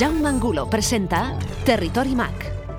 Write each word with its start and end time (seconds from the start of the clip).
Jaume 0.00 0.30
Angulo 0.30 0.70
presenta 0.70 1.38
Territory 1.62 2.14
Mac. 2.14 2.32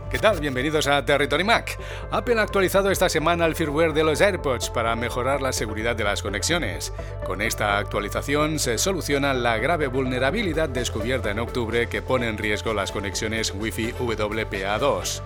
¿Qué 0.09 0.17
tal? 0.17 0.39
Bienvenidos 0.39 0.87
a 0.87 1.05
Territory 1.05 1.43
Mac. 1.43 1.77
Apple 2.09 2.39
ha 2.39 2.41
actualizado 2.41 2.89
esta 2.89 3.09
semana 3.09 3.45
el 3.45 3.53
firmware 3.53 3.93
de 3.93 4.03
los 4.03 4.21
AirPods 4.21 4.71
para 4.71 4.95
mejorar 4.95 5.39
la 5.39 5.53
seguridad 5.53 5.95
de 5.95 6.03
las 6.03 6.23
conexiones. 6.23 6.91
Con 7.23 7.43
esta 7.43 7.77
actualización 7.77 8.57
se 8.57 8.79
soluciona 8.79 9.35
la 9.35 9.59
grave 9.59 9.85
vulnerabilidad 9.85 10.67
descubierta 10.67 11.29
en 11.29 11.37
octubre 11.37 11.87
que 11.87 12.01
pone 12.01 12.27
en 12.27 12.39
riesgo 12.39 12.73
las 12.73 12.91
conexiones 12.91 13.53
Wi-Fi 13.53 13.93
WPA2. 13.99 15.21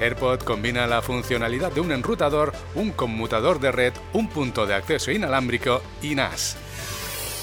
AirPod 0.00 0.42
combina 0.42 0.86
la 0.86 1.02
funcionalidad 1.02 1.72
de 1.72 1.80
un 1.80 1.90
enrutador, 1.90 2.52
un 2.76 2.92
conmutador 2.92 3.58
de 3.58 3.72
red, 3.72 3.94
un 4.12 4.28
punto 4.28 4.64
de 4.64 4.74
acceso 4.74 5.10
inalámbrico 5.10 5.82
y 6.02 6.14
NAS. 6.14 6.56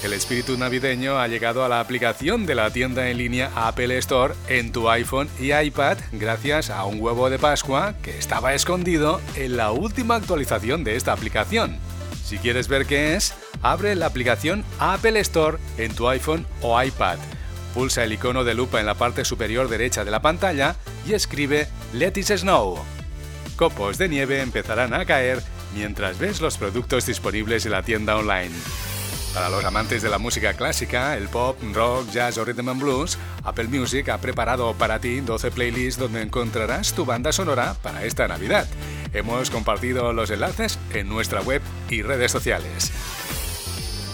El 0.02 0.14
espíritu 0.14 0.56
navideño 0.56 1.18
ha 1.18 1.28
llegado 1.28 1.62
a 1.62 1.68
la 1.68 1.78
aplicación 1.78 2.46
de 2.46 2.54
la 2.54 2.70
tienda 2.70 3.10
en 3.10 3.18
línea 3.18 3.50
Apple 3.54 3.98
Store 3.98 4.32
en 4.48 4.72
tu 4.72 4.88
iPhone 4.88 5.28
y 5.38 5.52
iPad 5.52 5.98
gracias 6.12 6.70
a 6.70 6.86
un 6.86 7.02
huevo 7.02 7.28
de 7.28 7.38
Pascua 7.38 7.94
que 8.02 8.16
estaba 8.16 8.54
escondido 8.54 9.20
en 9.36 9.58
la 9.58 9.72
última 9.72 10.14
actualización 10.16 10.84
de 10.84 10.96
esta 10.96 11.12
aplicación. 11.12 11.76
Si 12.24 12.38
quieres 12.38 12.66
ver 12.66 12.86
qué 12.86 13.14
es, 13.14 13.34
abre 13.60 13.94
la 13.94 14.06
aplicación 14.06 14.64
Apple 14.78 15.20
Store 15.20 15.58
en 15.76 15.94
tu 15.94 16.08
iPhone 16.08 16.46
o 16.62 16.82
iPad. 16.82 17.18
Pulsa 17.74 18.02
el 18.02 18.14
icono 18.14 18.42
de 18.42 18.54
lupa 18.54 18.80
en 18.80 18.86
la 18.86 18.94
parte 18.94 19.26
superior 19.26 19.68
derecha 19.68 20.02
de 20.02 20.10
la 20.10 20.22
pantalla 20.22 20.76
y 21.06 21.12
escribe 21.12 21.68
Let 21.92 22.14
it 22.16 22.24
snow. 22.24 22.78
Copos 23.56 23.98
de 23.98 24.08
nieve 24.08 24.40
empezarán 24.40 24.94
a 24.94 25.04
caer 25.04 25.42
mientras 25.74 26.18
ves 26.18 26.40
los 26.40 26.56
productos 26.56 27.04
disponibles 27.04 27.66
en 27.66 27.72
la 27.72 27.82
tienda 27.82 28.16
online. 28.16 28.54
Para 29.34 29.48
los 29.48 29.64
amantes 29.64 30.02
de 30.02 30.08
la 30.08 30.18
música 30.18 30.54
clásica, 30.54 31.16
el 31.16 31.28
pop, 31.28 31.56
rock, 31.72 32.10
jazz 32.10 32.36
o 32.36 32.44
rhythm 32.44 32.68
and 32.68 32.80
blues, 32.80 33.16
Apple 33.44 33.68
Music 33.68 34.08
ha 34.08 34.18
preparado 34.18 34.74
para 34.74 34.98
ti 34.98 35.20
12 35.20 35.52
playlists 35.52 36.00
donde 36.00 36.22
encontrarás 36.22 36.92
tu 36.94 37.04
banda 37.04 37.30
sonora 37.30 37.74
para 37.80 38.04
esta 38.04 38.26
Navidad. 38.26 38.66
Hemos 39.12 39.50
compartido 39.50 40.12
los 40.12 40.30
enlaces 40.30 40.78
en 40.92 41.08
nuestra 41.08 41.42
web 41.42 41.62
y 41.88 42.02
redes 42.02 42.32
sociales. 42.32 42.92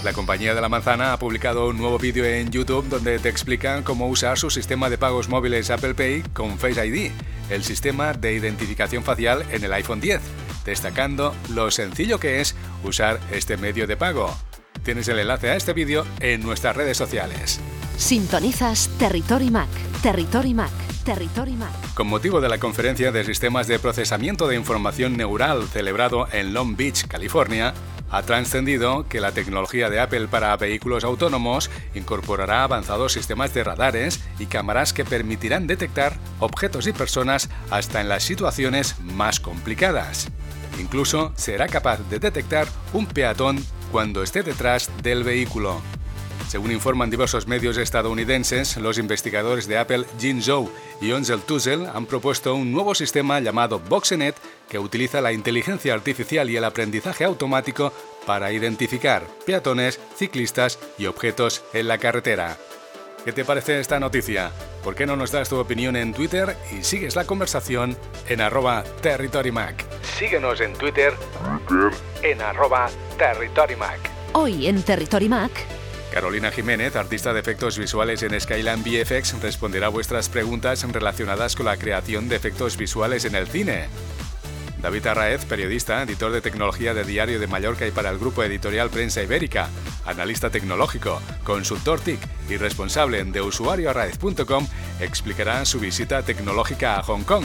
La 0.04 0.12
compañía 0.12 0.54
de 0.54 0.60
la 0.60 0.68
manzana 0.68 1.14
ha 1.14 1.18
publicado 1.18 1.66
un 1.66 1.78
nuevo 1.78 1.98
vídeo 1.98 2.24
en 2.26 2.50
YouTube 2.50 2.88
donde 2.88 3.18
te 3.18 3.30
explican 3.30 3.82
cómo 3.82 4.08
usar 4.08 4.38
su 4.38 4.50
sistema 4.50 4.90
de 4.90 4.98
pagos 4.98 5.28
móviles 5.28 5.70
Apple 5.70 5.94
Pay 5.94 6.22
con 6.34 6.58
Face 6.58 6.86
ID, 6.86 7.10
el 7.48 7.64
sistema 7.64 8.12
de 8.12 8.34
identificación 8.34 9.02
facial 9.02 9.44
en 9.50 9.64
el 9.64 9.72
iPhone 9.72 10.00
10, 10.00 10.20
destacando 10.66 11.34
lo 11.54 11.70
sencillo 11.70 12.20
que 12.20 12.40
es 12.40 12.54
usar 12.84 13.18
este 13.32 13.56
medio 13.56 13.86
de 13.86 13.96
pago. 13.96 14.36
Tienes 14.86 15.08
el 15.08 15.18
enlace 15.18 15.50
a 15.50 15.56
este 15.56 15.72
vídeo 15.72 16.06
en 16.20 16.42
nuestras 16.42 16.76
redes 16.76 16.96
sociales. 16.96 17.58
Sintonizas 17.96 18.88
Territory 19.00 19.50
Mac, 19.50 19.68
Territory 20.00 20.54
Mac, 20.54 20.70
Territory 21.04 21.54
Mac. 21.54 21.72
Con 21.94 22.06
motivo 22.06 22.40
de 22.40 22.48
la 22.48 22.58
conferencia 22.58 23.10
de 23.10 23.24
sistemas 23.24 23.66
de 23.66 23.80
procesamiento 23.80 24.46
de 24.46 24.54
información 24.54 25.16
neural 25.16 25.66
celebrado 25.66 26.28
en 26.30 26.54
Long 26.54 26.76
Beach, 26.76 27.08
California, 27.08 27.74
ha 28.12 28.22
trascendido 28.22 29.08
que 29.08 29.20
la 29.20 29.32
tecnología 29.32 29.90
de 29.90 29.98
Apple 29.98 30.28
para 30.28 30.56
vehículos 30.56 31.02
autónomos 31.02 31.68
incorporará 31.96 32.62
avanzados 32.62 33.12
sistemas 33.12 33.52
de 33.54 33.64
radares 33.64 34.20
y 34.38 34.46
cámaras 34.46 34.92
que 34.92 35.04
permitirán 35.04 35.66
detectar 35.66 36.16
objetos 36.38 36.86
y 36.86 36.92
personas 36.92 37.50
hasta 37.70 38.00
en 38.00 38.08
las 38.08 38.22
situaciones 38.22 39.00
más 39.00 39.40
complicadas. 39.40 40.28
Incluso 40.78 41.32
será 41.36 41.66
capaz 41.68 41.98
de 42.10 42.18
detectar 42.18 42.68
un 42.92 43.06
peatón 43.06 43.64
cuando 43.90 44.22
esté 44.22 44.42
detrás 44.42 44.90
del 45.02 45.24
vehículo. 45.24 45.80
Según 46.48 46.70
informan 46.70 47.10
diversos 47.10 47.48
medios 47.48 47.76
estadounidenses, 47.76 48.76
los 48.76 48.98
investigadores 48.98 49.66
de 49.66 49.78
Apple 49.78 50.06
Jin 50.20 50.40
Zhou 50.40 50.70
y 51.00 51.10
Onzel 51.10 51.40
Tuzel 51.40 51.86
han 51.86 52.06
propuesto 52.06 52.54
un 52.54 52.72
nuevo 52.72 52.94
sistema 52.94 53.40
llamado 53.40 53.80
Boxenet 53.80 54.36
que 54.68 54.78
utiliza 54.78 55.20
la 55.20 55.32
inteligencia 55.32 55.92
artificial 55.92 56.48
y 56.48 56.56
el 56.56 56.64
aprendizaje 56.64 57.24
automático 57.24 57.92
para 58.26 58.52
identificar 58.52 59.26
peatones, 59.44 59.98
ciclistas 60.16 60.78
y 60.98 61.06
objetos 61.06 61.64
en 61.72 61.88
la 61.88 61.98
carretera. 61.98 62.58
¿Qué 63.26 63.32
te 63.32 63.44
parece 63.44 63.80
esta 63.80 63.98
noticia? 63.98 64.52
¿Por 64.84 64.94
qué 64.94 65.04
no 65.04 65.16
nos 65.16 65.32
das 65.32 65.48
tu 65.48 65.56
opinión 65.56 65.96
en 65.96 66.14
Twitter 66.14 66.56
y 66.70 66.84
sigues 66.84 67.16
la 67.16 67.24
conversación 67.24 67.98
en 68.28 68.40
arroba 68.40 68.84
TerritoryMac? 69.02 69.84
Síguenos 70.16 70.60
en 70.60 70.72
Twitter, 70.74 71.12
en 72.22 72.40
arroba 72.40 72.88
TerritoryMac. 73.18 73.98
Hoy 74.34 74.68
en 74.68 74.80
Territory 74.80 75.28
Mac. 75.28 75.50
Carolina 76.12 76.52
Jiménez, 76.52 76.94
artista 76.94 77.32
de 77.32 77.40
efectos 77.40 77.76
visuales 77.76 78.22
en 78.22 78.40
Skyline 78.40 78.84
VFX, 78.84 79.42
responderá 79.42 79.86
a 79.86 79.90
vuestras 79.90 80.28
preguntas 80.28 80.84
relacionadas 80.92 81.56
con 81.56 81.66
la 81.66 81.76
creación 81.76 82.28
de 82.28 82.36
efectos 82.36 82.76
visuales 82.76 83.24
en 83.24 83.34
el 83.34 83.48
cine. 83.48 83.88
David 84.86 85.06
Arraez, 85.08 85.44
periodista, 85.46 86.00
editor 86.00 86.30
de 86.30 86.40
tecnología 86.40 86.94
de 86.94 87.02
Diario 87.02 87.40
de 87.40 87.48
Mallorca 87.48 87.88
y 87.88 87.90
para 87.90 88.08
el 88.08 88.18
grupo 88.18 88.44
editorial 88.44 88.88
Prensa 88.88 89.20
Ibérica, 89.20 89.68
analista 90.04 90.48
tecnológico, 90.48 91.20
consultor 91.42 91.98
TIC 91.98 92.20
y 92.48 92.56
responsable 92.56 93.24
de 93.24 93.40
usuarioarraez.com, 93.40 94.64
explicará 95.00 95.64
su 95.64 95.80
visita 95.80 96.22
tecnológica 96.22 97.00
a 97.00 97.02
Hong 97.02 97.24
Kong. 97.24 97.44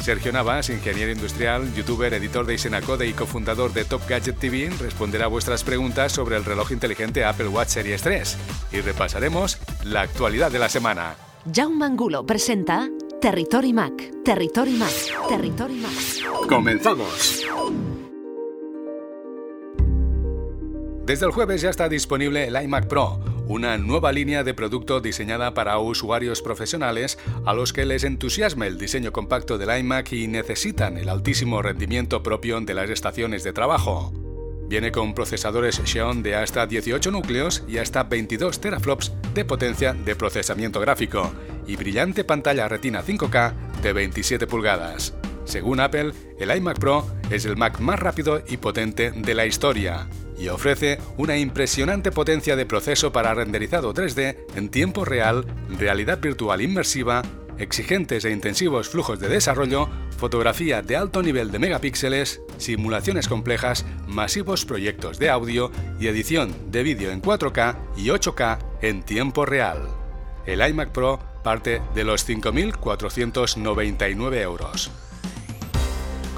Sergio 0.00 0.32
Navas, 0.32 0.70
ingeniero 0.70 1.12
industrial, 1.12 1.70
youtuber, 1.74 2.14
editor 2.14 2.46
de 2.46 2.54
Isenacode 2.54 3.06
y 3.06 3.12
cofundador 3.12 3.74
de 3.74 3.84
Top 3.84 4.08
Gadget 4.08 4.38
TV, 4.38 4.70
responderá 4.80 5.26
a 5.26 5.28
vuestras 5.28 5.64
preguntas 5.64 6.12
sobre 6.12 6.38
el 6.38 6.46
reloj 6.46 6.72
inteligente 6.72 7.26
Apple 7.26 7.48
Watch 7.48 7.68
Series 7.68 8.00
3 8.00 8.38
y 8.72 8.80
repasaremos 8.80 9.58
la 9.84 10.00
actualidad 10.00 10.50
de 10.50 10.60
la 10.60 10.70
semana. 10.70 11.14
Jaume 11.54 11.84
Angulo 11.84 12.24
presenta 12.24 12.88
Territory 13.20 13.72
Mac, 13.72 13.94
Territory 14.24 14.74
Mac, 14.74 14.92
Territory 15.28 15.74
Mac. 15.74 16.48
¡Comenzamos! 16.48 17.44
Desde 21.04 21.26
el 21.26 21.32
jueves 21.32 21.62
ya 21.62 21.70
está 21.70 21.88
disponible 21.88 22.46
el 22.46 22.62
iMac 22.62 22.86
Pro, 22.86 23.18
una 23.48 23.76
nueva 23.76 24.12
línea 24.12 24.44
de 24.44 24.54
producto 24.54 25.00
diseñada 25.00 25.52
para 25.52 25.80
usuarios 25.80 26.42
profesionales 26.42 27.18
a 27.44 27.54
los 27.54 27.72
que 27.72 27.86
les 27.86 28.04
entusiasma 28.04 28.68
el 28.68 28.78
diseño 28.78 29.10
compacto 29.10 29.58
del 29.58 29.76
iMac 29.76 30.12
y 30.12 30.28
necesitan 30.28 30.96
el 30.96 31.08
altísimo 31.08 31.60
rendimiento 31.60 32.22
propio 32.22 32.60
de 32.60 32.74
las 32.74 32.88
estaciones 32.88 33.42
de 33.42 33.52
trabajo. 33.52 34.12
Viene 34.68 34.92
con 34.92 35.14
procesadores 35.14 35.80
Xeon 35.82 36.22
de 36.22 36.34
hasta 36.34 36.66
18 36.66 37.10
núcleos 37.10 37.64
y 37.66 37.78
hasta 37.78 38.02
22 38.02 38.60
teraflops 38.60 39.12
de 39.32 39.46
potencia 39.46 39.94
de 39.94 40.14
procesamiento 40.14 40.78
gráfico 40.78 41.32
y 41.66 41.76
brillante 41.76 42.22
pantalla 42.22 42.68
Retina 42.68 43.02
5K 43.02 43.80
de 43.80 43.92
27 43.94 44.46
pulgadas. 44.46 45.14
Según 45.44 45.80
Apple, 45.80 46.12
el 46.38 46.54
iMac 46.54 46.78
Pro 46.78 47.06
es 47.30 47.46
el 47.46 47.56
Mac 47.56 47.80
más 47.80 47.98
rápido 47.98 48.42
y 48.46 48.58
potente 48.58 49.10
de 49.10 49.34
la 49.34 49.46
historia 49.46 50.06
y 50.38 50.48
ofrece 50.48 50.98
una 51.16 51.38
impresionante 51.38 52.12
potencia 52.12 52.54
de 52.54 52.66
proceso 52.66 53.10
para 53.10 53.32
renderizado 53.32 53.94
3D 53.94 54.36
en 54.54 54.68
tiempo 54.68 55.06
real, 55.06 55.46
realidad 55.78 56.20
virtual 56.20 56.60
inmersiva, 56.60 57.22
exigentes 57.58 58.24
e 58.24 58.30
intensivos 58.30 58.88
flujos 58.88 59.20
de 59.20 59.28
desarrollo, 59.28 59.90
fotografía 60.16 60.80
de 60.82 60.96
alto 60.96 61.22
nivel 61.22 61.50
de 61.50 61.58
megapíxeles, 61.58 62.40
simulaciones 62.58 63.28
complejas, 63.28 63.84
masivos 64.06 64.64
proyectos 64.64 65.18
de 65.18 65.28
audio 65.30 65.70
y 66.00 66.06
edición 66.08 66.54
de 66.70 66.82
vídeo 66.82 67.10
en 67.10 67.22
4K 67.22 67.76
y 67.96 68.08
8K 68.08 68.58
en 68.82 69.02
tiempo 69.02 69.46
real. 69.46 69.88
El 70.46 70.66
iMac 70.66 70.92
Pro 70.92 71.20
parte 71.42 71.82
de 71.94 72.04
los 72.04 72.28
5.499 72.28 74.42
euros. 74.42 74.90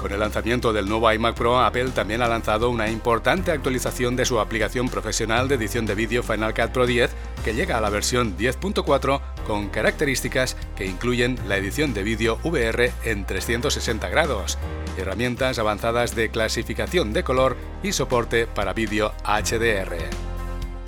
Con 0.01 0.11
el 0.11 0.19
lanzamiento 0.19 0.73
del 0.73 0.89
nuevo 0.89 1.11
iMac 1.11 1.35
Pro, 1.35 1.59
Apple 1.59 1.91
también 1.91 2.23
ha 2.23 2.27
lanzado 2.27 2.71
una 2.71 2.89
importante 2.89 3.51
actualización 3.51 4.15
de 4.15 4.25
su 4.25 4.39
aplicación 4.39 4.89
profesional 4.89 5.47
de 5.47 5.55
edición 5.55 5.85
de 5.85 5.93
vídeo 5.93 6.23
Final 6.23 6.55
Cut 6.55 6.71
Pro 6.71 6.87
10, 6.87 7.11
que 7.45 7.53
llega 7.53 7.77
a 7.77 7.81
la 7.81 7.91
versión 7.91 8.35
10.4 8.35 9.21
con 9.45 9.69
características 9.69 10.57
que 10.75 10.87
incluyen 10.87 11.37
la 11.47 11.57
edición 11.57 11.93
de 11.93 12.01
vídeo 12.01 12.39
VR 12.43 12.91
en 13.03 13.25
360 13.25 14.09
grados, 14.09 14.57
herramientas 14.97 15.59
avanzadas 15.59 16.15
de 16.15 16.29
clasificación 16.29 17.13
de 17.13 17.23
color 17.23 17.55
y 17.83 17.91
soporte 17.91 18.47
para 18.47 18.73
vídeo 18.73 19.13
HDR. 19.23 19.97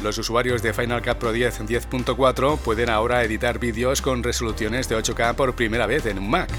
Los 0.02 0.18
usuarios 0.18 0.64
de 0.64 0.74
Final 0.74 1.04
Cut 1.04 1.18
Pro 1.18 1.32
10 1.32 1.62
10.4 1.62 2.58
pueden 2.58 2.90
ahora 2.90 3.24
editar 3.24 3.60
vídeos 3.60 4.02
con 4.02 4.24
resoluciones 4.24 4.90
de 4.90 4.98
8K 4.98 5.36
por 5.36 5.54
primera 5.54 5.86
vez 5.86 6.08
en 6.08 6.18
un 6.18 6.32
Mac. 6.32 6.50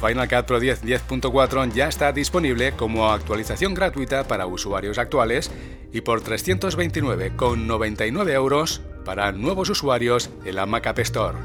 Final 0.00 0.28
Cut 0.28 0.46
Pro 0.46 0.58
10 0.58 0.82
10.4 0.82 1.72
ya 1.72 1.88
está 1.88 2.12
disponible 2.12 2.72
como 2.72 3.10
actualización 3.10 3.74
gratuita 3.74 4.26
para 4.26 4.46
usuarios 4.46 4.96
actuales 4.96 5.50
y 5.92 6.00
por 6.00 6.22
329,99 6.22 8.32
euros 8.32 8.80
para 9.04 9.30
nuevos 9.32 9.68
usuarios 9.68 10.30
en 10.46 10.56
la 10.56 10.64
Mac 10.64 10.86
App 10.86 11.00
Store. 11.00 11.36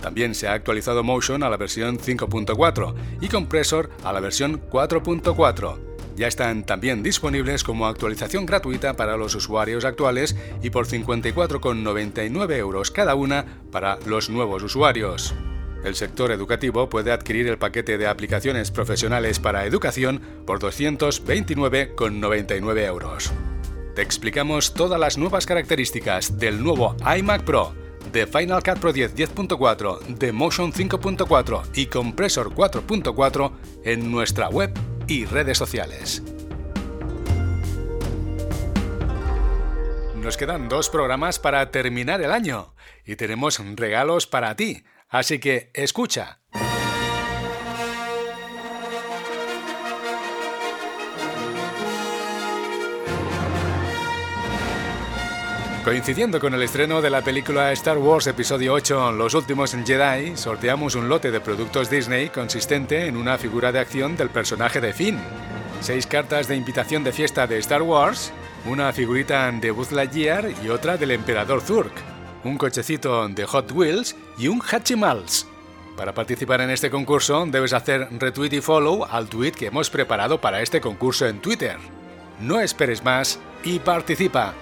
También 0.00 0.34
se 0.34 0.48
ha 0.48 0.54
actualizado 0.54 1.04
Motion 1.04 1.44
a 1.44 1.50
la 1.50 1.56
versión 1.56 1.98
5.4 1.98 2.94
y 3.20 3.28
Compressor 3.28 3.90
a 4.02 4.12
la 4.12 4.18
versión 4.20 4.60
4.4. 4.68 5.78
ya 6.16 6.26
están 6.26 6.66
también 6.66 7.04
disponibles 7.04 7.62
como 7.62 7.86
actualización 7.86 8.44
gratuita 8.44 8.94
para 8.94 9.16
los 9.16 9.36
usuarios 9.36 9.84
actuales 9.84 10.34
y 10.62 10.70
por 10.70 10.88
54,99 10.88 12.56
euros 12.56 12.90
cada 12.90 13.14
una 13.14 13.62
para 13.70 14.00
los 14.04 14.30
nuevos 14.30 14.64
usuarios. 14.64 15.32
El 15.84 15.94
sector 15.94 16.32
educativo 16.32 16.88
puede 16.88 17.12
adquirir 17.12 17.46
el 17.48 17.58
paquete 17.58 17.98
de 17.98 18.08
aplicaciones 18.08 18.70
profesionales 18.70 19.38
para 19.38 19.64
educación 19.64 20.20
por 20.46 20.58
229,99 20.58 22.84
euros. 22.84 23.32
Te 23.94 24.02
explicamos 24.02 24.74
todas 24.74 25.00
las 25.00 25.16
nuevas 25.18 25.46
características 25.46 26.38
del 26.38 26.62
nuevo 26.62 26.94
iMac 27.16 27.44
Pro, 27.44 27.74
de 28.12 28.26
Final 28.26 28.62
Cut 28.62 28.78
Pro 28.78 28.92
10 28.92 29.16
10.4, 29.16 30.00
de 30.00 30.32
Motion 30.32 30.72
5.4 30.72 31.62
y 31.74 31.86
Compressor 31.86 32.54
4.4 32.54 33.52
en 33.84 34.10
nuestra 34.10 34.48
web 34.48 34.72
y 35.06 35.24
redes 35.24 35.56
sociales. 35.58 36.22
Nos 40.16 40.36
quedan 40.36 40.68
dos 40.68 40.90
programas 40.90 41.38
para 41.38 41.70
terminar 41.70 42.20
el 42.20 42.32
año 42.32 42.74
y 43.06 43.16
tenemos 43.16 43.58
regalos 43.76 44.26
para 44.26 44.54
ti, 44.56 44.82
así 45.08 45.38
que 45.38 45.70
escucha. 45.74 46.38
Coincidiendo 55.88 56.38
con 56.38 56.52
el 56.52 56.62
estreno 56.62 57.00
de 57.00 57.08
la 57.08 57.22
película 57.22 57.72
Star 57.72 57.96
Wars 57.96 58.26
Episodio 58.26 58.74
8 58.74 59.12
Los 59.12 59.32
Últimos 59.32 59.74
Jedi, 59.74 60.36
sorteamos 60.36 60.94
un 60.96 61.08
lote 61.08 61.30
de 61.30 61.40
productos 61.40 61.88
Disney 61.88 62.28
consistente 62.28 63.06
en 63.06 63.16
una 63.16 63.38
figura 63.38 63.72
de 63.72 63.78
acción 63.78 64.14
del 64.14 64.28
personaje 64.28 64.82
de 64.82 64.92
Finn, 64.92 65.18
seis 65.80 66.06
cartas 66.06 66.46
de 66.46 66.56
invitación 66.56 67.04
de 67.04 67.12
fiesta 67.12 67.46
de 67.46 67.56
Star 67.56 67.80
Wars, 67.80 68.34
una 68.66 68.92
figurita 68.92 69.50
de 69.50 69.70
Buzz 69.70 69.90
Lightyear 69.90 70.50
y 70.62 70.68
otra 70.68 70.98
del 70.98 71.12
Emperador 71.12 71.62
Zurg, 71.62 71.92
un 72.44 72.58
cochecito 72.58 73.28
de 73.28 73.44
Hot 73.44 73.72
Wheels 73.72 74.16
y 74.38 74.48
un 74.48 74.60
Hatchimals. 74.60 75.46
Para 75.96 76.14
participar 76.14 76.60
en 76.60 76.70
este 76.70 76.90
concurso 76.90 77.44
debes 77.46 77.72
hacer 77.72 78.08
retweet 78.12 78.52
y 78.52 78.60
follow 78.60 79.04
al 79.04 79.28
tweet 79.28 79.52
que 79.52 79.66
hemos 79.66 79.90
preparado 79.90 80.40
para 80.40 80.62
este 80.62 80.80
concurso 80.80 81.26
en 81.26 81.40
Twitter. 81.40 81.76
No 82.40 82.60
esperes 82.60 83.02
más 83.02 83.40
y 83.64 83.80
participa. 83.80 84.54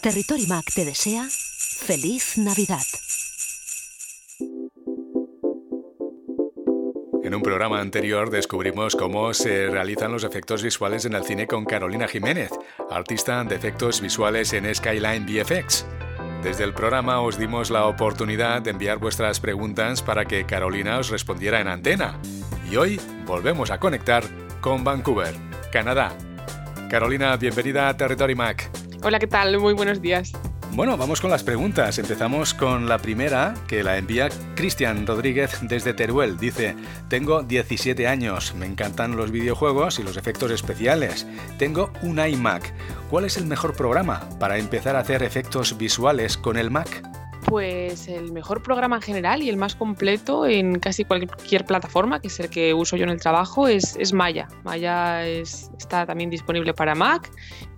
Territory 0.00 0.46
Mac 0.46 0.72
te 0.74 0.84
desea 0.84 1.26
feliz 1.28 2.38
Navidad. 2.38 2.86
En 7.26 7.34
un 7.34 7.42
programa 7.42 7.80
anterior 7.80 8.30
descubrimos 8.30 8.94
cómo 8.94 9.34
se 9.34 9.66
realizan 9.66 10.12
los 10.12 10.22
efectos 10.22 10.62
visuales 10.62 11.06
en 11.06 11.14
el 11.14 11.24
cine 11.24 11.48
con 11.48 11.64
Carolina 11.64 12.06
Jiménez, 12.06 12.52
artista 12.88 13.42
de 13.42 13.56
efectos 13.56 14.00
visuales 14.00 14.52
en 14.52 14.72
Skyline 14.72 15.26
VFX. 15.26 15.86
Desde 16.44 16.62
el 16.62 16.72
programa 16.72 17.20
os 17.22 17.36
dimos 17.36 17.70
la 17.70 17.86
oportunidad 17.86 18.62
de 18.62 18.70
enviar 18.70 18.98
vuestras 18.98 19.40
preguntas 19.40 20.04
para 20.04 20.24
que 20.24 20.46
Carolina 20.46 21.00
os 21.00 21.10
respondiera 21.10 21.60
en 21.60 21.66
antena 21.66 22.16
y 22.70 22.76
hoy 22.76 23.00
volvemos 23.26 23.72
a 23.72 23.80
conectar 23.80 24.22
con 24.60 24.84
Vancouver, 24.84 25.34
Canadá. 25.72 26.16
Carolina, 26.88 27.36
bienvenida 27.36 27.88
a 27.88 27.96
Territory 27.96 28.36
Mac. 28.36 28.70
Hola, 29.02 29.18
¿qué 29.18 29.26
tal? 29.26 29.58
Muy 29.58 29.74
buenos 29.74 30.00
días. 30.00 30.32
Bueno, 30.76 30.98
vamos 30.98 31.22
con 31.22 31.30
las 31.30 31.42
preguntas. 31.42 31.98
Empezamos 31.98 32.52
con 32.52 32.86
la 32.86 32.98
primera 32.98 33.54
que 33.66 33.82
la 33.82 33.96
envía 33.96 34.28
Cristian 34.56 35.06
Rodríguez 35.06 35.60
desde 35.62 35.94
Teruel. 35.94 36.36
Dice, 36.36 36.76
tengo 37.08 37.42
17 37.42 38.06
años, 38.06 38.54
me 38.54 38.66
encantan 38.66 39.16
los 39.16 39.30
videojuegos 39.30 39.98
y 39.98 40.02
los 40.02 40.18
efectos 40.18 40.50
especiales. 40.50 41.26
Tengo 41.58 41.90
un 42.02 42.18
iMac. 42.18 42.74
¿Cuál 43.08 43.24
es 43.24 43.38
el 43.38 43.46
mejor 43.46 43.74
programa 43.74 44.28
para 44.38 44.58
empezar 44.58 44.96
a 44.96 44.98
hacer 44.98 45.22
efectos 45.22 45.78
visuales 45.78 46.36
con 46.36 46.58
el 46.58 46.70
Mac? 46.70 47.15
Pues 47.46 48.08
el 48.08 48.32
mejor 48.32 48.60
programa 48.60 48.96
en 48.96 49.02
general 49.02 49.40
y 49.40 49.48
el 49.48 49.56
más 49.56 49.76
completo 49.76 50.46
en 50.46 50.80
casi 50.80 51.04
cualquier 51.04 51.64
plataforma, 51.64 52.20
que 52.20 52.26
es 52.26 52.40
el 52.40 52.50
que 52.50 52.74
uso 52.74 52.96
yo 52.96 53.04
en 53.04 53.10
el 53.10 53.20
trabajo, 53.20 53.68
es, 53.68 54.12
Maya. 54.12 54.48
Maya 54.64 55.24
está 55.24 56.04
también 56.06 56.28
disponible 56.28 56.74
para 56.74 56.96
Mac 56.96 57.30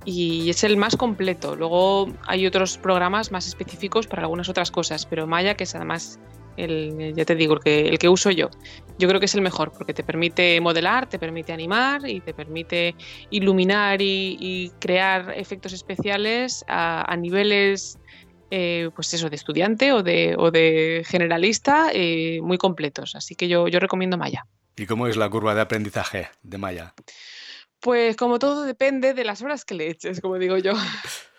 y 0.06 0.48
es 0.48 0.64
el 0.64 0.78
más 0.78 0.96
completo. 0.96 1.54
Luego 1.54 2.08
hay 2.26 2.46
otros 2.46 2.78
programas 2.78 3.30
más 3.30 3.46
específicos 3.46 4.06
para 4.06 4.22
algunas 4.22 4.48
otras 4.48 4.70
cosas, 4.70 5.04
pero 5.04 5.26
Maya, 5.26 5.54
que 5.54 5.64
es 5.64 5.74
además 5.74 6.18
el, 6.56 7.12
ya 7.14 7.26
te 7.26 7.34
digo, 7.34 7.52
el 7.52 7.60
que, 7.60 7.88
el 7.88 7.98
que 7.98 8.08
uso 8.08 8.30
yo. 8.30 8.48
Yo 8.98 9.06
creo 9.06 9.20
que 9.20 9.26
es 9.26 9.34
el 9.34 9.42
mejor 9.42 9.72
porque 9.72 9.92
te 9.92 10.02
permite 10.02 10.58
modelar, 10.62 11.10
te 11.10 11.18
permite 11.18 11.52
animar 11.52 12.08
y 12.08 12.20
te 12.20 12.32
permite 12.32 12.94
iluminar 13.28 14.00
y, 14.00 14.72
crear 14.80 15.34
efectos 15.36 15.74
especiales 15.74 16.64
a 16.68 17.14
niveles 17.18 17.98
eh, 18.50 18.90
pues 18.94 19.12
eso, 19.14 19.28
de 19.28 19.36
estudiante 19.36 19.92
o 19.92 20.02
de, 20.02 20.34
o 20.38 20.50
de 20.50 21.02
generalista 21.06 21.90
eh, 21.92 22.40
muy 22.42 22.58
completos. 22.58 23.14
Así 23.14 23.34
que 23.34 23.48
yo, 23.48 23.68
yo 23.68 23.78
recomiendo 23.78 24.16
Maya. 24.16 24.46
¿Y 24.76 24.86
cómo 24.86 25.06
es 25.06 25.16
la 25.16 25.28
curva 25.28 25.54
de 25.54 25.60
aprendizaje 25.60 26.28
de 26.42 26.58
Maya? 26.58 26.94
Pues 27.80 28.16
como 28.16 28.38
todo 28.38 28.64
depende 28.64 29.14
de 29.14 29.24
las 29.24 29.42
horas 29.42 29.64
que 29.64 29.74
le 29.74 29.90
eches, 29.90 30.20
como 30.20 30.38
digo 30.38 30.56
yo. 30.58 30.72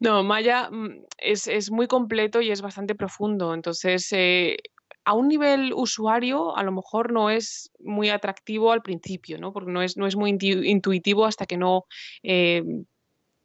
No, 0.00 0.22
Maya 0.22 0.68
mm, 0.70 1.06
es, 1.16 1.70
muy 1.70 1.86
completo 1.86 2.42
y 2.42 2.50
es 2.50 2.60
bastante 2.60 2.94
profundo. 2.94 3.54
Entonces, 3.54 4.06
eh, 4.12 4.56
a 5.04 5.14
un 5.14 5.28
nivel 5.28 5.72
usuario, 5.74 6.56
a 6.56 6.62
lo 6.62 6.72
mejor 6.72 7.12
no 7.12 7.30
es 7.30 7.72
muy 7.80 8.10
atractivo 8.10 8.70
al 8.70 8.82
principio, 8.82 9.38
¿no? 9.38 9.52
Porque 9.52 9.72
no 9.72 9.82
es, 9.82 9.96
no 9.96 10.06
es 10.06 10.14
muy 10.14 10.36
intuitivo 10.40 11.24
hasta 11.24 11.46
que 11.46 11.56
no 11.56 11.86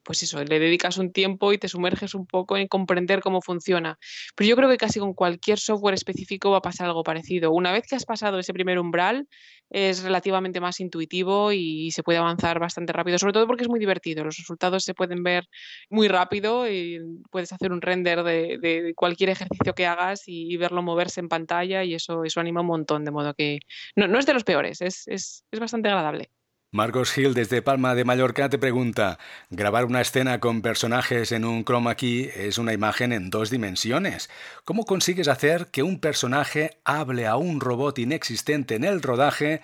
pues 0.03 0.23
eso, 0.23 0.43
le 0.43 0.59
dedicas 0.59 0.97
un 0.97 1.11
tiempo 1.11 1.53
y 1.53 1.57
te 1.57 1.67
sumerges 1.67 2.13
un 2.15 2.25
poco 2.25 2.57
en 2.57 2.67
comprender 2.67 3.21
cómo 3.21 3.41
funciona. 3.41 3.97
Pero 4.35 4.49
yo 4.49 4.55
creo 4.55 4.69
que 4.69 4.77
casi 4.77 4.99
con 4.99 5.13
cualquier 5.13 5.59
software 5.59 5.95
específico 5.95 6.51
va 6.51 6.57
a 6.57 6.61
pasar 6.61 6.87
algo 6.87 7.03
parecido. 7.03 7.51
Una 7.51 7.71
vez 7.71 7.85
que 7.87 7.95
has 7.95 8.05
pasado 8.05 8.39
ese 8.39 8.53
primer 8.53 8.79
umbral, 8.79 9.27
es 9.69 10.03
relativamente 10.03 10.59
más 10.61 10.79
intuitivo 10.79 11.51
y 11.51 11.91
se 11.91 12.03
puede 12.03 12.19
avanzar 12.19 12.59
bastante 12.59 12.93
rápido, 12.93 13.17
sobre 13.17 13.33
todo 13.33 13.47
porque 13.47 13.63
es 13.63 13.69
muy 13.69 13.79
divertido. 13.79 14.23
Los 14.23 14.37
resultados 14.37 14.83
se 14.83 14.93
pueden 14.93 15.23
ver 15.23 15.47
muy 15.89 16.07
rápido 16.07 16.69
y 16.69 16.99
puedes 17.31 17.51
hacer 17.53 17.71
un 17.71 17.81
render 17.81 18.23
de, 18.23 18.93
cualquier 18.95 19.31
ejercicio 19.31 19.73
que 19.73 19.87
hagas 19.87 20.23
y, 20.27 20.55
verlo 20.57 20.83
moverse 20.83 21.19
en 21.19 21.29
pantalla 21.29 21.83
y 21.83 21.95
eso, 21.95 22.23
eso 22.23 22.39
anima 22.39 22.61
un 22.61 22.67
montón, 22.67 23.03
de 23.03 23.11
modo 23.11 23.33
que 23.33 23.59
no, 23.95 24.07
no 24.07 24.19
es 24.19 24.25
de 24.25 24.33
los 24.33 24.43
peores, 24.43 24.81
es, 24.81 25.07
es, 25.07 25.43
es 25.51 25.59
bastante 25.59 25.89
agradable. 25.89 26.29
Marcos 26.73 27.11
Gil 27.11 27.35
desde 27.35 27.61
Palma 27.61 27.93
de 27.93 28.03
Mallorca 28.03 28.49
te 28.49 28.57
pregunta, 28.57 29.19
grabar 29.51 29.85
una 29.85 30.01
escena 30.01 30.39
con 30.39 30.63
personajes 30.63 31.31
en 31.31 31.45
un 31.45 31.63
chroma 31.63 31.93
key 31.93 32.31
es 32.35 32.57
una 32.57 32.73
imagen 32.73 33.13
en 33.13 33.29
dos 33.29 33.51
dimensiones. 33.51 34.27
¿Cómo 34.65 34.83
consigues 34.83 35.27
hacer 35.27 35.67
que 35.67 35.83
un 35.83 35.99
personaje 35.99 36.71
hable 36.83 37.27
a 37.27 37.35
un 37.35 37.61
robot 37.61 37.99
inexistente 37.99 38.73
en 38.73 38.85
el 38.85 39.03
rodaje, 39.03 39.61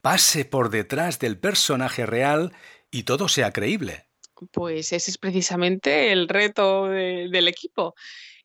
pase 0.00 0.46
por 0.46 0.70
detrás 0.70 1.18
del 1.18 1.36
personaje 1.38 2.06
real 2.06 2.54
y 2.90 3.02
todo 3.02 3.28
sea 3.28 3.52
creíble? 3.52 4.06
Pues 4.50 4.94
ese 4.94 5.10
es 5.10 5.18
precisamente 5.18 6.10
el 6.10 6.26
reto 6.26 6.88
del 6.88 7.48
equipo. 7.48 7.94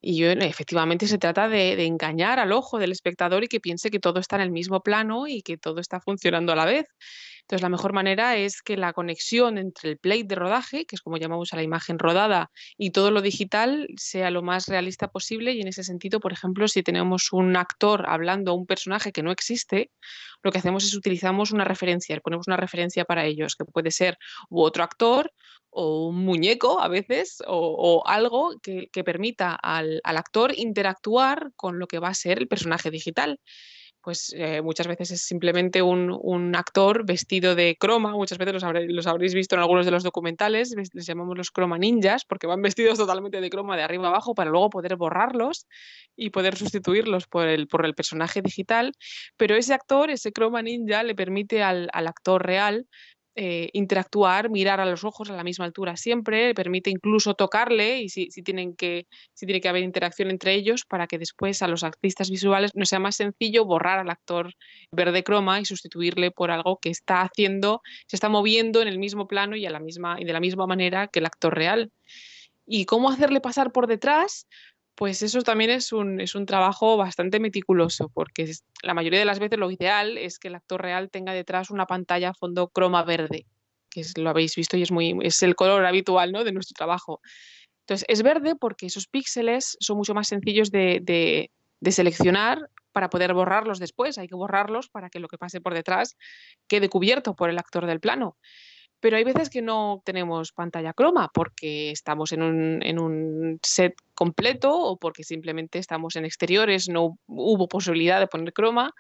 Y 0.02 0.18
yo, 0.18 0.32
efectivamente 0.32 1.08
se 1.08 1.18
trata 1.18 1.48
de, 1.48 1.78
de, 1.78 1.86
engañar 1.86 2.40
al 2.40 2.52
ojo 2.52 2.78
del 2.78 2.92
espectador 2.92 3.46
y 3.46 3.48
que 3.48 3.62
piense 3.62 3.90
que 3.90 4.00
todo 4.00 4.20
está 4.20 4.36
en 4.36 4.42
el 4.42 4.52
mismo 4.52 4.82
plano 4.82 5.28
y 5.28 5.44
que 5.44 5.58
todo 5.58 5.80
está 5.80 6.02
funcionando 6.02 6.52
a 6.52 6.58
la 6.58 6.66
vez. 6.66 6.88
Entonces, 7.52 7.64
la 7.64 7.70
mejor 7.70 7.92
manera 7.92 8.38
es 8.38 8.62
que 8.62 8.78
la 8.78 8.94
conexión 8.94 9.58
entre 9.58 9.90
el 9.90 9.98
plate 9.98 10.24
de 10.24 10.36
rodaje, 10.36 10.86
que 10.86 10.96
es 10.96 11.02
como 11.02 11.18
llamamos 11.18 11.52
a 11.52 11.58
la 11.58 11.64
imagen 11.64 12.00
rodada, 12.00 12.50
y 12.78 12.92
todo 12.92 13.12
lo 13.12 13.22
digital 13.22 13.90
sea 13.98 14.32
lo 14.32 14.42
más 14.42 14.70
realista 14.70 15.10
posible. 15.10 15.52
Y 15.52 15.60
en 15.60 15.68
ese 15.68 15.84
sentido, 15.84 16.22
por 16.22 16.32
ejemplo, 16.32 16.70
si 16.70 16.82
tenemos 16.82 17.34
un 17.34 17.58
actor 17.58 18.06
hablando 18.08 18.52
a 18.52 18.54
un 18.54 18.66
personaje 18.66 19.12
que 19.12 19.22
no 19.22 19.32
existe, 19.32 19.92
lo 20.44 20.52
que 20.54 20.60
hacemos 20.60 20.86
es 20.86 20.96
utilizamos 20.96 21.52
una 21.52 21.66
referencia, 21.66 22.18
ponemos 22.22 22.48
una 22.48 22.56
referencia 22.56 23.04
para 23.04 23.26
ellos, 23.26 23.58
que 23.58 23.66
puede 23.66 23.92
ser 23.92 24.18
u 24.50 24.62
otro 24.62 24.86
actor 24.86 25.34
o 25.70 26.08
un 26.08 26.24
muñeco 26.24 26.80
a 26.80 26.88
veces, 26.88 27.44
o, 27.48 28.02
algo 28.06 28.62
que, 28.62 28.88
permita 29.04 29.56
al, 29.56 30.00
al 30.06 30.16
actor 30.16 30.54
interactuar 30.56 31.52
con 31.58 31.80
lo 31.80 31.88
que 31.88 32.00
va 32.00 32.08
a 32.08 32.14
ser 32.14 32.40
el 32.40 32.48
personaje 32.48 32.92
digital 32.92 33.42
pues 34.02 34.34
eh, 34.36 34.62
muchas 34.62 34.88
veces 34.88 35.12
es 35.12 35.22
simplemente 35.22 35.82
un, 35.82 36.12
actor 36.56 37.06
vestido 37.06 37.56
de 37.56 37.78
croma, 37.80 38.12
muchas 38.12 38.38
veces 38.38 38.54
los, 38.54 38.64
los, 38.88 39.08
habréis 39.08 39.34
visto 39.34 39.56
en 39.56 39.62
algunos 39.62 39.86
de 39.86 39.92
los 39.92 40.04
documentales, 40.04 40.76
les 40.94 41.06
llamamos 41.06 41.38
los 41.38 41.52
croma 41.52 41.78
ninjas, 41.78 42.26
porque 42.26 42.48
van 42.48 42.62
vestidos 42.76 42.98
totalmente 42.98 43.42
de 43.42 43.50
croma 43.50 43.78
de 43.78 43.84
arriba 43.84 44.08
abajo 44.08 44.34
para 44.34 44.50
luego 44.50 44.70
poder 44.70 44.96
borrarlos 44.96 45.68
y 46.16 46.32
poder 46.32 46.58
sustituirlos 46.58 47.28
por 47.28 47.48
el, 47.48 47.68
por 47.68 47.86
el 47.86 47.96
personaje 47.96 48.42
digital, 48.42 48.94
pero 49.38 49.56
ese 49.56 49.74
actor, 49.74 50.10
ese 50.10 50.32
croma 50.32 50.62
ninja, 50.62 51.04
le 51.04 51.16
permite 51.16 51.64
al, 51.64 51.90
al 51.94 52.08
actor 52.08 52.46
real 52.46 52.88
eh, 53.36 53.70
interactuar, 53.72 54.50
mirar 54.50 54.82
a 54.82 54.86
los 54.86 55.06
ojos 55.06 55.30
a 55.30 55.36
la 55.36 55.44
misma 55.46 55.64
altura 55.64 55.96
siempre, 55.96 56.54
permite 56.54 56.90
incluso 56.90 57.34
tocarle 57.34 58.02
y 58.02 58.10
si, 58.10 58.28
tienen 58.44 58.76
que, 58.76 59.08
si 59.34 59.46
tiene 59.46 59.62
que 59.62 59.70
haber 59.70 59.84
interacción 59.84 60.30
entre 60.30 60.54
ellos 60.54 60.84
para 60.86 61.08
que 61.08 61.18
después 61.18 61.62
a 61.62 61.70
los 61.70 61.84
artistas 61.84 62.30
visuales 62.30 62.72
no 62.76 62.86
sea 62.86 63.00
más 63.00 63.16
sencillo 63.16 63.64
borrar 63.64 64.00
al 64.00 64.10
actor 64.10 64.54
verde 64.92 65.24
croma 65.24 65.62
y 65.62 65.66
sustituirle 65.66 66.32
por 66.32 66.52
algo 66.52 66.78
que 66.82 66.90
está 66.90 67.22
haciendo, 67.22 67.82
se 68.06 68.18
está 68.18 68.28
moviendo 68.28 68.82
en 68.82 68.90
el 68.90 69.00
mismo 69.00 69.28
plano 69.28 69.56
y, 69.56 69.66
a 69.66 69.70
la 69.70 69.80
misma, 69.80 70.20
y 70.20 70.26
de 70.26 70.34
la 70.34 70.42
misma 70.42 70.68
manera 70.68 71.08
que 71.08 71.20
el 71.20 71.26
actor 71.26 71.56
real. 71.56 71.90
¿Y 72.66 72.86
cómo 72.86 73.10
hacerle 73.10 73.42
pasar 73.42 73.72
por 73.72 73.88
detrás? 73.88 74.48
Pues 75.02 75.24
eso 75.24 75.42
también 75.42 75.72
es 75.72 75.94
un, 75.94 76.22
es 76.22 76.36
un 76.36 76.46
trabajo 76.46 76.96
bastante 76.96 77.40
meticuloso, 77.40 78.10
porque 78.14 78.52
la 78.84 78.94
mayoría 78.94 79.18
de 79.18 79.26
las 79.26 79.40
veces 79.40 79.58
lo 79.58 79.72
ideal 79.72 80.16
es 80.20 80.38
que 80.38 80.50
el 80.50 80.54
actor 80.54 80.80
real 80.80 81.10
tenga 81.10 81.34
detrás 81.34 81.72
una 81.72 81.88
pantalla 81.88 82.30
a 82.30 82.34
fondo 82.36 82.68
croma 82.68 83.04
verde, 83.04 83.48
que 83.90 84.02
es, 84.02 84.16
lo 84.16 84.30
habéis 84.30 84.56
visto 84.56 84.78
y 84.78 84.84
es, 84.84 84.92
muy, 84.92 85.18
es 85.24 85.42
el 85.42 85.56
color 85.56 85.84
habitual 85.88 86.32
¿no? 86.32 86.44
de 86.44 86.52
nuestro 86.52 86.76
trabajo. 86.76 87.20
Entonces, 87.80 88.06
es 88.10 88.22
verde 88.22 88.56
porque 88.56 88.86
esos 88.86 89.08
píxeles 89.08 89.76
son 89.80 89.98
mucho 89.98 90.14
más 90.14 90.28
sencillos 90.28 90.70
de, 90.70 91.00
de, 91.02 91.50
de 91.80 91.92
seleccionar 91.92 92.70
para 92.92 93.10
poder 93.10 93.34
borrarlos 93.34 93.80
después. 93.80 94.20
Hay 94.20 94.28
que 94.28 94.36
borrarlos 94.36 94.88
para 94.88 95.10
que 95.10 95.20
lo 95.20 95.30
que 95.30 95.40
pase 95.40 95.62
por 95.62 95.74
detrás 95.74 96.16
quede 96.68 96.90
cubierto 96.90 97.36
por 97.36 97.50
el 97.50 97.58
actor 97.58 97.88
del 97.88 98.02
plano 98.02 98.38
pero 99.02 99.18
hay 99.18 99.24
veces 99.24 99.50
que 99.50 99.62
no 99.62 100.02
tenemos 100.06 100.54
pantalla 100.54 100.94
croma 100.94 101.30
porque 101.34 101.92
estamos 101.92 102.32
en 102.32 102.44
un, 102.44 103.60
set 103.64 103.96
completo 104.22 104.70
o 104.72 104.98
porque 104.98 105.24
simplemente 105.24 105.80
estamos 105.80 106.16
en 106.16 106.26
exteriores, 106.26 106.88
no 106.88 107.18
hubo 107.26 107.68
posibilidad 107.68 108.20
de 108.20 108.28
poner 108.28 108.54
croma 108.54 108.92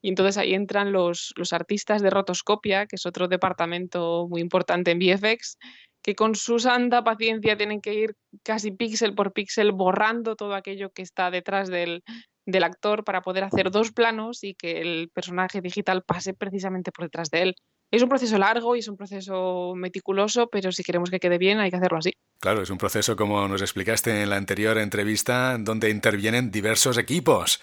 y 0.00 0.08
entonces 0.10 0.38
ahí 0.38 0.54
entran 0.54 0.92
los, 0.92 1.32
los 1.34 1.52
artistas 1.52 2.00
de 2.00 2.10
rotoscopia, 2.10 2.86
que 2.86 2.94
es 2.94 3.04
otro 3.04 3.26
departamento 3.26 4.28
muy 4.30 4.40
importante 4.40 4.92
en 4.92 5.00
VFX, 5.00 5.58
que 6.00 6.14
con 6.14 6.36
su 6.36 6.60
santa 6.60 7.02
paciencia 7.02 7.56
tienen 7.56 7.80
que 7.80 7.94
ir 7.94 8.14
casi 8.44 8.70
píxel 8.70 9.16
por 9.16 9.32
píxel 9.32 9.72
borrando 9.72 10.36
todo 10.36 10.54
aquello 10.54 10.90
que 10.90 11.02
está 11.02 11.32
detrás 11.32 11.68
del, 11.68 12.04
del 12.46 12.62
actor 12.62 13.02
para 13.02 13.20
poder 13.20 13.42
hacer 13.42 13.72
dos 13.72 13.90
planos 13.90 14.44
y 14.44 14.54
que 14.54 14.80
el 14.80 15.10
personaje 15.12 15.60
digital 15.60 16.04
pase 16.06 16.34
precisamente 16.34 16.92
por 16.92 17.06
detrás 17.06 17.30
de 17.30 17.42
él. 17.42 17.54
Es 17.90 18.02
un 18.02 18.08
proceso 18.10 18.36
largo 18.36 18.76
y 18.76 18.80
es 18.80 18.88
un 18.88 18.98
proceso 18.98 19.72
meticuloso, 19.74 20.48
pero 20.48 20.72
si 20.72 20.82
queremos 20.82 21.10
que 21.10 21.20
quede 21.20 21.38
bien 21.38 21.58
hay 21.58 21.70
que 21.70 21.76
hacerlo 21.76 21.98
así. 21.98 22.12
Claro, 22.38 22.60
es 22.60 22.68
un 22.68 22.76
proceso 22.76 23.16
como 23.16 23.48
nos 23.48 23.62
explicaste 23.62 24.22
en 24.22 24.28
la 24.28 24.36
anterior 24.36 24.76
entrevista, 24.76 25.56
donde 25.58 25.88
intervienen 25.88 26.50
diversos 26.50 26.98
equipos. 26.98 27.62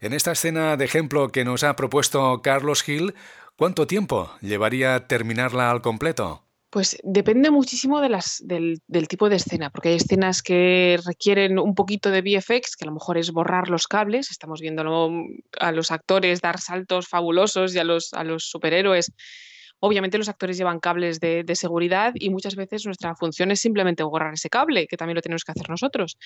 En 0.00 0.12
esta 0.12 0.32
escena 0.32 0.76
de 0.76 0.84
ejemplo 0.84 1.30
que 1.30 1.44
nos 1.44 1.64
ha 1.64 1.74
propuesto 1.74 2.40
Carlos 2.40 2.84
Gil, 2.84 3.14
¿cuánto 3.56 3.88
tiempo 3.88 4.30
llevaría 4.40 5.08
terminarla 5.08 5.72
al 5.72 5.82
completo? 5.82 6.42
Pues 6.70 6.96
depende 7.02 7.50
muchísimo 7.50 8.00
de 8.00 8.08
las, 8.08 8.42
del, 8.44 8.80
del, 8.88 9.08
tipo 9.08 9.28
de 9.28 9.36
escena, 9.36 9.70
porque 9.70 9.90
hay 9.90 9.96
escenas 9.96 10.42
que 10.42 10.98
requieren 11.04 11.58
un 11.58 11.74
poquito 11.74 12.10
de 12.10 12.20
VFX, 12.20 12.76
que 12.76 12.84
a 12.84 12.86
lo 12.86 12.94
mejor 12.94 13.16
es 13.16 13.30
borrar 13.32 13.70
los 13.70 13.86
cables, 13.86 14.30
estamos 14.30 14.60
viendo 14.60 14.82
a 15.60 15.72
los 15.72 15.90
actores 15.92 16.40
dar 16.40 16.60
saltos 16.60 17.08
fabulosos 17.08 17.74
y 17.74 17.78
a 17.78 17.84
los, 17.84 18.12
a 18.12 18.24
los 18.24 18.44
superhéroes 18.44 19.12
Obviamente 19.86 20.16
los 20.16 20.30
actores 20.30 20.56
llevan 20.56 20.80
cables 20.80 21.20
de, 21.20 21.44
seguridad 21.54 22.14
y 22.14 22.30
muchas 22.30 22.56
veces 22.56 22.86
nuestra 22.86 23.14
función 23.16 23.50
es 23.50 23.60
simplemente 23.60 24.02
borrar 24.02 24.32
ese 24.32 24.48
cable, 24.48 24.86
que 24.86 24.96
también 24.96 25.14
lo 25.14 25.20
tenemos 25.20 25.44
que 25.44 25.52
hacer 25.52 25.68
nosotros. 25.68 26.16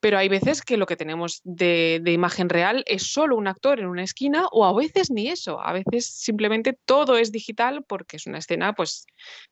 Pero 0.00 0.16
hay 0.16 0.30
veces 0.30 0.62
que 0.62 0.78
lo 0.78 0.86
que 0.86 0.96
tenemos 0.96 1.42
de, 1.44 2.02
imagen 2.06 2.48
real 2.48 2.82
es 2.86 3.12
solo 3.12 3.36
un 3.36 3.46
actor 3.46 3.78
en 3.78 3.88
una 3.88 4.02
esquina 4.02 4.46
o 4.52 4.64
a 4.64 4.72
veces 4.74 5.10
ni 5.10 5.28
eso. 5.28 5.60
A 5.60 5.74
veces 5.74 6.06
simplemente 6.06 6.78
todo 6.86 7.18
es 7.18 7.30
digital 7.30 7.84
porque 7.86 8.16
es 8.16 8.26
una 8.26 8.38
escena 8.38 8.72
pues, 8.72 9.04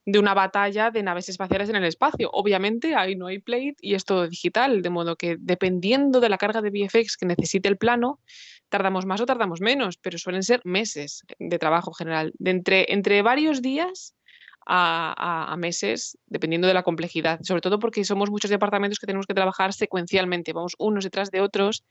de 0.06 0.18
una 0.18 0.32
batalla 0.32 0.90
de 0.90 1.02
naves 1.02 1.28
espaciales 1.28 1.68
en 1.68 1.76
el 1.76 1.85
espacio. 1.85 2.30
Obviamente 2.32 2.94
ahí 2.94 3.16
no 3.16 3.26
hay 3.26 3.38
plate 3.38 3.76
y 3.82 3.97
es 3.97 4.06
todo 4.06 4.28
digital, 4.28 4.80
de 4.80 4.88
modo 4.88 5.16
que 5.16 5.37
dependiendo 5.38 6.21
de 6.21 6.30
la 6.30 6.38
carga 6.38 6.62
de 6.62 6.71
VFX 6.71 7.18
que 7.18 7.26
necesite 7.26 7.68
el 7.68 7.76
plano, 7.76 8.18
tardamos 8.73 9.05
más 9.05 9.21
o 9.21 9.26
tardamos 9.26 9.61
menos, 9.61 9.99
pero 9.99 10.17
suelen 10.17 10.43
ser 10.43 10.62
meses 10.64 11.25
de 11.38 11.59
trabajo 11.59 11.93
general, 11.93 12.33
de 12.38 12.50
entre, 12.50 12.87
entre 12.88 13.21
varios 13.21 13.61
días 13.61 14.14
a, 14.67 15.55
meses, 15.59 16.17
dependiendo 16.26 16.67
de 16.67 16.75
la 16.75 16.83
complejidad, 16.83 17.41
sobre 17.43 17.61
todo 17.61 17.79
porque 17.79 18.05
somos 18.05 18.31
muchos 18.31 18.50
departamentos 18.50 18.99
que 18.99 19.07
tenemos 19.07 19.26
que 19.26 19.35
trabajar 19.35 19.75
secuencialmente, 19.75 20.55
vamos 20.55 20.75
unos 20.79 21.05
detrás 21.05 21.31
de 21.31 21.43
otros, 21.43 21.85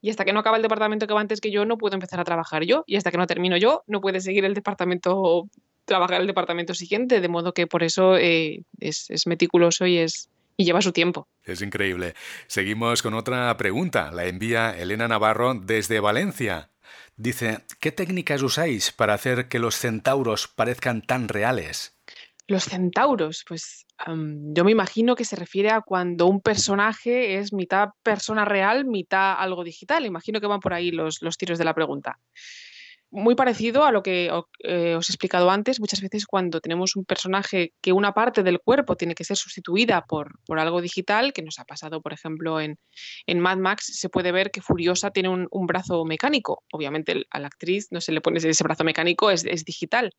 y 0.00 0.10
hasta 0.10 0.24
que 0.24 0.32
no 0.32 0.40
acaba 0.40 0.56
el 0.56 0.62
departamento 0.62 1.06
que 1.06 1.14
va 1.14 1.20
antes 1.20 1.40
que 1.40 1.52
yo, 1.52 1.64
no 1.64 1.78
puedo 1.78 1.94
empezar 1.94 2.18
a 2.18 2.24
trabajar 2.24 2.64
yo, 2.64 2.82
y 2.86 2.96
hasta 2.96 3.12
que 3.12 3.18
no 3.18 3.26
termino 3.26 3.56
yo, 3.56 3.84
no 3.86 4.00
puede 4.00 4.20
seguir 4.20 4.44
el 4.44 4.54
departamento, 4.54 5.48
trabajar 5.84 6.20
el 6.20 6.26
departamento 6.26 6.74
siguiente, 6.74 7.20
de 7.20 7.28
modo 7.28 7.52
que 7.52 7.68
por 7.68 7.84
eso 7.84 8.16
eh, 8.16 8.64
es 8.80 9.26
meticuloso 9.26 9.86
y 9.86 9.98
es, 9.98 10.30
y 10.58 10.64
lleva 10.64 10.82
su 10.82 10.92
tiempo. 10.92 11.28
Es 11.44 11.62
increíble. 11.62 12.14
Seguimos 12.48 13.00
con 13.00 13.14
otra 13.14 13.56
pregunta. 13.56 14.10
La 14.10 14.26
envía 14.26 14.76
Elena 14.76 15.08
Navarro 15.08 15.54
desde 15.54 16.00
Valencia. 16.00 16.70
Dice, 17.16 17.64
¿qué 17.80 17.92
técnicas 17.92 18.42
usáis 18.42 18.92
para 18.92 19.14
hacer 19.14 19.48
que 19.48 19.60
los 19.60 19.76
centauros 19.76 20.48
parezcan 20.48 21.00
tan 21.00 21.28
reales? 21.28 21.96
Los 22.48 22.64
centauros, 22.64 23.44
pues 23.46 23.86
yo 24.06 24.64
me 24.64 24.72
imagino 24.72 25.14
que 25.14 25.24
se 25.24 25.36
refiere 25.36 25.70
a 25.70 25.80
cuando 25.80 26.26
un 26.26 26.40
personaje 26.40 27.38
es 27.38 27.52
mitad 27.52 27.90
persona 28.02 28.44
real, 28.44 28.84
mitad 28.84 29.34
algo 29.38 29.62
digital. 29.62 30.06
Imagino 30.06 30.40
que 30.40 30.46
van 30.46 30.60
por 30.60 30.74
ahí 30.74 30.90
los, 30.90 31.22
los 31.22 31.36
tiros 31.36 31.58
de 31.58 31.64
la 31.64 31.74
pregunta 31.74 32.18
muy 33.10 33.34
parecido 33.34 33.84
a 33.84 33.92
lo 33.92 34.02
que 34.02 34.30
eh, 34.64 34.94
os 34.94 35.08
he 35.08 35.12
explicado 35.12 35.50
antes, 35.50 35.80
muchas 35.80 36.00
veces 36.00 36.26
cuando 36.26 36.60
tenemos 36.60 36.94
un 36.96 37.04
personaje 37.04 37.72
que 37.80 37.92
una 37.92 38.12
parte 38.12 38.42
del 38.42 38.60
cuerpo 38.60 38.96
tiene 38.96 39.14
que 39.14 39.24
ser 39.24 39.36
sustituida 39.36 40.04
por, 40.06 40.38
por 40.44 40.58
algo 40.58 40.80
digital, 40.80 41.32
que 41.32 41.42
nos 41.42 41.58
ha 41.58 41.64
pasado, 41.64 42.02
por 42.02 42.12
ejemplo, 42.12 42.60
en, 42.60 42.78
en 43.26 43.40
Mad 43.40 43.58
Max, 43.58 43.92
se 43.94 44.08
puede 44.08 44.32
ver 44.32 44.50
que 44.50 44.60
Furiosa 44.60 45.10
tiene 45.10 45.28
un, 45.30 45.66
brazo 45.66 46.04
mecánico. 46.04 46.64
Obviamente 46.72 47.24
a 47.30 47.38
la 47.38 47.46
actriz 47.46 47.88
no 47.90 48.00
se 48.00 48.12
le 48.12 48.20
pone 48.20 48.38
ese 48.38 48.64
brazo 48.64 48.84
mecánico, 48.84 49.30
es, 49.30 49.44
es 49.44 49.64
digital. 49.64 50.12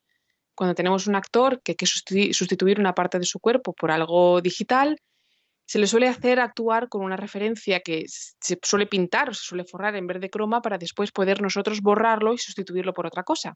Cuando 0.55 0.75
tenemos 0.75 1.07
un 1.07 1.15
actor 1.15 1.61
que 1.63 1.71
hay 1.71 1.75
que 1.75 1.85
sustituir 1.85 2.79
una 2.79 2.93
parte 2.93 3.17
de 3.17 3.25
su 3.25 3.39
cuerpo 3.39 3.73
por 3.73 3.91
algo 3.91 4.41
digital, 4.41 4.97
se 5.69 5.77
le 5.77 5.85
suele 5.85 6.07
hacer 6.07 6.39
actuar 6.39 6.89
con 6.89 7.03
una 7.03 7.15
referencia 7.15 7.81
que 7.81 8.05
se 8.07 8.57
suele 8.63 8.87
pintar 8.87 9.29
o 9.29 9.35
se 9.35 9.43
suele 9.43 9.65
forrar 9.65 9.95
en 9.95 10.07
verde 10.07 10.31
croma 10.31 10.63
para 10.63 10.79
después 10.79 11.11
poder 11.11 11.43
nosotros 11.43 11.81
borrarlo 11.81 12.33
y 12.33 12.39
sustituirlo 12.39 12.91
por 12.91 13.05
otra 13.05 13.21
cosa. 13.21 13.55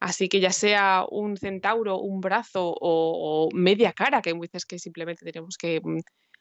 Así 0.00 0.28
que 0.28 0.38
ya 0.38 0.50
sea 0.50 1.06
un 1.10 1.38
centauro, 1.38 1.98
un 1.98 2.20
brazo 2.20 2.74
o, 2.78 3.48
media 3.54 3.94
cara, 3.94 4.20
que 4.20 4.28
hay 4.28 4.38
veces 4.38 4.66
que 4.66 4.78
simplemente 4.78 5.24
tenemos 5.24 5.56
que 5.56 5.80
mm, 5.82 6.00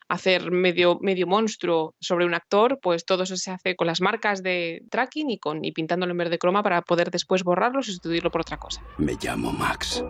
hacer 0.10 0.52
medio, 0.52 1.00
medio 1.00 1.28
monstruo 1.28 1.96
sobre 2.02 2.26
un 2.26 2.34
actor, 2.34 2.78
pues 2.82 3.06
todo 3.06 3.24
eso 3.24 3.38
se 3.38 3.52
hace 3.52 3.78
con 3.78 3.88
las 3.88 4.02
marcas 4.02 4.44
de 4.44 4.82
tracking 4.92 5.30
y, 5.30 5.40
con, 5.40 5.64
y 5.64 5.72
pintándolo 5.72 6.12
en 6.12 6.18
verde 6.18 6.38
croma 6.38 6.62
para 6.62 6.82
poder 6.82 7.10
después 7.10 7.46
borrarlo 7.46 7.80
y 7.80 7.84
sustituirlo 7.84 8.32
por 8.32 8.42
otra 8.42 8.58
cosa. 8.58 8.84
Me 8.98 9.14
llamo 9.14 9.54
Max. 9.54 10.04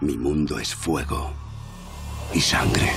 Mi 0.00 0.16
mundo 0.16 0.60
es 0.60 0.72
fuego 0.72 1.32
y 2.32 2.40
sangre. 2.40 2.92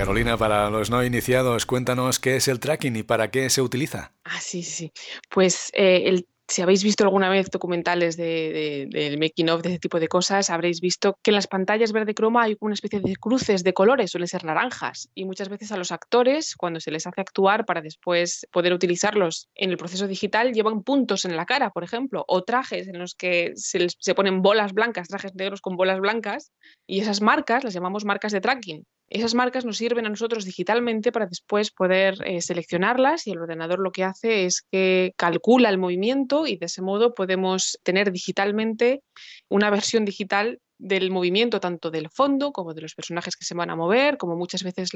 Carolina, 0.00 0.38
para 0.38 0.70
los 0.70 0.88
no 0.88 1.04
iniciados, 1.04 1.66
cuéntanos 1.66 2.18
qué 2.18 2.36
es 2.36 2.48
el 2.48 2.58
tracking 2.58 2.96
y 2.96 3.02
para 3.02 3.30
qué 3.30 3.50
se 3.50 3.60
utiliza. 3.60 4.12
Ah, 4.24 4.40
sí, 4.40 4.62
sí. 4.62 4.92
Pues 5.28 5.70
eh, 5.74 6.04
el 6.06 6.26
si 6.50 6.62
habéis 6.62 6.82
visto 6.82 7.04
alguna 7.04 7.28
vez 7.28 7.48
documentales 7.50 8.16
del 8.16 9.18
making 9.18 9.50
of 9.50 9.62
de 9.62 9.70
ese 9.70 9.78
tipo 9.78 10.00
de 10.00 10.08
cosas, 10.08 10.50
habréis 10.50 10.80
visto 10.80 11.16
que 11.22 11.30
en 11.30 11.36
las 11.36 11.46
pantallas 11.46 11.92
verde 11.92 12.14
croma 12.14 12.42
hay 12.42 12.56
una 12.60 12.74
especie 12.74 13.00
de 13.00 13.16
cruces 13.16 13.62
de 13.62 13.72
colores, 13.72 14.10
suelen 14.10 14.26
ser 14.26 14.44
naranjas. 14.44 15.08
Y 15.14 15.24
muchas 15.24 15.48
veces 15.48 15.70
a 15.70 15.76
los 15.76 15.92
actores, 15.92 16.56
cuando 16.56 16.80
se 16.80 16.90
les 16.90 17.06
hace 17.06 17.20
actuar 17.20 17.64
para 17.64 17.80
después 17.80 18.46
poder 18.50 18.72
utilizarlos 18.72 19.48
en 19.54 19.70
el 19.70 19.76
proceso 19.76 20.08
digital, 20.08 20.52
llevan 20.52 20.82
puntos 20.82 21.24
en 21.24 21.36
la 21.36 21.46
cara, 21.46 21.70
por 21.70 21.84
ejemplo, 21.84 22.24
o 22.26 22.42
trajes 22.42 22.88
en 22.88 22.98
los 22.98 23.14
que 23.14 23.52
se, 23.54 23.86
se 23.98 24.14
ponen 24.14 24.42
bolas 24.42 24.72
blancas, 24.72 25.08
trajes 25.08 25.34
negros 25.36 25.60
con 25.60 25.76
bolas 25.76 26.00
blancas. 26.00 26.50
Y 26.86 27.00
esas 27.00 27.20
marcas 27.20 27.62
las 27.62 27.74
llamamos 27.74 28.04
marcas 28.04 28.32
de 28.32 28.40
tracking. 28.40 28.84
Esas 29.10 29.34
marcas 29.34 29.64
nos 29.64 29.76
sirven 29.76 30.06
a 30.06 30.08
nosotros 30.08 30.44
digitalmente 30.44 31.10
para 31.10 31.26
después 31.26 31.72
poder 31.72 32.18
eh, 32.24 32.40
seleccionarlas 32.40 33.26
y 33.26 33.32
el 33.32 33.40
ordenador 33.40 33.80
lo 33.80 33.90
que 33.90 34.04
hace 34.04 34.46
es 34.46 34.62
que 34.70 35.14
calcula 35.16 35.68
el 35.68 35.78
movimiento 35.78 36.46
y 36.46 36.56
de 36.56 36.66
ese 36.66 36.80
modo 36.80 37.12
podemos 37.12 37.80
tener 37.82 38.12
digitalmente 38.12 39.02
una 39.48 39.68
versión 39.68 40.04
digital 40.04 40.60
del 40.78 41.10
movimiento 41.10 41.58
tanto 41.58 41.90
del 41.90 42.08
fondo 42.08 42.52
como 42.52 42.72
de 42.72 42.82
los 42.82 42.94
personajes 42.94 43.36
que 43.36 43.44
se 43.44 43.54
van 43.54 43.68
a 43.68 43.76
mover, 43.76 44.16
como 44.16 44.36
muchas 44.36 44.62
veces 44.62 44.90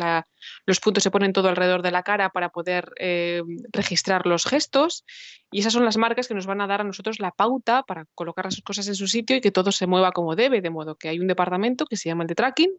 los 0.64 0.80
puntos 0.80 1.02
se 1.02 1.10
ponen 1.10 1.32
todo 1.32 1.48
alrededor 1.48 1.82
de 1.82 1.90
la 1.90 2.04
cara 2.04 2.30
para 2.30 2.50
poder 2.50 2.92
eh, 3.00 3.42
registrar 3.72 4.26
los 4.26 4.44
gestos. 4.44 5.04
Y 5.50 5.60
esas 5.60 5.72
son 5.72 5.84
las 5.84 5.96
marcas 5.96 6.28
que 6.28 6.34
nos 6.34 6.46
van 6.46 6.60
a 6.60 6.68
dar 6.68 6.80
a 6.80 6.84
nosotros 6.84 7.18
la 7.18 7.32
pauta 7.32 7.82
para 7.82 8.06
colocar 8.14 8.46
las 8.46 8.62
cosas 8.62 8.86
en 8.88 8.94
su 8.94 9.08
sitio 9.08 9.36
y 9.36 9.40
que 9.40 9.50
todo 9.50 9.72
se 9.72 9.86
mueva 9.86 10.12
como 10.12 10.36
debe, 10.36 10.62
de 10.62 10.70
modo 10.70 10.94
que 10.94 11.08
hay 11.08 11.18
un 11.18 11.26
departamento 11.26 11.84
que 11.84 11.96
se 11.96 12.08
llama 12.08 12.22
el 12.22 12.28
de 12.28 12.34
tracking 12.36 12.70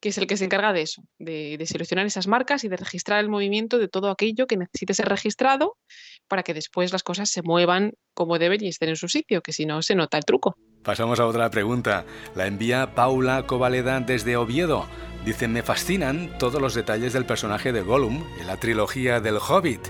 que 0.00 0.10
es 0.10 0.18
el 0.18 0.26
que 0.26 0.36
se 0.36 0.44
encarga 0.44 0.72
de 0.72 0.82
eso, 0.82 1.02
de, 1.18 1.62
seleccionar 1.66 2.06
esas 2.06 2.26
marcas 2.26 2.64
y 2.64 2.68
de 2.68 2.76
registrar 2.76 3.20
el 3.20 3.28
movimiento 3.28 3.78
de 3.78 3.88
todo 3.88 4.10
aquello 4.10 4.46
que 4.46 4.56
necesite 4.56 4.94
ser 4.94 5.08
registrado 5.08 5.76
para 6.28 6.42
que 6.42 6.54
después 6.54 6.92
las 6.92 7.02
cosas 7.02 7.30
se 7.30 7.42
muevan 7.42 7.92
como 8.14 8.38
deben 8.38 8.62
y 8.62 8.68
estén 8.68 8.90
en 8.90 8.96
su 8.96 9.08
sitio, 9.08 9.42
que 9.42 9.52
si 9.52 9.66
no 9.66 9.82
se 9.82 9.94
nota 9.94 10.18
el 10.18 10.24
truco. 10.24 10.56
Pasamos 10.82 11.18
a 11.18 11.26
otra 11.26 11.50
pregunta. 11.50 12.04
La 12.34 12.46
envía 12.46 12.94
Paula 12.94 13.46
Covaleda 13.46 14.00
desde 14.00 14.36
Oviedo. 14.36 14.86
Dice, 15.24 15.48
me 15.48 15.62
fascinan 15.62 16.38
todos 16.38 16.60
los 16.60 16.74
detalles 16.74 17.12
del 17.12 17.26
personaje 17.26 17.72
de 17.72 17.80
Gollum 17.82 18.24
en 18.40 18.46
la 18.46 18.58
trilogía 18.58 19.20
del 19.20 19.38
Hobbit. 19.38 19.80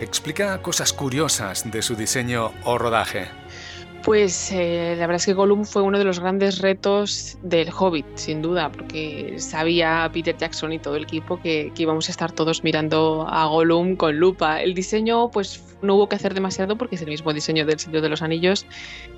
Explica 0.00 0.62
cosas 0.62 0.92
curiosas 0.92 1.70
de 1.70 1.82
su 1.82 1.96
diseño 1.96 2.52
o 2.64 2.78
rodaje. 2.78 3.28
Pues 4.04 4.52
eh, 4.52 4.96
la 4.98 5.06
verdad 5.06 5.16
es 5.16 5.24
que 5.24 5.32
Gollum 5.32 5.64
fue 5.64 5.80
uno 5.80 5.98
de 5.98 6.04
los 6.04 6.20
grandes 6.20 6.58
retos 6.58 7.38
del 7.40 7.70
Hobbit, 7.70 8.04
sin 8.16 8.42
duda, 8.42 8.70
porque 8.70 9.36
sabía 9.38 10.10
Peter 10.12 10.36
Jackson 10.36 10.74
y 10.74 10.78
todo 10.78 10.96
el 10.96 11.04
equipo 11.04 11.40
que, 11.40 11.72
íbamos 11.74 12.08
a 12.08 12.12
estar 12.12 12.30
todos 12.30 12.62
mirando 12.62 13.26
a 13.26 13.46
Gollum 13.46 13.96
con 13.96 14.18
lupa. 14.18 14.60
El 14.60 14.74
diseño, 14.74 15.30
pues 15.30 15.78
no 15.80 15.94
hubo 15.94 16.06
que 16.06 16.16
hacer 16.16 16.34
demasiado 16.34 16.76
porque 16.76 16.96
es 16.96 17.00
el 17.00 17.08
mismo 17.08 17.32
diseño 17.32 17.64
del 17.64 17.78
Señor 17.78 18.02
de 18.02 18.10
los 18.10 18.20
Anillos, 18.20 18.66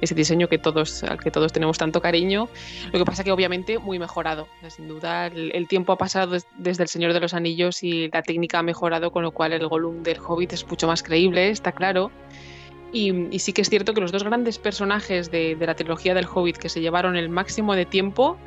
ese 0.02 0.14
diseño 0.14 0.48
que 0.48 0.58
todos, 0.58 1.02
al 1.02 1.18
que 1.18 1.32
todos 1.32 1.52
tenemos 1.52 1.78
tanto 1.78 2.00
cariño. 2.00 2.48
Lo 2.92 3.00
que 3.00 3.04
pasa 3.04 3.24
que 3.24 3.32
obviamente 3.32 3.80
muy 3.80 3.98
mejorado. 3.98 4.46
sin 4.68 4.86
duda 4.86 5.26
el, 5.26 5.66
tiempo 5.66 5.94
ha 5.94 5.98
pasado 5.98 6.38
desde 6.58 6.82
el 6.84 6.88
Señor 6.88 7.12
de 7.12 7.18
los 7.18 7.34
Anillos 7.34 7.82
y 7.82 8.08
la 8.12 8.22
técnica 8.22 8.60
ha 8.60 8.62
mejorado, 8.62 9.10
con 9.10 9.24
lo 9.24 9.32
cual 9.32 9.52
el 9.52 9.66
Gollum 9.66 10.04
del 10.04 10.18
Hobbit 10.20 10.52
es 10.52 10.64
mucho 10.64 10.86
más 10.86 11.02
creíble, 11.02 11.50
está 11.50 11.72
claro. 11.72 12.12
Y, 12.92 13.38
sí 13.38 13.52
que 13.52 13.62
es 13.62 13.68
cierto 13.68 13.94
que 13.94 14.00
los 14.00 14.12
dos 14.12 14.24
grandes 14.24 14.58
personajes 14.58 15.30
de, 15.30 15.56
la 15.60 15.74
trilogía 15.74 16.14
del 16.14 16.26
Hobbit 16.26 16.56
que 16.56 16.68
se 16.68 16.80
llevaron 16.80 17.16
el 17.16 17.28
máximo 17.28 17.74
de 17.74 17.84
tiempo 17.84 18.38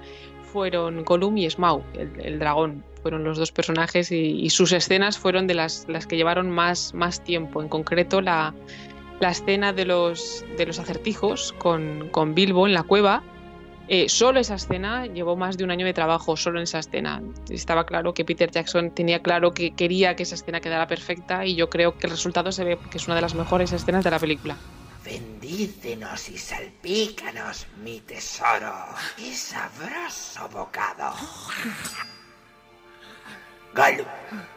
fueron 0.51 1.03
Gollum 1.03 1.37
y 1.37 1.49
Smaug, 1.49 1.83
el, 1.93 2.39
dragón. 2.39 2.83
Fueron 3.01 3.23
los 3.23 3.37
dos 3.37 3.51
personajes 3.51 4.11
y, 4.11 4.49
sus 4.49 4.71
escenas 4.71 5.17
fueron 5.17 5.47
de 5.47 5.53
las, 5.53 5.85
las 5.87 6.07
que 6.07 6.17
llevaron 6.17 6.49
más, 6.49 6.93
más 6.93 7.23
tiempo. 7.23 7.61
En 7.61 7.69
concreto, 7.69 8.21
la, 8.21 8.53
la 9.19 9.31
escena 9.31 9.73
de 9.73 9.85
los, 9.85 10.43
de 10.57 10.65
los 10.65 10.79
acertijos 10.79 11.53
con, 11.59 12.09
con 12.09 12.33
Bilbo 12.33 12.67
en 12.67 12.73
la 12.73 12.83
cueva 12.83 13.23
eh, 13.91 14.07
solo 14.07 14.39
esa 14.39 14.53
escena 14.53 15.07
llevó 15.07 15.35
más 15.35 15.57
de 15.57 15.63
un 15.63 15.71
año 15.71 15.83
de 15.83 15.93
trabajo, 15.93 16.37
solo 16.37 16.59
en 16.59 16.65
esa 16.65 16.77
escena. 16.77 17.23
Estaba 17.49 17.87
claro 17.87 18.13
que 18.13 18.23
Peter 18.23 18.51
Jackson 18.51 18.91
tenía 18.91 19.23
claro 19.23 19.51
que 19.51 19.71
quería 19.71 20.15
que 20.15 20.21
esa 20.21 20.35
escena 20.35 20.61
quedara 20.61 20.85
perfecta 20.85 21.43
y 21.43 21.55
yo 21.55 21.71
creo 21.71 21.97
que 21.97 22.05
el 22.05 22.11
resultado 22.11 22.51
se 22.51 22.63
ve 22.63 22.77
que 22.91 22.99
es 22.99 23.07
una 23.07 23.15
de 23.15 23.21
las 23.21 23.33
mejores 23.33 23.71
escenas 23.71 24.03
de 24.03 24.11
la 24.11 24.19
película. 24.19 24.55
Bendícenos 25.03 26.29
y 26.29 26.37
salpícanos, 26.37 27.65
mi 27.83 27.99
tesoro, 28.01 28.85
y 29.17 29.33
sabroso 29.33 30.47
bocado. 30.49 31.11
Galo, 33.73 34.05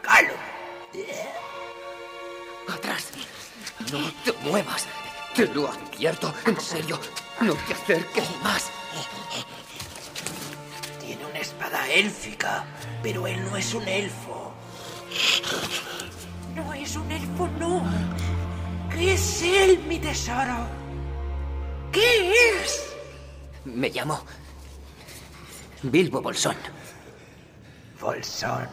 Galo. 0.03 0.33
Atrás. 2.67 3.09
No 3.91 4.11
te 4.23 4.31
muevas. 4.47 4.87
Te 5.33 5.47
lo 5.47 5.67
advierto. 5.67 6.31
En 6.45 6.59
serio, 6.59 6.99
no 7.41 7.55
te 7.55 7.73
acerques 7.73 8.29
más. 8.43 8.71
Tiene 10.99 11.25
una 11.25 11.39
espada 11.39 11.89
élfica, 11.89 12.65
pero 13.01 13.27
él 13.27 13.43
no 13.49 13.57
es 13.57 13.73
un 13.73 13.87
elfo. 13.87 14.53
No 16.55 16.73
es 16.73 16.95
un 16.95 17.11
elfo, 17.11 17.47
no. 17.59 17.83
¿Qué 18.91 19.13
es 19.13 19.41
él, 19.41 19.79
mi 19.87 19.99
tesoro? 19.99 20.67
¿Qué 21.91 22.31
es? 22.61 22.93
Me 23.65 23.89
llamo 23.89 24.23
Bilbo 25.83 26.21
Bolsón. 26.21 26.55
Bolsón. 27.99 28.67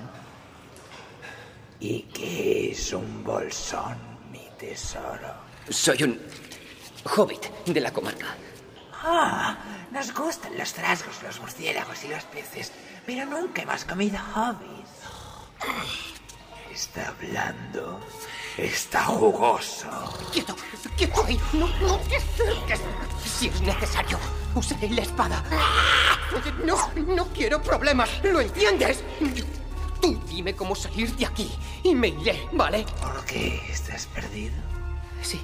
¿Y 1.81 2.03
qué 2.03 2.73
es 2.73 2.93
un 2.93 3.25
bolsón, 3.25 3.97
mi 4.31 4.47
tesoro? 4.59 5.33
Soy 5.69 6.03
un 6.03 6.21
hobbit 7.17 7.47
de 7.67 7.81
la 7.81 7.91
comarca. 7.91 8.37
Ah, 9.03 9.57
nos 9.91 10.13
gustan 10.13 10.59
los 10.59 10.75
trasgos, 10.75 11.23
los 11.23 11.41
murciélagos 11.41 12.05
y 12.05 12.09
los 12.09 12.23
peces, 12.25 12.71
pero 13.07 13.25
nunca 13.25 13.63
hemos 13.63 13.85
comido 13.85 14.19
hobbies. 14.35 14.89
Está 16.71 17.09
hablando. 17.09 18.01
Está 18.59 19.05
jugoso. 19.05 19.89
Quieto, 20.33 20.55
quieto 20.97 21.25
ahí. 21.25 21.41
No, 21.55 21.67
no 21.81 21.97
te 22.01 22.17
acerques. 22.17 22.81
Si 23.25 23.49
es 23.49 23.61
necesario, 23.63 24.19
usaré 24.55 24.91
la 24.91 25.03
espada. 25.03 25.43
No, 26.65 26.77
no 27.15 27.27
quiero 27.29 27.63
problemas. 27.63 28.23
¿Lo 28.23 28.41
entiendes? 28.41 29.03
Tú 30.03 30.21
dime 30.29 30.55
cómo 30.55 30.75
salir 30.75 31.15
de 31.17 31.27
aquí 31.27 31.51
y 31.83 31.95
me 31.95 32.09
iré, 32.09 32.49
¿vale? 32.53 32.85
¿Por 33.01 33.25
qué 33.25 33.63
estás 33.71 34.07
perdido? 34.07 34.55
Sí, 35.23 35.41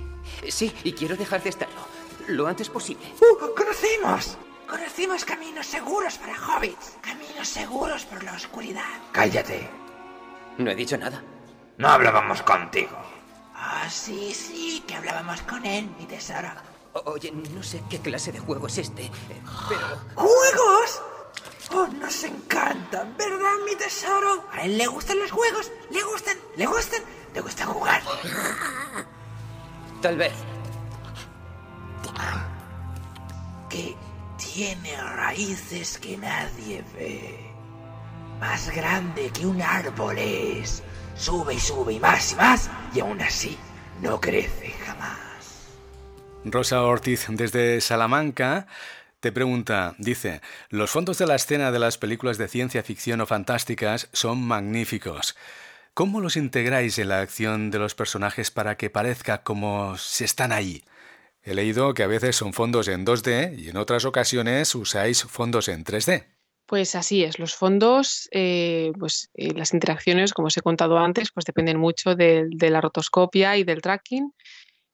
sí, 0.49 0.75
y 0.85 0.93
quiero 0.93 1.17
dejar 1.17 1.43
de 1.43 1.51
estarlo 1.51 1.96
lo 2.29 2.47
antes 2.47 2.69
posible. 2.69 3.07
Uh, 3.21 3.55
¡Conocimos! 3.55 4.39
Conocimos 4.69 5.25
caminos 5.25 5.67
seguros 5.67 6.19
para 6.19 6.35
hobbits. 6.35 6.97
Caminos 7.01 7.49
seguros 7.49 8.05
por 8.05 8.23
la 8.25 8.33
oscuridad. 8.33 8.83
Cállate. 9.13 9.69
No 10.59 10.71
he 10.71 10.75
dicho 10.75 10.97
nada. 10.97 11.23
No 11.79 11.89
hablábamos 11.89 12.43
contigo. 12.43 12.97
Ah, 13.55 13.89
sí, 13.89 14.35
sí, 14.35 14.83
que 14.87 14.95
hablábamos 14.95 15.43
con 15.43 15.65
él, 15.65 15.89
mi 15.99 16.07
tesoro. 16.07 16.49
oye, 17.05 17.31
no 17.31 17.63
sé 17.63 17.83
qué 17.89 18.01
clase 18.01 18.33
de 18.33 18.39
juego 18.39 18.67
es 18.67 18.79
este, 18.79 19.11
pero... 19.69 19.87
¿Juegos? 20.15 21.03
Oh, 21.73 21.87
nos 21.87 22.25
encantan, 22.25 23.17
¿verdad, 23.17 23.57
mi 23.65 23.75
tesoro? 23.77 24.47
A 24.53 24.63
él 24.63 24.79
le 24.79 24.87
gustan 24.87 25.19
los 25.19 25.31
juegos, 25.31 25.71
le 25.91 26.03
gustan, 26.03 26.37
le 26.57 26.67
gustan, 26.67 27.03
le 27.35 27.41
gusta 27.41 27.67
jugar. 27.67 28.03
Tal 30.01 30.17
vez, 30.17 30.33
que 33.69 33.95
tiene 34.37 34.97
raíces 34.97 35.99
que 35.99 36.17
nadie 36.17 36.85
ve. 36.95 37.51
Más 38.41 38.75
grande 38.75 39.31
que 39.31 39.47
un 39.47 39.61
árbol 39.63 40.19
es. 40.19 40.83
Sube 41.15 41.55
y 41.55 41.61
sube 41.61 41.95
y 41.95 42.01
más 42.01 42.33
y 42.33 42.37
más 42.37 42.71
y 42.95 43.01
aún 43.01 43.21
así 43.21 43.57
no 44.03 44.21
crece 44.21 44.71
jamás. 44.85 45.69
Rosa 46.45 46.83
Ortiz 46.83 47.27
desde 47.29 47.81
Salamanca 47.81 48.67
te 49.21 49.33
pregunta, 49.33 49.95
dice, 49.99 50.43
los 50.69 50.91
fondos 50.91 51.19
de 51.19 51.27
la 51.27 51.35
escena 51.35 51.73
de 51.73 51.79
las 51.79 51.99
películas 51.99 52.39
de 52.39 52.49
ciencia 52.49 52.83
ficción 52.83 53.21
o 53.21 53.27
fantásticas 53.27 54.09
son 54.13 54.47
magníficos. 54.47 55.37
¿Cómo 55.95 56.21
los 56.21 56.37
integráis 56.37 56.99
en 56.99 57.09
la 57.09 57.21
acción 57.21 57.71
de 57.71 57.79
los 57.79 57.95
personajes 57.95 58.51
para 58.51 58.77
que 58.77 58.91
parezca 58.91 59.43
como 59.43 59.97
si 59.97 60.25
están 60.25 60.53
ahí? 60.53 60.85
He 61.47 61.55
leído 61.55 61.95
que 61.95 62.03
a 62.03 62.09
veces 62.09 62.35
son 62.35 62.53
fondos 62.53 62.89
en 62.89 63.07
2D 63.07 63.57
y 63.57 63.69
en 63.69 63.77
otras 63.77 64.05
ocasiones 64.05 64.75
usáis 64.75 65.23
fondos 65.23 65.69
en 65.69 65.85
3D. 65.85 66.27
Pues 66.67 66.97
así 66.97 67.23
es, 67.23 67.39
los 67.39 67.55
fondos, 67.55 68.29
eh, 68.33 68.91
pues 68.99 69.31
eh, 69.35 69.53
las 69.55 69.73
interacciones, 69.73 70.33
como 70.33 70.49
os 70.49 70.57
he 70.57 70.61
contado 70.61 70.99
antes, 70.99 71.29
pues 71.33 71.45
dependen 71.45 71.79
mucho 71.79 72.17
de, 72.17 72.49
la 72.59 72.81
rotoscopia 72.81 73.57
y 73.57 73.63
del 73.63 73.81
tracking, 73.81 74.33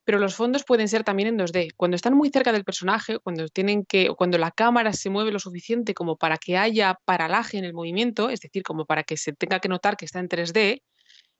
pero 0.05 0.19
los 0.19 0.35
fondos 0.35 0.65
pueden 0.65 0.89
ser 0.89 1.05
también 1.05 1.29
en 1.31 1.39
2D. 1.39 1.71
Cuando 1.75 1.95
están 1.95 2.13
muy 2.13 2.29
cerca 2.29 2.53
del 2.53 2.65
personaje, 2.65 3.19
cuando 3.19 3.49
tienen 3.49 3.87
que, 3.87 4.11
cuando 4.11 4.37
la 4.37 4.51
cámara 4.51 4.93
se 4.93 5.09
mueve 5.09 5.33
lo 5.33 5.39
suficiente 5.39 5.95
como 5.95 6.19
para 6.19 6.37
que 6.37 6.59
haya 6.59 6.99
paralaje 7.07 7.57
en 7.57 7.65
el 7.65 7.73
movimiento, 7.73 8.29
es 8.29 8.41
decir, 8.41 8.63
como 8.63 8.85
para 8.85 9.05
que 9.05 9.17
se 9.17 9.33
tenga 9.33 9.59
que 9.59 9.71
notar 9.71 9.97
que 9.97 10.05
está 10.05 10.19
en 10.19 10.29
3D, 10.29 10.83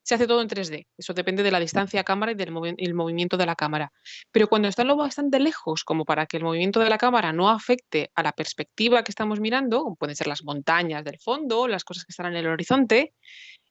se 0.03 0.15
hace 0.15 0.27
todo 0.27 0.43
en 0.43 0.49
3D. 0.49 0.87
Eso 0.97 1.15
depende 1.15 1.43
de 1.43 1.51
la 1.51 1.61
distancia 1.61 2.01
a 2.01 2.05
cámara 2.05 2.33
y 2.33 2.35
del 2.35 2.95
movimiento 2.95 3.37
de 3.37 3.47
la 3.47 3.57
cámara. 3.57 3.93
Pero 4.31 4.49
cuando 4.49 4.69
están 4.69 4.89
lo 4.89 4.97
bastante 4.97 5.39
lejos, 5.41 5.85
como 5.85 6.05
para 6.05 6.27
que 6.27 6.37
el 6.37 6.45
movimiento 6.45 6.81
de 6.81 6.91
la 6.91 6.99
cámara 6.99 7.33
no 7.33 7.49
afecte 7.51 8.11
a 8.15 8.23
la 8.23 8.33
perspectiva 8.33 9.03
que 9.05 9.13
estamos 9.13 9.41
mirando, 9.41 9.97
pueden 9.99 10.17
ser 10.17 10.27
las 10.27 10.43
montañas 10.45 11.05
del 11.05 11.19
fondo, 11.19 11.69
las 11.69 11.85
cosas 11.85 12.05
que 12.05 12.13
están 12.13 12.27
en 12.27 12.37
el 12.37 12.47
horizonte, 12.47 13.15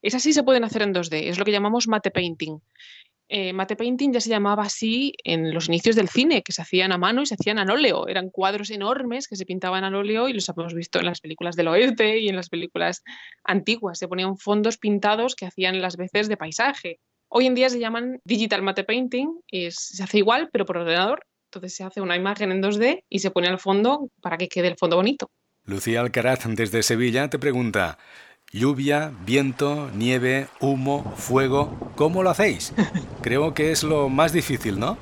esas 0.00 0.22
sí 0.22 0.32
se 0.32 0.42
pueden 0.42 0.64
hacer 0.64 0.82
en 0.82 0.92
2D. 0.92 1.28
Es 1.28 1.38
lo 1.38 1.44
que 1.44 1.52
llamamos 1.52 1.86
matte 1.86 2.10
painting. 2.10 2.58
Eh, 3.34 3.54
mate 3.54 3.76
painting 3.76 4.12
ya 4.12 4.20
se 4.20 4.28
llamaba 4.28 4.64
así 4.64 5.14
en 5.24 5.54
los 5.54 5.66
inicios 5.68 5.96
del 5.96 6.10
cine, 6.10 6.42
que 6.42 6.52
se 6.52 6.60
hacían 6.60 6.92
a 6.92 6.98
mano 6.98 7.22
y 7.22 7.26
se 7.26 7.32
hacían 7.32 7.58
al 7.58 7.70
óleo. 7.70 8.06
Eran 8.06 8.28
cuadros 8.28 8.68
enormes 8.68 9.26
que 9.26 9.36
se 9.36 9.46
pintaban 9.46 9.84
al 9.84 9.94
óleo 9.94 10.28
y 10.28 10.34
los 10.34 10.46
hemos 10.50 10.74
visto 10.74 10.98
en 10.98 11.06
las 11.06 11.22
películas 11.22 11.56
del 11.56 11.68
oeste 11.68 12.18
y 12.18 12.28
en 12.28 12.36
las 12.36 12.50
películas 12.50 13.02
antiguas. 13.42 13.98
Se 13.98 14.06
ponían 14.06 14.36
fondos 14.36 14.76
pintados 14.76 15.34
que 15.34 15.46
hacían 15.46 15.80
las 15.80 15.96
veces 15.96 16.28
de 16.28 16.36
paisaje. 16.36 17.00
Hoy 17.28 17.46
en 17.46 17.54
día 17.54 17.70
se 17.70 17.78
llaman 17.78 18.20
digital 18.22 18.60
matte 18.60 18.84
painting 18.84 19.40
y 19.46 19.70
se 19.70 20.02
hace 20.02 20.18
igual, 20.18 20.50
pero 20.52 20.66
por 20.66 20.76
ordenador. 20.76 21.24
Entonces 21.46 21.74
se 21.74 21.84
hace 21.84 22.02
una 22.02 22.16
imagen 22.16 22.52
en 22.52 22.60
2D 22.60 23.04
y 23.08 23.20
se 23.20 23.30
pone 23.30 23.48
al 23.48 23.58
fondo 23.58 24.10
para 24.20 24.36
que 24.36 24.48
quede 24.48 24.68
el 24.68 24.76
fondo 24.76 24.96
bonito. 24.96 25.30
Lucía 25.64 26.00
Alcaraz 26.00 26.40
desde 26.48 26.82
Sevilla 26.82 27.30
te 27.30 27.38
pregunta, 27.38 27.96
Lluvia, 28.54 29.10
viento, 29.24 29.90
nieve, 29.94 30.46
humo, 30.60 31.04
fuego. 31.16 31.70
¿Cómo 31.96 32.22
lo 32.22 32.28
hacéis? 32.28 32.74
Creo 33.22 33.54
que 33.54 33.72
es 33.72 33.82
lo 33.82 34.10
más 34.10 34.34
difícil, 34.34 34.78
¿no? 34.78 34.98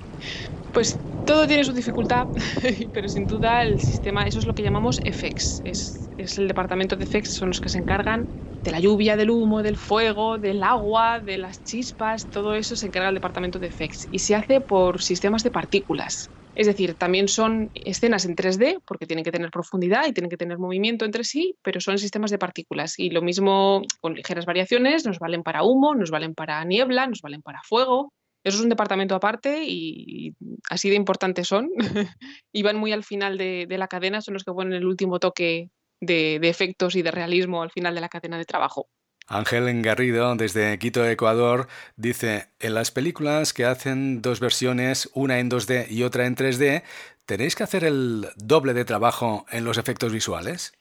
Pues 0.73 0.97
todo 1.27 1.49
tiene 1.49 1.65
su 1.65 1.73
dificultad, 1.73 2.29
pero 2.95 3.09
sin 3.09 3.27
duda 3.27 3.65
el 3.65 3.81
sistema, 3.81 4.23
eso 4.23 4.39
es 4.39 4.47
lo 4.47 4.55
que 4.55 4.63
llamamos 4.63 5.01
FX. 5.05 5.63
Es, 5.65 6.09
es, 6.17 6.39
el 6.39 6.47
departamento 6.47 6.95
de 6.95 7.07
FX, 7.07 7.33
son 7.35 7.49
los 7.49 7.61
que 7.61 7.69
se 7.69 7.79
encargan 7.79 8.29
de 8.63 8.71
la 8.71 8.79
lluvia, 8.79 9.17
del 9.17 9.31
humo, 9.31 9.65
del 9.65 9.77
fuego, 9.77 10.39
del 10.39 10.63
agua, 10.63 11.19
de 11.19 11.39
las 11.39 11.65
chispas, 11.65 12.29
todo 12.31 12.55
eso 12.55 12.77
se 12.77 12.87
encarga 12.87 13.09
el 13.09 13.17
departamento 13.17 13.59
de 13.59 13.73
FX. 13.73 14.07
Y 14.13 14.21
se 14.21 14.37
hace 14.37 14.61
por 14.61 15.03
sistemas 15.03 15.43
de 15.43 15.51
partículas. 15.51 16.31
Es 16.55 16.67
decir, 16.67 16.95
también 16.95 17.29
son 17.29 17.71
escenas 17.75 18.25
en 18.25 18.35
3D, 18.35 18.81
porque 18.85 19.07
tienen 19.07 19.25
que 19.25 19.33
tener 19.33 19.51
profundidad 19.51 20.07
y 20.07 20.13
tienen 20.13 20.31
que 20.31 20.37
tener 20.37 20.59
movimiento 20.59 21.05
entre 21.05 21.25
sí, 21.25 21.57
pero 21.63 21.81
son 21.81 21.99
sistemas 21.99 22.31
de 22.31 22.39
partículas. 22.39 22.99
Y 22.99 23.11
lo 23.11 23.23
mismo, 23.23 23.83
con 24.01 24.15
ligeras 24.15 24.47
variaciones, 24.47 25.07
nos 25.07 25.19
valen 25.19 25.43
para 25.43 25.63
humo, 25.63 25.95
nos 25.95 26.11
valen 26.11 26.35
para 26.35 26.65
niebla, 26.65 27.07
nos 27.07 27.21
valen 27.23 27.43
para 27.43 27.63
fuego. 27.63 28.13
Eso 28.43 28.57
es 28.57 28.63
un 28.63 28.71
departamento 28.71 29.15
aparte 29.15 29.65
y 29.65 30.35
así 30.69 30.89
de 30.91 30.97
importantes 30.97 31.47
son. 31.47 31.71
y 32.53 32.63
van 32.63 32.77
muy 32.77 32.93
al 32.93 33.05
final 33.05 33.39
de, 33.39 33.67
la 33.69 33.89
cadena, 33.89 34.21
son 34.21 34.35
los 34.35 34.45
que 34.45 34.53
ponen 34.53 34.75
el 34.75 34.87
último 34.87 35.19
toque 35.21 35.71
de 36.01 36.37
efectos 36.43 36.97
y 36.97 37.03
de 37.03 37.11
realismo 37.11 37.63
al 37.63 37.71
final 37.71 37.95
de 37.95 38.01
la 38.01 38.09
cadena 38.09 38.39
de 38.39 38.45
trabajo. 38.45 38.89
Ángel 39.31 39.81
Garrido, 39.81 40.35
desde 40.35 40.77
Quito, 40.79 41.09
Ecuador, 41.09 41.69
dice, 41.97 42.49
en 42.59 42.75
las 42.75 42.91
películas 42.91 43.53
que 43.53 43.65
hacen 43.65 44.23
dos 44.23 44.41
versiones, 44.41 45.09
una 45.15 45.39
en 45.39 45.49
2D 45.49 45.89
y 45.89 46.03
otra 46.03 46.27
en 46.27 46.35
3D, 46.35 46.83
¿tenéis 47.27 47.55
que 47.55 47.63
hacer 47.63 47.85
el 47.85 48.27
doble 48.35 48.75
de 48.75 48.85
trabajo 48.85 49.47
en 49.53 49.65
los 49.65 49.79
efectos 49.79 50.13
visuales? 50.13 50.73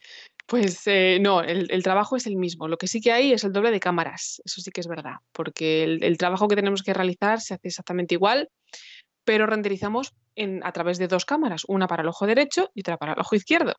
Pues 0.47 0.81
eh, 0.87 1.19
no, 1.21 1.43
el, 1.43 1.83
trabajo 1.83 2.15
es 2.15 2.25
el 2.25 2.37
mismo. 2.37 2.67
Lo 2.67 2.77
que 2.77 2.87
sí 2.87 3.01
que 3.01 3.11
hay 3.11 3.33
es 3.33 3.43
el 3.43 3.53
doble 3.53 3.69
de 3.69 3.79
cámaras. 3.79 4.41
Eso 4.43 4.61
sí 4.61 4.71
que 4.71 4.81
es 4.81 4.87
verdad, 4.87 5.17
porque 5.31 5.83
el, 5.83 6.17
trabajo 6.17 6.47
que 6.47 6.55
tenemos 6.55 6.81
que 6.81 6.95
realizar 6.95 7.41
se 7.41 7.53
hace 7.53 7.67
exactamente 7.67 8.15
igual, 8.15 8.49
pero 9.23 9.45
renderizamos 9.45 10.15
en, 10.35 10.65
a 10.65 10.71
través 10.71 10.97
de 10.97 11.07
dos 11.07 11.23
cámaras, 11.23 11.65
una 11.67 11.85
para 11.85 12.01
el 12.01 12.09
ojo 12.09 12.25
derecho 12.25 12.71
y 12.73 12.81
otra 12.81 12.97
para 12.97 13.13
el 13.13 13.19
ojo 13.19 13.35
izquierdo. 13.35 13.75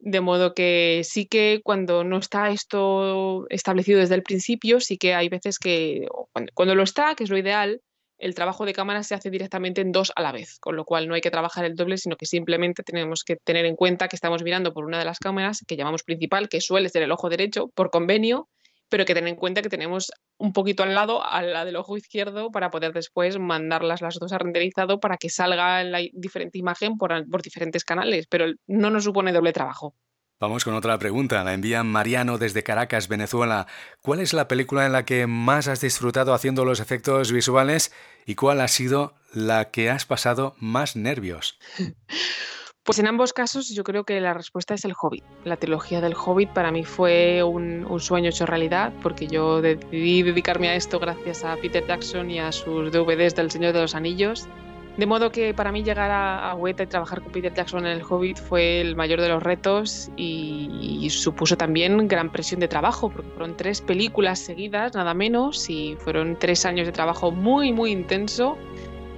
De 0.00 0.20
modo 0.20 0.54
que 0.54 1.02
sí 1.04 1.26
que 1.26 1.60
cuando 1.64 2.04
no 2.04 2.18
está 2.18 2.50
esto 2.50 3.46
establecido 3.50 3.98
desde 3.98 4.14
el 4.14 4.22
principio, 4.22 4.80
sí 4.80 4.96
que 4.96 5.14
hay 5.14 5.28
veces 5.28 5.58
que 5.58 6.06
cuando, 6.32 6.52
cuando 6.54 6.74
lo 6.74 6.84
está, 6.84 7.14
que 7.14 7.24
es 7.24 7.30
lo 7.30 7.38
ideal, 7.38 7.82
el 8.18 8.34
trabajo 8.34 8.66
de 8.66 8.74
cámara 8.74 9.02
se 9.02 9.14
hace 9.14 9.30
directamente 9.30 9.80
en 9.80 9.92
dos 9.92 10.12
a 10.16 10.22
la 10.22 10.32
vez, 10.32 10.58
con 10.60 10.76
lo 10.76 10.84
cual 10.84 11.08
no 11.08 11.14
hay 11.14 11.20
que 11.20 11.30
trabajar 11.30 11.64
el 11.64 11.76
doble, 11.76 11.98
sino 11.98 12.16
que 12.16 12.26
simplemente 12.26 12.82
tenemos 12.82 13.22
que 13.24 13.36
tener 13.36 13.64
en 13.64 13.76
cuenta 13.76 14.08
que 14.08 14.16
estamos 14.16 14.42
mirando 14.42 14.72
por 14.72 14.84
una 14.84 14.98
de 14.98 15.04
las 15.04 15.18
cámaras 15.18 15.64
que 15.66 15.76
llamamos 15.76 16.02
principal, 16.02 16.48
que 16.48 16.60
suele 16.60 16.88
ser 16.88 17.02
el 17.02 17.12
ojo 17.12 17.28
derecho 17.28 17.68
por 17.74 17.90
convenio, 17.90 18.48
pero 18.88 19.04
que 19.04 19.14
tener 19.14 19.28
en 19.28 19.36
cuenta 19.36 19.62
que 19.62 19.68
tenemos 19.68 20.10
un 20.38 20.52
poquito 20.52 20.82
al 20.82 20.94
lado 20.94 21.24
a 21.24 21.42
la 21.42 21.64
del 21.64 21.76
ojo 21.76 21.96
izquierdo 21.96 22.50
para 22.50 22.70
poder 22.70 22.92
después 22.92 23.38
mandarlas 23.38 24.00
las 24.00 24.18
dos 24.18 24.32
a 24.32 24.38
renderizado 24.38 25.00
para 25.00 25.16
que 25.16 25.30
salga 25.30 25.82
la 25.84 26.00
diferente 26.12 26.58
imagen 26.58 26.96
por, 26.96 27.28
por 27.28 27.42
diferentes 27.42 27.84
canales, 27.84 28.26
pero 28.28 28.46
no 28.66 28.90
nos 28.90 29.04
supone 29.04 29.32
doble 29.32 29.52
trabajo. 29.52 29.94
Vamos 30.40 30.64
con 30.64 30.74
otra 30.74 30.96
pregunta. 31.00 31.42
La 31.42 31.52
envía 31.52 31.82
Mariano 31.82 32.38
desde 32.38 32.62
Caracas, 32.62 33.08
Venezuela. 33.08 33.66
¿Cuál 34.02 34.20
es 34.20 34.32
la 34.32 34.46
película 34.46 34.86
en 34.86 34.92
la 34.92 35.04
que 35.04 35.26
más 35.26 35.66
has 35.66 35.80
disfrutado 35.80 36.32
haciendo 36.32 36.64
los 36.64 36.78
efectos 36.78 37.32
visuales 37.32 37.92
y 38.24 38.36
cuál 38.36 38.60
ha 38.60 38.68
sido 38.68 39.16
la 39.32 39.72
que 39.72 39.90
has 39.90 40.06
pasado 40.06 40.54
más 40.60 40.94
nervios? 40.94 41.58
Pues 42.88 42.98
en 43.00 43.06
ambos 43.06 43.34
casos 43.34 43.68
yo 43.68 43.84
creo 43.84 44.04
que 44.04 44.18
la 44.18 44.32
respuesta 44.32 44.72
es 44.72 44.82
el 44.86 44.94
Hobbit. 44.98 45.22
La 45.44 45.58
trilogía 45.58 46.00
del 46.00 46.14
Hobbit 46.14 46.48
para 46.48 46.70
mí 46.70 46.84
fue 46.84 47.42
un, 47.42 47.86
sueño 48.00 48.30
hecho 48.30 48.46
realidad 48.46 48.94
porque 49.02 49.26
yo 49.26 49.60
decidí 49.60 50.22
dedicarme 50.22 50.70
a 50.70 50.74
esto 50.74 50.98
gracias 50.98 51.44
a 51.44 51.56
Peter 51.56 51.86
Jackson 51.86 52.30
y 52.30 52.38
a 52.38 52.50
sus 52.50 52.90
DVDs 52.90 53.34
del 53.34 53.50
Señor 53.50 53.74
de 53.74 53.82
los 53.82 53.94
Anillos 53.94 54.48
de 54.96 55.04
modo 55.04 55.30
que 55.30 55.52
para 55.52 55.70
mí 55.70 55.82
llegar 55.82 56.10
a, 56.10 56.52
a 56.52 56.56
y 56.66 56.72
trabajar 56.72 57.20
con 57.20 57.30
Peter 57.30 57.52
Jackson 57.52 57.84
en 57.84 57.92
el 57.92 58.02
Hobbit 58.02 58.38
fue 58.38 58.80
el 58.80 58.96
mayor 58.96 59.20
de 59.20 59.28
los 59.28 59.42
retos 59.42 60.10
y, 60.16 60.98
y, 61.02 61.10
supuso 61.10 61.58
también 61.58 62.08
gran 62.08 62.32
presión 62.32 62.58
de 62.58 62.68
trabajo, 62.68 63.10
porque 63.10 63.28
fueron 63.32 63.54
tres 63.54 63.82
películas 63.82 64.38
seguidas, 64.38 64.94
nada 64.94 65.12
menos, 65.12 65.68
y 65.68 65.94
fueron 66.00 66.38
tres 66.38 66.64
años 66.64 66.86
de 66.86 66.92
trabajo 66.92 67.30
muy, 67.30 67.70
muy 67.70 67.92
intenso. 67.92 68.56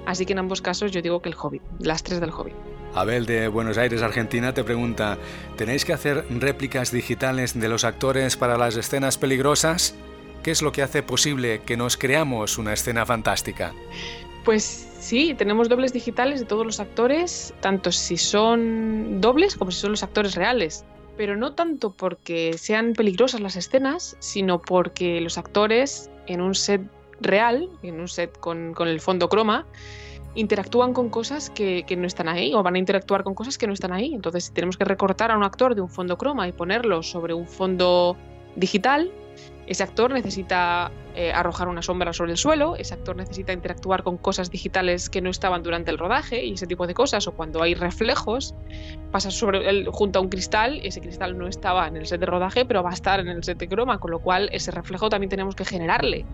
Así 0.05 0.25
que 0.25 0.33
en 0.33 0.39
ambos 0.39 0.61
casos 0.61 0.91
yo 0.91 1.01
digo 1.01 1.21
que 1.21 1.29
el 1.29 1.35
Hobbit, 1.41 1.63
las 1.79 2.03
tres 2.03 2.19
del 2.19 2.31
Hobbit. 2.31 2.53
Abel 2.95 3.25
de 3.25 3.47
Buenos 3.47 3.77
Aires, 3.77 4.01
Argentina, 4.01 4.53
te 4.53 4.63
pregunta, 4.63 5.17
¿tenéis 5.57 5.85
que 5.85 5.93
hacer 5.93 6.25
réplicas 6.29 6.91
digitales 6.91 7.59
de 7.59 7.69
los 7.69 7.83
actores 7.83 8.37
para 8.37 8.57
las 8.57 8.75
escenas 8.75 9.17
peligrosas? 9.17 9.95
¿Qué 10.43 10.51
es 10.51 10.61
lo 10.61 10.71
que 10.71 10.81
hace 10.81 11.03
posible 11.03 11.61
que 11.65 11.77
nos 11.77 11.97
creamos 11.97 12.57
una 12.57 12.73
escena 12.73 13.05
fantástica? 13.05 13.73
Pues 14.43 14.91
Sí, 15.01 15.33
tenemos 15.35 15.67
dobles 15.67 15.93
digitales 15.93 16.41
de 16.41 16.45
todos 16.45 16.63
los 16.63 16.79
actores, 16.79 17.55
tanto 17.59 17.91
si 17.91 18.17
son 18.17 19.19
dobles 19.19 19.55
como 19.55 19.71
si 19.71 19.79
son 19.79 19.91
los 19.91 20.03
actores 20.03 20.35
reales. 20.35 20.85
Pero 21.17 21.35
no 21.35 21.55
tanto 21.55 21.91
porque 21.91 22.55
sean 22.55 22.93
peligrosas 22.93 23.41
las 23.41 23.55
escenas, 23.55 24.15
sino 24.19 24.61
porque 24.61 25.19
los 25.19 25.39
actores 25.39 26.11
en 26.27 26.39
un 26.39 26.53
set 26.53 26.83
real, 27.19 27.67
en 27.81 27.99
un 27.99 28.07
set 28.07 28.37
con, 28.37 28.75
con 28.75 28.87
el 28.87 29.01
fondo 29.01 29.27
croma, 29.27 29.65
interactúan 30.35 30.93
con 30.93 31.09
cosas 31.09 31.49
que, 31.49 31.85
no 31.97 32.07
están 32.07 32.27
ahí 32.27 32.53
o 32.53 32.63
van 32.63 32.75
a 32.75 32.79
interactuar 32.79 33.23
con 33.23 33.35
cosas 33.35 33.57
que 33.57 33.67
no 33.67 33.73
están 33.73 33.91
ahí. 33.91 34.13
Entonces, 34.13 34.45
si 34.45 34.53
tenemos 34.53 34.77
que 34.77 34.85
recortar 34.85 35.31
a 35.31 35.37
un 35.37 35.43
actor 35.43 35.75
de 35.75 35.81
un 35.81 35.89
fondo 35.89 36.17
croma 36.17 36.47
y 36.47 36.51
ponerlo 36.51 37.03
sobre 37.03 37.33
un 37.33 37.47
fondo 37.47 38.15
digital, 38.55 39.11
ese 39.67 39.83
actor 39.83 40.11
necesita 40.11 40.91
eh, 41.15 41.31
arrojar 41.31 41.67
una 41.67 41.81
sombra 41.81 42.13
sobre 42.13 42.31
el 42.31 42.37
suelo, 42.37 42.75
ese 42.75 42.93
actor 42.93 43.15
necesita 43.15 43.53
interactuar 43.53 44.03
con 44.03 44.17
cosas 44.17 44.49
digitales 44.49 45.09
que 45.09 45.21
no 45.21 45.29
estaban 45.29 45.63
durante 45.63 45.91
el 45.91 45.97
rodaje 45.97 46.43
y 46.45 46.53
ese 46.53 46.67
tipo 46.67 46.87
de 46.87 46.93
cosas, 46.93 47.27
o 47.27 47.33
cuando 47.33 47.61
hay 47.61 47.73
reflejos, 47.73 48.55
pasa 49.11 49.31
sobre 49.31 49.69
el, 49.69 49.87
junto 49.89 50.19
a 50.19 50.21
un 50.21 50.29
cristal, 50.29 50.79
ese 50.83 50.99
cristal 50.99 51.37
no 51.37 51.47
estaba 51.47 51.87
en 51.87 51.97
el 51.97 52.05
set 52.05 52.19
de 52.19 52.25
rodaje, 52.25 52.65
pero 52.65 52.83
va 52.83 52.89
a 52.89 52.93
estar 52.93 53.19
en 53.19 53.29
el 53.29 53.43
set 53.43 53.57
de 53.59 53.67
croma, 53.67 53.99
con 53.99 54.11
lo 54.11 54.19
cual 54.19 54.49
ese 54.51 54.71
reflejo 54.71 55.09
también 55.09 55.29
tenemos 55.29 55.55
que 55.55 55.63
generarle. 55.63 56.25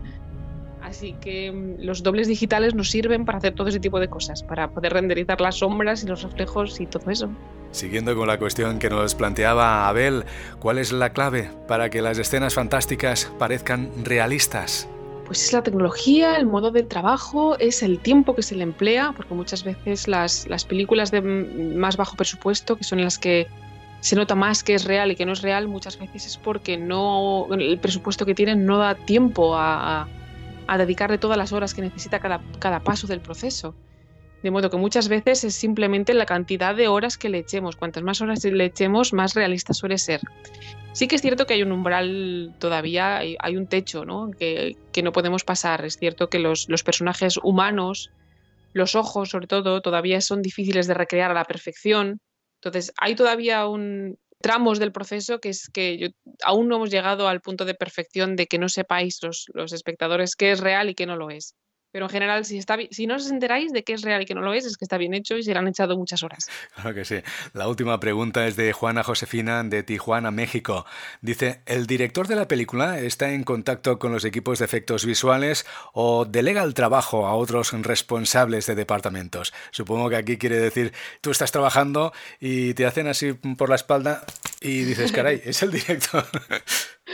Así 0.88 1.14
que 1.20 1.52
mm, 1.52 1.86
los 1.86 2.02
dobles 2.02 2.28
digitales 2.28 2.74
nos 2.74 2.90
sirven 2.90 3.26
para 3.26 3.40
hacer 3.40 3.54
todo 3.54 3.68
ese 3.68 3.80
tipo 3.80 4.00
de 4.00 4.08
cosas, 4.08 4.42
para 4.42 4.70
poder 4.70 4.94
renderizar 4.94 5.42
las 5.42 5.56
sombras 5.56 6.04
y 6.04 6.08
los 6.08 6.24
reflejos 6.24 6.80
y 6.80 6.86
todo 6.86 7.12
eso. 7.12 7.30
Siguiendo 7.72 8.16
con 8.16 8.28
la 8.28 8.40
cuestión 8.40 8.80
que 8.80 8.90
nos 8.90 9.14
planteaba 9.14 9.90
Abel, 9.90 10.24
¿cuál 10.60 10.78
es 10.78 10.94
la 10.94 11.12
clave 11.12 11.52
para 11.68 11.90
que 11.90 12.02
las 12.02 12.18
escenas 12.18 12.54
fantásticas 12.54 13.32
parezcan 13.38 13.92
realistas? 14.06 14.88
Pues 15.26 15.44
es 15.44 15.52
la 15.52 15.62
tecnología, 15.62 16.38
el 16.38 16.46
modo 16.46 16.72
de 16.72 16.84
trabajo, 16.84 17.60
es 17.60 17.84
el 17.84 18.00
tiempo 18.00 18.34
que 18.34 18.42
se 18.42 18.56
le 18.56 18.64
emplea, 18.64 19.12
porque 19.18 19.34
muchas 19.34 19.66
veces 19.66 20.08
las, 20.08 20.48
las 20.48 20.64
películas 20.64 21.12
de 21.12 21.20
más 21.20 21.98
bajo 21.98 22.16
presupuesto, 22.16 22.78
que 22.78 22.86
son 22.86 23.02
las 23.02 23.18
que 23.18 23.48
se 24.00 24.16
nota 24.16 24.36
más 24.36 24.64
que 24.64 24.74
es 24.74 24.86
real 24.86 25.12
y 25.12 25.16
que 25.18 25.26
no 25.26 25.34
es 25.34 25.42
real, 25.42 25.68
muchas 25.68 26.00
veces 26.00 26.26
es 26.26 26.38
porque 26.38 26.78
no 26.78 27.48
el 27.52 27.78
presupuesto 27.78 28.26
que 28.26 28.34
tienen 28.34 28.66
no 28.66 28.78
da 28.78 28.96
tiempo 28.96 29.58
a, 29.58 30.04
a, 30.04 30.08
a 30.68 30.78
dedicarle 30.78 31.18
todas 31.18 31.38
las 31.38 31.52
horas 31.54 31.74
que 31.74 31.82
necesita 31.82 32.20
cada, 32.20 32.42
cada 32.60 32.82
paso 32.82 33.08
del 33.08 33.22
proceso. 33.22 33.76
De 34.44 34.52
modo 34.52 34.70
que 34.70 34.78
muchas 34.78 35.10
veces 35.10 35.44
es 35.44 35.56
simplemente 35.56 36.14
la 36.14 36.26
cantidad 36.26 36.76
de 36.76 36.88
horas 36.88 37.18
que 37.18 37.30
le 37.30 37.40
echemos. 37.40 37.76
Cuantas 37.76 38.04
más 38.04 38.22
horas 38.22 38.44
le 38.44 38.66
echemos, 38.66 39.12
más 39.12 39.34
realista 39.34 39.74
suele 39.74 39.98
ser. 39.98 40.22
Sí 40.94 41.08
que 41.08 41.16
es 41.16 41.22
cierto 41.22 41.46
que 41.46 41.56
hay 41.56 41.64
un 41.64 41.72
umbral 41.72 42.56
todavía, 42.60 43.18
hay, 43.18 43.36
hay 43.40 43.58
un 43.58 43.68
techo 43.68 44.06
¿no? 44.06 44.32
Que, 44.32 44.78
que, 44.92 45.04
no 45.04 45.12
podemos 45.12 45.44
pasar. 45.44 45.86
Es 45.86 45.98
cierto 45.98 46.30
que 46.30 46.40
los, 46.40 46.70
los, 46.70 46.84
personajes 46.84 47.38
humanos, 47.42 48.12
los 48.74 48.96
ojos 48.96 49.30
sobre 49.30 49.48
todo, 49.48 49.82
todavía 49.82 50.22
son 50.22 50.42
difíciles 50.42 50.88
de 50.88 50.94
recrear 50.94 51.32
a 51.32 51.36
la 51.36 51.46
perfección. 51.46 52.20
Entonces 52.62 52.94
hay 53.00 53.16
todavía 53.16 53.68
un, 53.68 54.18
tramos 54.42 54.80
del 54.80 54.92
proceso 54.92 55.40
que 55.40 55.50
es 55.50 55.70
que 55.70 55.98
yo, 55.98 56.08
aún 56.44 56.68
no 56.68 56.78
hemos 56.78 56.90
llegado 56.90 57.28
al 57.28 57.42
punto 57.42 57.66
de 57.66 57.74
perfección 57.74 58.36
de 58.36 58.48
que 58.48 58.60
no 58.60 58.70
sepáis 58.70 59.20
los, 59.22 59.46
los 59.54 59.74
espectadores 59.74 60.36
qué 60.36 60.52
es 60.52 60.60
real 60.60 60.90
y 60.90 60.96
qué 60.96 61.06
no 61.06 61.16
lo 61.16 61.30
es. 61.30 61.56
Pero 61.98 62.06
en 62.06 62.12
general, 62.12 62.46
si, 62.46 62.60
está, 62.60 62.78
si 62.92 63.08
no 63.08 63.16
os 63.16 63.28
enteráis 63.32 63.74
de 63.74 63.84
qué 63.84 63.94
es 63.94 64.04
real 64.04 64.22
y 64.22 64.26
qué 64.26 64.36
no 64.36 64.42
lo 64.42 64.54
es, 64.54 64.66
es 64.66 64.78
que 64.78 64.86
está 64.86 65.00
bien 65.00 65.16
hecho 65.16 65.36
y 65.36 65.42
se 65.42 65.52
le 65.52 65.58
han 65.58 65.68
echado 65.68 65.98
muchas 65.98 66.22
horas. 66.22 66.48
Claro 66.76 66.94
que 66.94 67.06
sí. 67.06 67.16
La 67.54 67.68
última 67.68 68.00
pregunta 68.00 68.46
es 68.46 68.56
de 68.56 68.72
Juana 68.72 69.02
Josefina 69.04 69.64
de 69.64 69.82
Tijuana, 69.82 70.30
México. 70.30 70.86
Dice, 71.22 71.62
¿el 71.66 71.88
director 71.88 72.28
de 72.28 72.36
la 72.36 72.48
película 72.48 73.00
está 73.00 73.32
en 73.32 73.44
contacto 73.44 73.98
con 73.98 74.12
los 74.12 74.26
equipos 74.26 74.60
de 74.60 74.66
efectos 74.66 75.08
visuales 75.08 75.66
o 75.92 76.26
delega 76.26 76.62
el 76.62 76.76
trabajo 76.76 77.26
a 77.26 77.34
otros 77.34 77.72
responsables 77.72 78.68
de 78.68 78.76
departamentos? 78.76 79.56
Supongo 79.72 80.08
que 80.12 80.18
aquí 80.18 80.38
quiere 80.38 80.60
decir, 80.60 80.94
tú 81.22 81.32
estás 81.32 81.52
trabajando 81.52 82.14
y 82.40 82.76
te 82.76 82.86
hacen 82.86 83.08
así 83.08 83.34
por 83.34 83.70
la 83.70 83.76
espalda 83.76 84.24
y 84.62 84.84
dices, 84.84 85.12
caray, 85.14 85.42
es 85.44 85.64
el 85.64 85.72
director. 85.72 86.28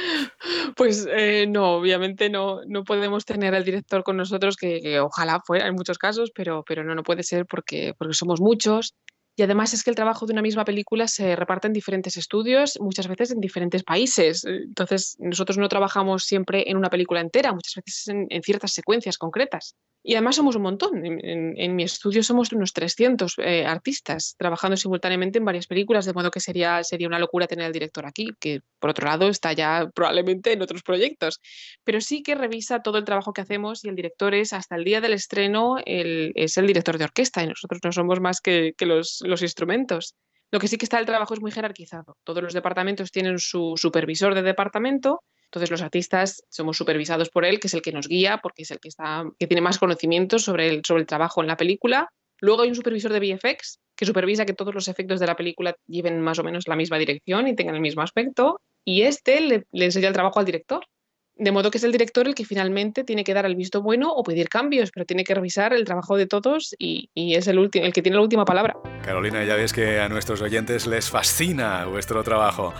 Pues 0.75 1.07
eh, 1.09 1.45
no, 1.47 1.73
obviamente 1.75 2.29
no, 2.29 2.61
no 2.67 2.83
podemos 2.83 3.25
tener 3.25 3.53
al 3.53 3.63
director 3.63 4.03
con 4.03 4.17
nosotros, 4.17 4.55
que, 4.55 4.79
que, 4.81 4.99
ojalá 4.99 5.41
fuera 5.45 5.67
en 5.67 5.75
muchos 5.75 5.97
casos, 5.97 6.31
pero, 6.33 6.63
pero 6.67 6.83
no, 6.83 6.95
no 6.95 7.03
puede 7.03 7.23
ser 7.23 7.45
porque, 7.45 7.93
porque 7.97 8.13
somos 8.13 8.41
muchos 8.41 8.95
Y 9.35 9.41
además 9.41 9.73
es 9.73 9.83
que 9.83 9.89
el 9.89 9.95
trabajo 9.95 10.27
de 10.27 10.33
una 10.33 10.43
misma 10.43 10.63
película 10.63 11.07
se 11.07 11.35
reparte 11.35 11.65
en 11.65 11.73
diferentes 11.73 12.17
estudios, 12.17 12.77
muchas 12.79 13.07
veces 13.07 13.31
en 13.31 13.39
diferentes 13.39 13.83
países. 13.83 14.45
Entonces, 14.45 15.15
nosotros 15.19 15.57
no 15.57 15.67
trabajamos 15.69 16.23
siempre 16.23 16.69
en 16.69 16.77
una 16.77 16.91
película 16.91 17.19
entera, 17.19 17.51
muchas 17.51 17.83
veces 17.83 18.07
en, 18.09 18.43
ciertas 18.43 18.73
secuencias 18.73 19.17
concretas. 19.17 19.75
Y 20.05 20.15
además 20.15 20.35
somos 20.35 20.55
un 20.55 20.63
montón. 20.63 21.01
En, 21.03 21.75
mi 21.75 21.83
estudio 21.83 22.21
somos 22.23 22.51
unos 22.51 22.73
300 22.73 23.35
eh, 23.37 23.65
artistas 23.65 24.35
trabajando 24.37 24.75
simultáneamente 24.75 25.39
en 25.39 25.45
varias 25.45 25.65
películas, 25.65 26.05
de 26.05 26.13
modo 26.13 26.29
que 26.29 26.41
sería, 26.41 26.83
sería 26.83 27.07
una 27.07 27.19
locura 27.19 27.47
tener 27.47 27.65
al 27.65 27.71
director 27.71 28.05
aquí, 28.05 28.31
que 28.39 28.61
por 28.79 28.89
otro 28.89 29.07
lado 29.07 29.29
está 29.29 29.53
ya 29.53 29.89
probablemente 29.95 30.51
en 30.51 30.61
otros 30.61 30.83
proyectos. 30.83 31.39
Pero 31.85 32.01
sí 32.01 32.21
que 32.21 32.35
revisa 32.35 32.81
todo 32.81 32.97
el 32.97 33.05
trabajo 33.05 33.33
que 33.33 33.41
hacemos 33.41 33.83
y 33.85 33.89
el 33.89 33.95
director 33.95 34.35
es, 34.35 34.53
hasta 34.53 34.75
el 34.75 34.83
día 34.83 34.99
del 34.99 35.13
estreno, 35.13 35.77
el, 35.85 36.33
es 36.35 36.57
el 36.57 36.67
director 36.67 36.97
de 36.97 37.05
orquesta 37.05 37.41
y 37.41 37.47
nosotros 37.47 37.79
no 37.83 37.91
somos 37.93 38.19
más 38.19 38.41
que, 38.41 38.73
que 38.77 38.85
los, 38.85 39.22
los 39.23 39.41
instrumentos. 39.41 40.15
Lo 40.51 40.59
que 40.59 40.67
sí 40.67 40.77
que 40.77 40.85
está 40.85 40.99
el 40.99 41.05
trabajo 41.05 41.33
es 41.33 41.41
muy 41.41 41.51
jerarquizado. 41.51 42.17
Todos 42.23 42.43
los 42.43 42.53
departamentos 42.53 43.11
tienen 43.11 43.39
su 43.39 43.73
supervisor 43.75 44.35
de 44.35 44.43
departamento 44.43 45.21
entonces 45.53 45.69
los 45.69 45.83
artistas 45.83 46.43
somos 46.49 46.77
supervisados 46.77 47.29
por 47.29 47.45
él, 47.45 47.59
que 47.59 47.67
es 47.67 47.75
el 47.75 47.83
que 47.83 47.91
nos 47.91 48.07
guía, 48.07 48.39
porque 48.41 48.63
es 48.63 48.71
el 48.71 48.79
que, 48.79 48.87
está, 48.87 49.23
que 49.37 49.45
tiene 49.45 49.61
más 49.61 49.77
conocimientos 49.77 50.41
sobre 50.41 50.67
el, 50.67 50.81
sobre 50.83 51.01
el 51.01 51.07
trabajo 51.07 51.41
en 51.41 51.47
la 51.47 51.57
película. 51.57 52.09
Luego 52.39 52.63
hay 52.63 52.69
un 52.69 52.75
supervisor 52.75 53.13
de 53.13 53.19
VFX 53.19 53.79
que 53.95 54.07
supervisa 54.07 54.47
que 54.47 54.55
todos 54.55 54.73
los 54.73 54.87
efectos 54.87 55.19
de 55.19 55.27
la 55.27 55.35
película 55.35 55.75
lleven 55.85 56.21
más 56.21 56.39
o 56.39 56.43
menos 56.43 56.67
la 56.67 56.75
misma 56.75 56.97
dirección 56.97 57.47
y 57.47 57.55
tengan 57.55 57.75
el 57.75 57.81
mismo 57.81 58.01
aspecto. 58.01 58.61
Y 58.83 59.03
este 59.03 59.41
le, 59.41 59.67
le 59.71 59.85
enseña 59.85 60.07
el 60.07 60.15
trabajo 60.15 60.39
al 60.39 60.45
director. 60.45 60.83
De 61.35 61.51
modo 61.51 61.71
que 61.71 61.79
es 61.79 61.83
el 61.83 61.91
director 61.91 62.27
el 62.27 62.35
que 62.35 62.45
finalmente 62.45 63.03
tiene 63.03 63.23
que 63.23 63.33
dar 63.33 63.45
el 63.45 63.55
visto 63.55 63.81
bueno 63.81 64.11
o 64.11 64.23
pedir 64.23 64.49
cambios, 64.49 64.91
pero 64.91 65.05
tiene 65.05 65.23
que 65.23 65.33
revisar 65.33 65.73
el 65.73 65.83
trabajo 65.83 66.15
de 66.15 66.27
todos 66.27 66.75
y, 66.77 67.09
es 67.15 67.47
el, 67.47 67.57
el 67.57 67.93
que 67.93 68.01
tiene 68.01 68.17
la 68.17 68.21
última 68.21 68.45
palabra. 68.45 68.75
Carolina, 69.03 69.43
ya 69.43 69.55
ves 69.55 69.73
que 69.73 69.99
a 69.99 70.07
nuestros 70.09 70.41
oyentes 70.41 70.87
les 70.87 71.09
fascina 71.09 71.85
vuestro 71.85 72.23
trabajo. 72.23 72.73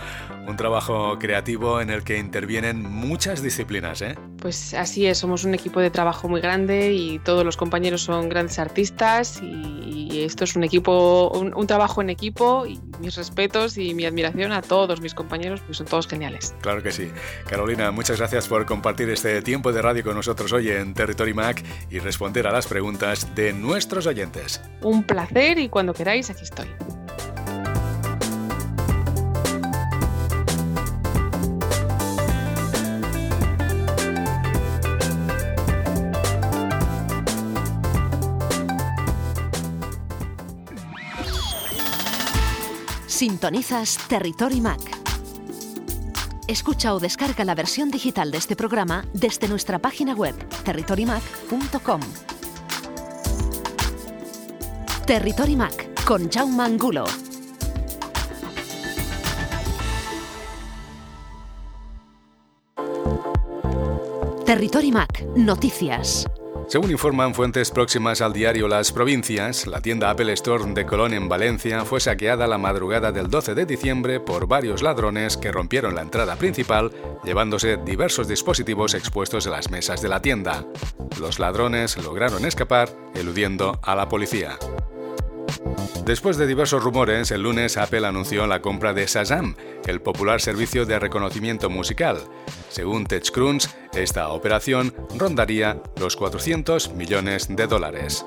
Un 0.46 0.56
trabajo 0.56 1.18
creativo 1.18 1.80
en 1.80 1.90
el 1.90 2.04
que 2.04 2.18
intervienen 2.18 2.82
muchas 2.82 3.42
disciplinas, 3.42 4.02
¿eh? 4.02 4.14
Pues 4.38 4.74
así 4.74 5.06
es, 5.06 5.18
somos 5.18 5.44
un 5.44 5.54
equipo 5.54 5.80
de 5.80 5.90
trabajo 5.90 6.28
muy 6.28 6.40
grande 6.40 6.92
y 6.92 7.18
todos 7.18 7.44
los 7.44 7.56
compañeros 7.56 8.02
son 8.02 8.28
grandes 8.28 8.58
artistas 8.58 9.40
y, 9.42 10.22
esto 10.24 10.44
es 10.44 10.54
un 10.54 10.62
equipo, 10.62 11.30
un, 11.30 11.66
trabajo 11.66 12.00
en 12.00 12.08
equipo 12.08 12.66
y 12.66 12.78
mis 13.00 13.16
respetos 13.16 13.76
y 13.76 13.94
mi 13.94 14.06
admiración 14.06 14.52
a 14.52 14.62
todos 14.62 15.00
mis 15.00 15.12
compañeros, 15.12 15.60
pues 15.66 15.78
son 15.78 15.86
todos 15.88 16.06
geniales. 16.06 16.54
Claro 16.60 16.82
que 16.82 16.92
sí. 16.92 17.10
Carolina, 17.48 17.90
muchas 17.90 18.18
gracias 18.18 18.43
por 18.48 18.66
compartir 18.66 19.08
este 19.10 19.42
tiempo 19.42 19.72
de 19.72 19.82
radio 19.82 20.02
con 20.02 20.14
nosotros 20.14 20.52
hoy 20.52 20.70
en 20.70 20.94
Territory 20.94 21.34
Mac 21.34 21.62
y 21.90 21.98
responder 21.98 22.46
a 22.46 22.52
las 22.52 22.66
preguntas 22.66 23.34
de 23.34 23.52
nuestros 23.52 24.06
oyentes. 24.06 24.60
Un 24.82 25.02
placer 25.04 25.58
y 25.58 25.68
cuando 25.68 25.94
queráis 25.94 26.30
aquí 26.30 26.42
estoy. 26.42 26.68
Sintonizas 43.06 43.98
Territory 44.08 44.60
Mac 44.60 44.93
Escucha 46.46 46.92
o 46.94 47.00
descarga 47.00 47.42
la 47.44 47.54
versión 47.54 47.90
digital 47.90 48.30
de 48.30 48.36
este 48.36 48.54
programa 48.54 49.06
desde 49.14 49.48
nuestra 49.48 49.78
página 49.78 50.14
web 50.14 50.34
territorymac.com. 50.64 52.00
Territory 55.06 55.56
Mac 55.56 56.04
con 56.04 56.30
Jaume 56.30 56.62
Angulo. 56.62 57.04
Territory 64.44 64.92
Mac, 64.92 65.24
noticias. 65.34 66.26
Según 66.66 66.90
informan 66.90 67.34
fuentes 67.34 67.70
próximas 67.70 68.20
al 68.22 68.32
diario 68.32 68.68
Las 68.68 68.90
Provincias, 68.90 69.66
la 69.66 69.80
tienda 69.80 70.10
Apple 70.10 70.32
Store 70.32 70.64
de 70.72 70.86
Colón 70.86 71.12
en 71.12 71.28
Valencia 71.28 71.84
fue 71.84 72.00
saqueada 72.00 72.46
la 72.46 72.58
madrugada 72.58 73.12
del 73.12 73.28
12 73.28 73.54
de 73.54 73.66
diciembre 73.66 74.18
por 74.18 74.48
varios 74.48 74.82
ladrones 74.82 75.36
que 75.36 75.52
rompieron 75.52 75.94
la 75.94 76.02
entrada 76.02 76.36
principal 76.36 76.90
llevándose 77.22 77.76
diversos 77.76 78.28
dispositivos 78.28 78.94
expuestos 78.94 79.46
en 79.46 79.52
las 79.52 79.70
mesas 79.70 80.00
de 80.00 80.08
la 80.08 80.22
tienda. 80.22 80.64
Los 81.20 81.38
ladrones 81.38 81.96
lograron 81.98 82.46
escapar 82.46 82.88
eludiendo 83.14 83.78
a 83.82 83.94
la 83.94 84.08
policía. 84.08 84.58
Después 86.04 86.36
de 86.36 86.46
diversos 86.46 86.82
rumores, 86.82 87.30
el 87.30 87.42
lunes 87.42 87.78
Apple 87.78 88.06
anunció 88.06 88.46
la 88.46 88.60
compra 88.60 88.92
de 88.92 89.06
Shazam, 89.06 89.56
el 89.86 90.02
popular 90.02 90.40
servicio 90.40 90.84
de 90.84 90.98
reconocimiento 90.98 91.70
musical. 91.70 92.18
Según 92.68 93.06
TechCrunch, 93.06 93.68
esta 93.94 94.28
operación 94.28 94.92
rondaría 95.16 95.80
los 95.98 96.16
400 96.16 96.92
millones 96.92 97.48
de 97.48 97.66
dólares. 97.66 98.26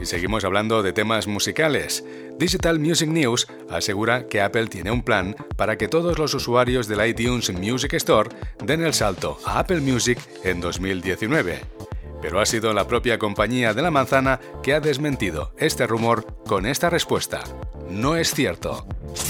Y 0.00 0.06
seguimos 0.06 0.44
hablando 0.44 0.82
de 0.82 0.92
temas 0.92 1.28
musicales. 1.28 2.04
Digital 2.38 2.80
Music 2.80 3.08
News 3.08 3.46
asegura 3.70 4.26
que 4.26 4.40
Apple 4.40 4.66
tiene 4.66 4.90
un 4.90 5.02
plan 5.02 5.36
para 5.56 5.78
que 5.78 5.88
todos 5.88 6.18
los 6.18 6.34
usuarios 6.34 6.88
del 6.88 7.06
iTunes 7.06 7.52
Music 7.52 7.94
Store 7.94 8.30
den 8.64 8.84
el 8.84 8.94
salto 8.94 9.38
a 9.46 9.60
Apple 9.60 9.80
Music 9.80 10.18
en 10.42 10.60
2019 10.60 11.85
pero 12.26 12.40
ha 12.40 12.46
sido 12.46 12.72
la 12.72 12.88
propia 12.88 13.20
compañía 13.20 13.72
de 13.72 13.82
la 13.82 13.92
manzana 13.92 14.40
que 14.60 14.74
ha 14.74 14.80
desmentido 14.80 15.54
este 15.58 15.86
rumor 15.86 16.42
con 16.44 16.66
esta 16.66 16.90
respuesta. 16.90 17.44
No 17.88 18.16
es 18.16 18.34
cierto. 18.34 18.84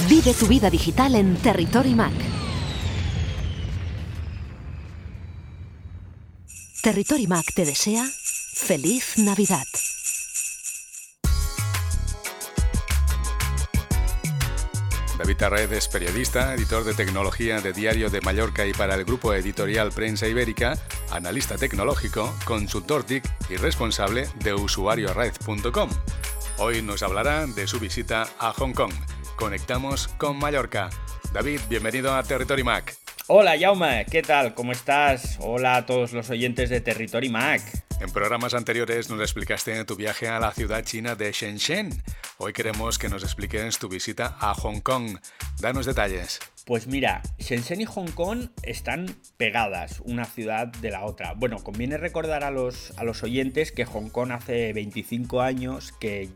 Vive 0.09 0.33
tu 0.33 0.47
vida 0.47 0.71
digital 0.71 1.15
en 1.15 1.37
Territory 1.37 1.95
Mac. 1.95 2.15
Territory 6.83 7.27
Mac 7.27 7.45
te 7.55 7.67
desea 7.67 8.03
feliz 8.55 9.19
Navidad. 9.19 9.67
David 15.19 15.37
Tarred 15.39 15.73
es 15.73 15.89
periodista, 15.89 16.53
editor 16.53 16.85
de 16.85 16.93
tecnología 16.93 17.63
de 17.63 17.73
Diario 17.73 18.11
de 18.11 18.21
Mallorca 18.21 18.67
y 18.67 18.75
para 18.75 18.95
el 18.97 19.05
grupo 19.05 19.33
editorial 19.33 19.91
Prensa 19.91 20.29
Ibérica, 20.29 20.77
analista 21.11 21.57
tecnológico, 21.57 22.35
consultor 22.45 23.05
TIC 23.05 23.25
y 23.49 23.57
responsable 23.57 24.29
de 24.45 24.53
usuariored.com. 24.53 25.89
Hoy 26.59 26.83
nos 26.83 27.03
hablará 27.03 27.47
de 27.47 27.67
su 27.67 27.81
visita 27.81 28.29
a 28.39 28.53
Hong 28.53 28.75
Kong. 28.75 28.93
Conectamos 29.37 30.09
con 30.19 30.39
Mallorca. 30.39 30.91
David, 31.33 31.61
bienvenido 31.71 32.15
a 32.15 32.23
Territory 32.23 32.63
Mac. 32.63 32.95
Hola 33.27 33.59
Jaume, 33.59 34.05
¿qué 34.11 34.23
tal? 34.23 34.55
¿Cómo 34.55 34.73
estás? 34.73 35.39
Hola 35.41 35.77
a 35.77 35.87
todos 35.87 36.13
los 36.13 36.29
oyentes 36.29 36.69
de 36.69 36.83
Territory 36.83 37.31
Mac. 37.31 37.86
En 37.99 38.11
programas 38.11 38.53
anteriores 38.53 39.09
nos 39.09 39.21
explicaste 39.21 39.83
tu 39.87 39.97
viaje 39.97 40.29
a 40.29 40.39
la 40.39 40.53
ciudad 40.53 40.85
china 40.85 41.15
de 41.15 41.33
Shenzhen. 41.33 42.03
Hoy 42.37 42.53
queremos 42.53 42.99
que 42.99 43.09
nos 43.09 43.23
expliques 43.23 43.79
tu 43.79 43.89
visita 43.89 44.37
a 44.39 44.53
Hong 44.55 44.81
Kong. 44.81 45.17
Danos 45.61 45.87
detalles. 45.87 46.41
Pues 46.67 46.87
mira, 46.87 47.23
Shenzhen 47.39 47.81
y 47.81 47.87
Hong 47.87 48.11
Kong 48.11 48.49
están 48.63 49.07
pegadas 49.39 50.01
una 50.05 50.27
ciudad 50.27 50.67
de 50.67 50.91
la 50.91 51.05
otra. 51.05 51.33
Bueno, 51.33 51.65
conviene 51.65 51.97
recordar 51.97 52.45
a 52.45 52.51
los, 52.51 52.93
a 52.99 53.05
los 53.05 53.23
oyentes 53.23 53.73
que 53.73 53.87
Hong 53.87 54.11
Kong 54.11 54.33
hace 54.33 54.75
25 54.75 55.41
años 55.41 55.93
que 55.99 56.29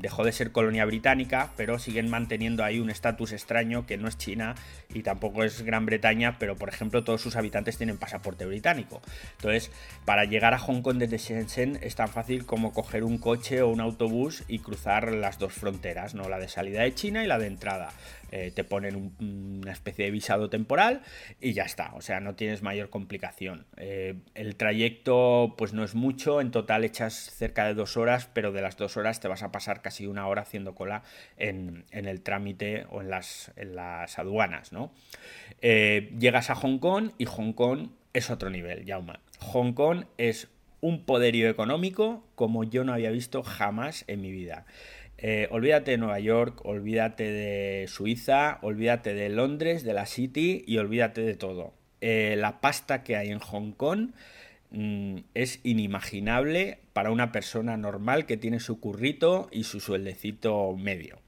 dejó 0.00 0.24
de 0.24 0.32
ser 0.32 0.52
colonia 0.52 0.84
británica, 0.84 1.50
pero 1.56 1.78
siguen 1.78 2.08
manteniendo 2.08 2.64
ahí 2.64 2.78
un 2.78 2.90
estatus 2.90 3.32
extraño 3.32 3.86
que 3.86 3.96
no 3.96 4.08
es 4.08 4.18
China 4.18 4.54
y 4.92 5.02
tampoco 5.02 5.44
es 5.44 5.62
Gran 5.62 5.86
Bretaña, 5.86 6.38
pero 6.38 6.56
por 6.56 6.68
ejemplo 6.68 7.04
todos 7.04 7.20
sus 7.20 7.36
habitantes 7.36 7.76
tienen 7.76 7.98
pasaporte 7.98 8.46
británico. 8.46 9.00
Entonces, 9.36 9.70
para 10.04 10.24
llegar 10.24 10.54
a 10.54 10.58
Hong 10.58 10.82
Kong 10.82 10.98
desde 11.08 11.18
Shenzhen 11.18 11.78
es 11.82 11.96
tan 11.96 12.08
fácil 12.08 12.46
como 12.46 12.72
coger 12.72 13.02
un 13.02 13.18
coche 13.18 13.60
o 13.60 13.68
un 13.68 13.80
autobús 13.80 14.44
y 14.46 14.60
cruzar 14.60 15.10
las 15.12 15.38
dos 15.40 15.52
fronteras, 15.52 16.14
¿no? 16.14 16.28
La 16.28 16.38
de 16.38 16.48
salida 16.48 16.82
de 16.82 16.94
China 16.94 17.24
y 17.24 17.26
la 17.26 17.38
de 17.40 17.48
entrada. 17.48 17.90
Eh, 18.30 18.52
te 18.54 18.62
ponen 18.62 19.12
una 19.20 19.72
especie 19.72 20.04
de 20.04 20.10
visado 20.12 20.48
temporal 20.48 21.02
y 21.40 21.52
ya 21.52 21.64
está, 21.64 21.92
o 21.94 22.00
sea, 22.00 22.20
no 22.20 22.34
tienes 22.34 22.62
mayor 22.62 22.88
complicación. 22.88 23.66
Eh, 23.76 24.14
el 24.34 24.54
trayecto 24.54 25.54
pues 25.58 25.72
no 25.72 25.82
es 25.82 25.94
mucho, 25.94 26.40
en 26.40 26.52
total 26.52 26.84
echas 26.84 27.14
cerca 27.14 27.66
de 27.66 27.74
dos 27.74 27.96
horas, 27.96 28.28
pero 28.32 28.52
de 28.52 28.62
las 28.62 28.76
dos 28.76 28.96
horas 28.96 29.18
te 29.18 29.28
vas 29.28 29.42
a 29.42 29.50
pasar 29.50 29.82
casi 29.82 30.06
una 30.06 30.28
hora 30.28 30.42
haciendo 30.42 30.74
cola 30.74 31.02
en, 31.36 31.84
el 31.90 32.22
trámite 32.22 32.86
o 32.90 33.02
en 33.02 33.10
las, 33.10 33.50
aduanas, 34.16 34.72
¿no? 34.72 34.92
Eh, 35.60 36.14
llegas 36.18 36.48
a 36.48 36.54
Hong 36.54 36.78
Kong 36.78 37.10
y 37.18 37.24
Hong 37.24 37.52
Kong 37.52 37.88
es 38.12 38.30
otro 38.30 38.50
nivel, 38.50 38.84
Yauma. 38.84 39.20
Hong 39.40 39.72
Kong 39.72 40.04
es 40.16 40.48
un 40.82 41.04
poderío 41.06 41.48
económico 41.48 42.26
como 42.34 42.64
yo 42.64 42.84
no 42.84 42.92
había 42.92 43.10
visto 43.10 43.42
jamás 43.42 44.04
en 44.08 44.20
mi 44.20 44.30
vida. 44.30 44.66
Eh, 45.16 45.46
olvídate 45.52 45.92
de 45.92 45.98
Nueva 45.98 46.18
York, 46.18 46.60
olvídate 46.64 47.30
de 47.30 47.86
Suiza, 47.86 48.58
olvídate 48.60 49.14
de 49.14 49.28
Londres, 49.28 49.84
de 49.84 49.94
la 49.94 50.04
City 50.04 50.64
y 50.66 50.78
olvídate 50.78 51.22
de 51.22 51.36
todo. 51.36 51.72
Eh, 52.00 52.34
la 52.36 52.60
pasta 52.60 53.04
que 53.04 53.16
hay 53.16 53.30
en 53.30 53.38
Hong 53.38 53.70
Kong 53.72 54.10
mm, 54.72 55.18
es 55.34 55.60
inimaginable 55.62 56.80
para 56.92 57.12
una 57.12 57.30
persona 57.30 57.76
normal 57.76 58.26
que 58.26 58.36
tiene 58.36 58.58
su 58.58 58.80
currito 58.80 59.48
y 59.52 59.62
su 59.62 59.78
sueldecito 59.78 60.76
medio. 60.76 61.21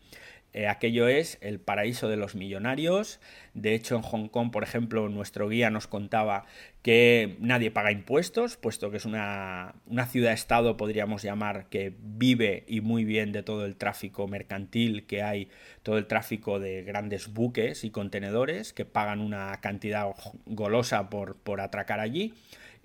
Eh, 0.55 0.69
aquello 0.69 1.09
es 1.09 1.37
el 1.40 1.59
paraíso 1.59 2.09
de 2.09 2.17
los 2.17 2.37
millonarios. 2.37 3.21
De 3.55 3.75
hecho, 3.75 3.97
en 3.97 4.03
Hong 4.03 4.29
Kong, 4.29 4.53
por 4.53 4.62
ejemplo, 4.62 5.09
nuestro 5.09 5.49
guía 5.49 5.69
nos 5.69 5.88
contaba 5.88 6.47
que 6.83 7.37
nadie 7.40 7.73
paga 7.73 7.90
impuestos, 7.90 8.57
puesto 8.57 8.90
que 8.93 8.99
es 8.99 9.05
una, 9.05 9.75
una 9.87 10.07
ciudad-estado, 10.07 10.77
podríamos 10.77 11.23
llamar, 11.23 11.69
que 11.71 11.93
vive 11.99 12.64
y 12.69 12.81
muy 12.83 13.05
bien 13.05 13.33
de 13.33 13.43
todo 13.43 13.67
el 13.67 13.75
tráfico 13.75 14.29
mercantil 14.29 15.07
que 15.07 15.23
hay, 15.23 15.49
todo 15.83 15.99
el 15.99 16.07
tráfico 16.07 16.61
de 16.61 16.85
grandes 16.85 17.33
buques 17.33 17.83
y 17.83 17.90
contenedores 17.90 18.73
que 18.73 18.85
pagan 18.85 19.21
una 19.21 19.61
cantidad 19.61 20.07
golosa 20.47 21.11
por, 21.11 21.37
por 21.37 21.61
atracar 21.61 21.99
allí 21.99 22.35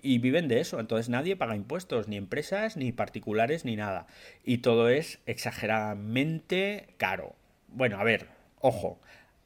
y 0.02 0.18
viven 0.18 0.48
de 0.48 0.60
eso. 0.60 0.80
Entonces 0.80 1.08
nadie 1.08 1.36
paga 1.36 1.54
impuestos, 1.54 2.08
ni 2.08 2.16
empresas, 2.16 2.76
ni 2.76 2.90
particulares, 2.90 3.64
ni 3.64 3.76
nada. 3.76 4.08
Y 4.44 4.58
todo 4.58 4.88
es 4.88 5.20
exageradamente 5.26 6.88
caro. 6.96 7.36
Bueno, 7.72 7.98
a 7.98 8.04
ver, 8.04 8.28
ojo, 8.60 9.00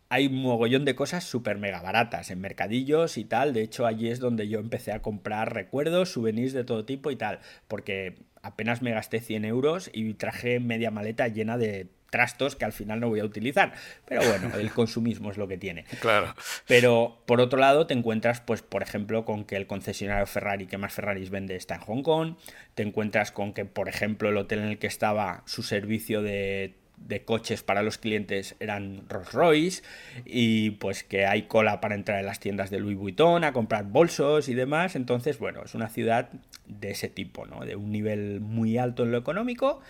hay 0.08 0.26
un 0.26 0.42
mogollón 0.42 0.84
de 0.84 0.94
cosas 0.94 1.24
súper 1.24 1.58
mega 1.58 1.80
baratas 1.80 2.30
en 2.30 2.40
mercadillos 2.40 3.18
y 3.18 3.24
tal. 3.24 3.52
De 3.52 3.62
hecho, 3.62 3.86
allí 3.86 4.08
es 4.08 4.20
donde 4.20 4.48
yo 4.48 4.60
empecé 4.60 4.92
a 4.92 5.02
comprar 5.02 5.54
recuerdos, 5.54 6.10
souvenirs 6.10 6.52
de 6.52 6.64
todo 6.64 6.84
tipo 6.84 7.10
y 7.10 7.16
tal. 7.16 7.40
Porque 7.68 8.16
apenas 8.42 8.82
me 8.82 8.92
gasté 8.92 9.20
100 9.20 9.44
euros 9.44 9.90
y 9.92 10.14
traje 10.14 10.60
media 10.60 10.90
maleta 10.90 11.28
llena 11.28 11.58
de 11.58 11.88
trastos 12.10 12.54
que 12.54 12.64
al 12.64 12.72
final 12.72 13.00
no 13.00 13.08
voy 13.08 13.18
a 13.18 13.24
utilizar. 13.24 13.72
Pero 14.04 14.22
bueno, 14.22 14.54
el 14.56 14.70
consumismo 14.72 15.32
es 15.32 15.36
lo 15.36 15.48
que 15.48 15.58
tiene. 15.58 15.84
Claro. 16.00 16.32
Pero 16.68 17.20
por 17.26 17.40
otro 17.40 17.58
lado, 17.58 17.88
te 17.88 17.94
encuentras, 17.94 18.40
pues, 18.40 18.62
por 18.62 18.84
ejemplo, 18.84 19.24
con 19.24 19.44
que 19.44 19.56
el 19.56 19.66
concesionario 19.66 20.26
Ferrari 20.26 20.68
que 20.68 20.78
más 20.78 20.92
Ferraris 20.92 21.30
vende 21.30 21.56
está 21.56 21.74
en 21.74 21.80
Hong 21.80 22.02
Kong. 22.02 22.36
Te 22.76 22.84
encuentras 22.84 23.32
con 23.32 23.52
que, 23.52 23.64
por 23.64 23.88
ejemplo, 23.88 24.28
el 24.28 24.36
hotel 24.36 24.60
en 24.60 24.66
el 24.66 24.78
que 24.78 24.86
estaba 24.86 25.42
su 25.46 25.64
servicio 25.64 26.22
de 26.22 26.83
de 26.96 27.24
coches 27.24 27.62
para 27.62 27.82
los 27.82 27.98
clientes 27.98 28.56
eran 28.60 29.08
Rolls 29.08 29.32
Royce 29.32 29.82
y 30.24 30.70
pues 30.72 31.04
que 31.04 31.26
hay 31.26 31.42
cola 31.42 31.80
para 31.80 31.94
entrar 31.94 32.18
en 32.18 32.26
las 32.26 32.40
tiendas 32.40 32.70
de 32.70 32.80
Louis 32.80 32.96
Vuitton 32.96 33.44
a 33.44 33.52
comprar 33.52 33.84
bolsos 33.84 34.48
y 34.48 34.54
demás. 34.54 34.96
Entonces, 34.96 35.38
bueno, 35.38 35.62
es 35.64 35.74
una 35.74 35.88
ciudad 35.88 36.30
de 36.66 36.90
ese 36.90 37.08
tipo, 37.08 37.46
¿no? 37.46 37.64
De 37.64 37.76
un 37.76 37.92
nivel 37.92 38.40
muy 38.40 38.78
alto 38.78 39.02
en 39.02 39.12
lo 39.12 39.18
económico, 39.18 39.80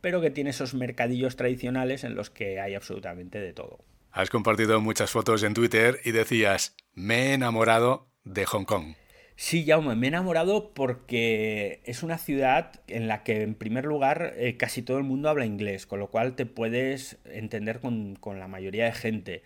pero 0.00 0.20
que 0.20 0.30
tiene 0.30 0.50
esos 0.50 0.74
mercadillos 0.74 1.36
tradicionales 1.36 2.04
en 2.04 2.14
los 2.14 2.30
que 2.30 2.60
hay 2.60 2.74
absolutamente 2.74 3.40
de 3.40 3.52
todo. 3.52 3.78
Has 4.10 4.30
compartido 4.30 4.80
muchas 4.80 5.10
fotos 5.10 5.42
en 5.42 5.54
Twitter 5.54 6.00
y 6.04 6.12
decías, 6.12 6.76
me 6.94 7.30
he 7.30 7.32
enamorado 7.34 8.08
de 8.24 8.44
Hong 8.46 8.64
Kong. 8.64 8.94
Sí, 9.36 9.64
Jaume, 9.66 9.96
me 9.96 10.06
he 10.06 10.08
enamorado 10.08 10.72
porque 10.74 11.80
es 11.84 12.04
una 12.04 12.18
ciudad 12.18 12.80
en 12.86 13.08
la 13.08 13.24
que, 13.24 13.42
en 13.42 13.54
primer 13.56 13.84
lugar, 13.84 14.34
eh, 14.36 14.56
casi 14.56 14.80
todo 14.82 14.96
el 14.98 15.02
mundo 15.04 15.28
habla 15.28 15.44
inglés, 15.44 15.86
con 15.86 15.98
lo 15.98 16.08
cual 16.08 16.36
te 16.36 16.46
puedes 16.46 17.18
entender 17.24 17.80
con, 17.80 18.14
con, 18.14 18.38
la 18.38 18.46
mayoría 18.46 18.84
de 18.84 18.92
gente. 18.92 19.42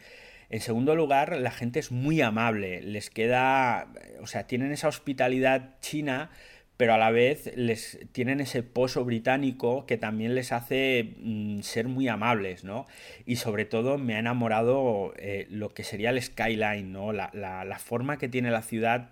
En 0.51 0.61
segundo 0.61 0.94
lugar, 0.94 1.38
la 1.38 1.51
gente 1.51 1.79
es 1.81 1.90
muy 1.90 2.20
amable, 2.20 2.83
les 2.83 3.09
queda, 3.09 3.88
o 4.20 4.27
sea, 4.27 4.46
tienen 4.46 4.72
esa 4.72 4.88
hospitalidad 4.88 5.79
china, 5.81 6.31
pero 6.77 6.94
a 6.94 6.98
la 6.98 7.11
vez 7.11 7.51
les 7.57 7.98
tienen 8.12 8.40
ese 8.40 8.62
pozo 8.62 9.05
británico 9.05 9.87
que 9.87 9.96
también 9.96 10.35
les 10.35 10.53
hace 10.53 11.14
mm, 11.18 11.61
ser 11.61 11.88
muy 11.88 12.09
amables, 12.09 12.62
¿no? 12.62 12.87
Y 13.27 13.37
sobre 13.37 13.64
todo 13.64 13.98
me 13.98 14.14
ha 14.16 14.18
enamorado 14.20 15.14
eh, 15.16 15.46
lo 15.51 15.70
que 15.70 15.83
sería 15.83 16.11
el 16.11 16.22
skyline, 16.22 16.92
¿no? 16.92 17.12
La, 17.12 17.31
la, 17.33 17.64
la 17.64 17.79
forma 17.79 18.18
que 18.18 18.29
tiene 18.29 18.51
la 18.51 18.62
ciudad 18.62 19.11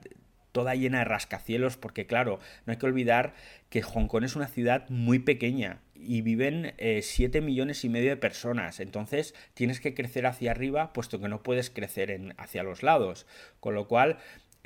toda 0.57 0.75
llena 0.75 1.01
de 1.01 1.05
rascacielos, 1.05 1.77
porque 1.77 2.07
claro, 2.07 2.41
no 2.65 2.71
hay 2.71 2.79
que 2.79 2.87
olvidar 2.87 3.35
que 3.69 3.83
Hong 3.83 4.07
Kong 4.07 4.25
es 4.25 4.37
una 4.37 4.49
ciudad 4.49 4.89
muy 4.89 5.19
pequeña 5.19 5.83
y 5.95 6.23
viven 6.23 6.73
7 6.79 7.37
eh, 7.37 7.41
millones 7.43 7.85
y 7.85 7.91
medio 7.91 8.09
de 8.09 8.17
personas. 8.17 8.81
Entonces 8.81 9.35
tienes 9.53 9.81
que 9.81 9.93
crecer 9.93 10.25
hacia 10.25 10.53
arriba, 10.53 10.95
puesto 10.95 11.21
que 11.21 11.29
no 11.29 11.43
puedes 11.43 11.69
crecer 11.69 12.11
en, 12.11 12.33
hacia 12.39 12.63
los 12.63 12.83
lados. 12.83 13.27
Con 13.61 13.75
lo 13.75 13.87
cual 13.87 14.17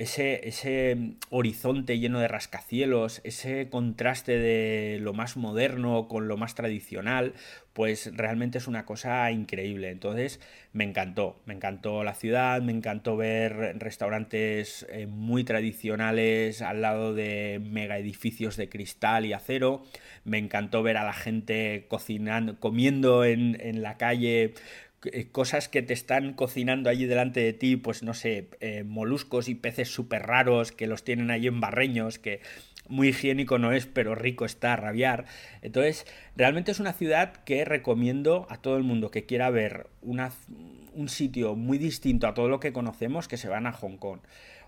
ese, 0.01 0.47
ese, 0.47 0.97
horizonte 1.29 1.99
lleno 1.99 2.19
de 2.19 2.27
rascacielos, 2.27 3.21
ese 3.23 3.69
contraste 3.69 4.39
de 4.39 4.97
lo 4.99 5.13
más 5.13 5.37
moderno 5.37 6.07
con 6.07 6.27
lo 6.27 6.37
más 6.37 6.55
tradicional, 6.55 7.33
pues 7.73 8.11
realmente 8.15 8.57
es 8.57 8.67
una 8.67 8.85
cosa 8.85 9.29
increíble. 9.31 9.91
Entonces 9.91 10.39
me 10.73 10.85
encantó, 10.85 11.39
me 11.45 11.53
encantó 11.53 12.03
la 12.03 12.15
ciudad, 12.15 12.61
me 12.63 12.71
encantó 12.71 13.15
ver 13.15 13.77
restaurantes 13.77 14.87
eh, 14.89 15.05
muy 15.05 15.43
tradicionales 15.43 16.63
al 16.63 16.81
lado 16.81 17.13
de 17.13 17.61
mega 17.63 17.99
edificios 17.99 18.57
de 18.57 18.69
cristal 18.69 19.27
y 19.27 19.33
acero, 19.33 19.83
me 20.23 20.39
encantó 20.39 20.81
ver 20.81 20.97
a 20.97 21.03
la 21.03 21.13
gente 21.13 21.85
cocinando, 21.87 22.59
comiendo 22.59 23.23
en, 23.23 23.55
en 23.61 23.83
la 23.83 23.97
calle 23.97 24.55
cosas 25.31 25.67
que 25.67 25.81
te 25.81 25.93
están 25.93 26.33
cocinando 26.33 26.89
allí 26.89 27.05
delante 27.05 27.39
de 27.39 27.53
ti, 27.53 27.75
pues 27.75 28.03
no 28.03 28.13
sé, 28.13 28.49
eh, 28.59 28.83
moluscos 28.83 29.49
y 29.49 29.55
peces 29.55 29.89
súper 29.89 30.23
raros 30.23 30.71
que 30.71 30.87
los 30.87 31.03
tienen 31.03 31.31
allí 31.31 31.47
en 31.47 31.59
barreños, 31.59 32.19
que 32.19 32.41
muy 32.87 33.09
higiénico 33.09 33.57
no 33.57 33.71
es, 33.71 33.87
pero 33.87 34.15
rico 34.15 34.45
está 34.45 34.73
a 34.73 34.75
rabiar. 34.75 35.25
Entonces, 35.61 36.05
realmente 36.35 36.71
es 36.71 36.79
una 36.79 36.93
ciudad 36.93 37.33
que 37.45 37.65
recomiendo 37.65 38.45
a 38.49 38.57
todo 38.57 38.77
el 38.77 38.83
mundo 38.83 39.09
que 39.09 39.25
quiera 39.25 39.49
ver 39.49 39.87
un 40.01 41.09
sitio 41.09 41.55
muy 41.55 41.77
distinto 41.77 42.27
a 42.27 42.33
todo 42.33 42.49
lo 42.49 42.59
que 42.59 42.73
conocemos, 42.73 43.27
que 43.27 43.37
se 43.37 43.47
van 43.47 43.65
a 43.65 43.71
Hong 43.71 43.97
Kong. 43.97 44.19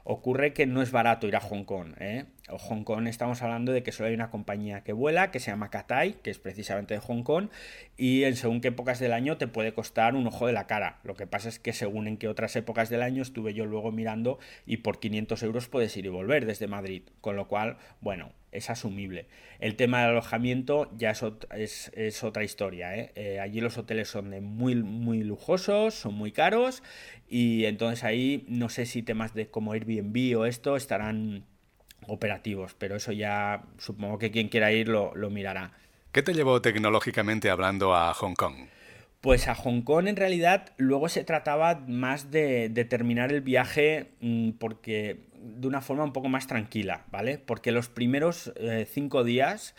Ocurre 0.06 0.54
que 0.54 0.66
no 0.66 0.82
es 0.82 0.92
barato 0.92 1.28
ir 1.28 1.36
a 1.36 1.42
Hong 1.42 1.64
Kong. 1.64 1.94
¿eh? 2.00 2.26
Hong 2.58 2.84
Kong 2.84 3.08
estamos 3.08 3.42
hablando 3.42 3.72
de 3.72 3.84
que 3.84 3.92
solo 3.92 4.10
hay 4.10 4.16
una 4.16 4.30
compañía 4.30 4.84
que 4.84 4.94
vuela, 4.94 5.32
que 5.32 5.40
se 5.40 5.52
llama 5.52 5.70
Cathay, 5.70 6.14
que 6.24 6.30
es 6.30 6.40
precisamente 6.40 6.94
de 6.94 7.00
Hong 7.00 7.24
Kong, 7.24 7.50
y 7.98 8.24
en 8.24 8.36
según 8.36 8.62
qué 8.62 8.70
épocas 8.70 9.00
del 9.00 9.14
año 9.14 9.38
te 9.38 9.48
puede 9.48 9.74
costar 9.74 10.16
un 10.16 10.28
ojo 10.28 10.48
de 10.48 10.54
la 10.54 10.68
cara. 10.68 11.00
Lo 11.04 11.16
que 11.16 11.28
pasa 11.28 11.50
es 11.50 11.60
que 11.60 11.74
según 11.74 12.08
en 12.08 12.18
qué 12.18 12.28
otras 12.28 12.56
épocas 12.56 12.90
del 12.90 13.02
año 13.02 13.22
estuve 13.22 13.54
yo 13.54 13.66
luego 13.66 13.92
mirando 13.92 14.40
y 14.66 14.78
por 14.78 15.00
500 15.00 15.44
euros 15.44 15.68
puedes 15.68 15.96
ir 15.98 16.06
y 16.06 16.10
volver 16.10 16.46
desde 16.46 16.68
Madrid. 16.68 17.04
Con 17.22 17.36
lo 17.36 17.48
cual, 17.48 17.78
bueno, 18.02 18.32
es 18.54 18.70
asumible. 18.70 19.28
El 19.60 19.76
tema 19.76 20.02
del 20.02 20.12
alojamiento 20.12 20.92
ya 20.96 21.12
es, 21.12 21.92
es, 21.96 22.24
otra 22.24 22.44
historia. 22.44 22.96
¿eh? 22.96 23.12
Eh, 23.16 23.40
allí 23.40 23.62
los 23.62 23.78
hoteles 23.78 24.08
son 24.08 24.30
muy, 24.44 24.76
muy 24.76 25.24
lujosos, 25.24 25.96
son 25.96 26.14
muy 26.14 26.32
caros 26.32 26.84
y 27.28 27.66
entonces 27.66 28.04
ahí 28.04 28.46
no 28.48 28.70
sé 28.70 28.86
si 28.86 29.04
temas 29.04 29.34
de 29.34 29.48
como 29.48 29.74
Airbnb 29.74 30.38
o 30.38 30.46
esto 30.46 30.76
estarán 30.76 31.46
operativos, 32.08 32.76
pero 32.78 32.96
eso 32.96 33.12
ya 33.12 33.64
supongo 33.78 34.18
que 34.18 34.32
quien 34.32 34.50
quiera 34.50 34.72
ir 34.72 34.88
lo, 34.88 35.16
lo 35.16 35.30
mirará. 35.30 35.72
¿Qué 36.12 36.22
te 36.22 36.34
llevó 36.34 36.62
tecnológicamente 36.62 37.50
hablando 37.50 37.96
a 37.96 38.14
Hong 38.14 38.36
Kong? 38.36 38.56
Pues 39.22 39.48
a 39.48 39.56
Hong 39.56 39.82
Kong 39.82 40.08
en 40.08 40.16
realidad 40.16 40.74
luego 40.78 41.10
se 41.10 41.24
trataba 41.24 41.84
más 41.88 42.30
de, 42.30 42.70
de 42.70 42.86
terminar 42.86 43.32
el 43.32 43.42
viaje 43.42 44.12
mm, 44.20 44.52
porque 44.60 45.22
de 45.44 45.68
una 45.68 45.82
forma 45.82 46.04
un 46.04 46.14
poco 46.14 46.30
más 46.30 46.48
tranquila, 46.48 47.06
¿vale? 47.12 47.38
Porque 47.38 47.72
los 47.72 47.90
primeros 47.90 48.54
eh, 48.58 48.88
cinco 48.90 49.24
días 49.24 49.76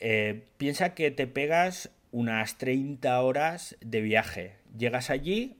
eh, 0.00 0.44
piensa 0.56 0.94
que 0.94 1.10
te 1.10 1.26
pegas 1.26 1.90
unas 2.10 2.58
30 2.58 3.20
horas 3.20 3.76
de 3.80 4.00
viaje. 4.00 4.56
Llegas 4.76 5.10
allí, 5.10 5.56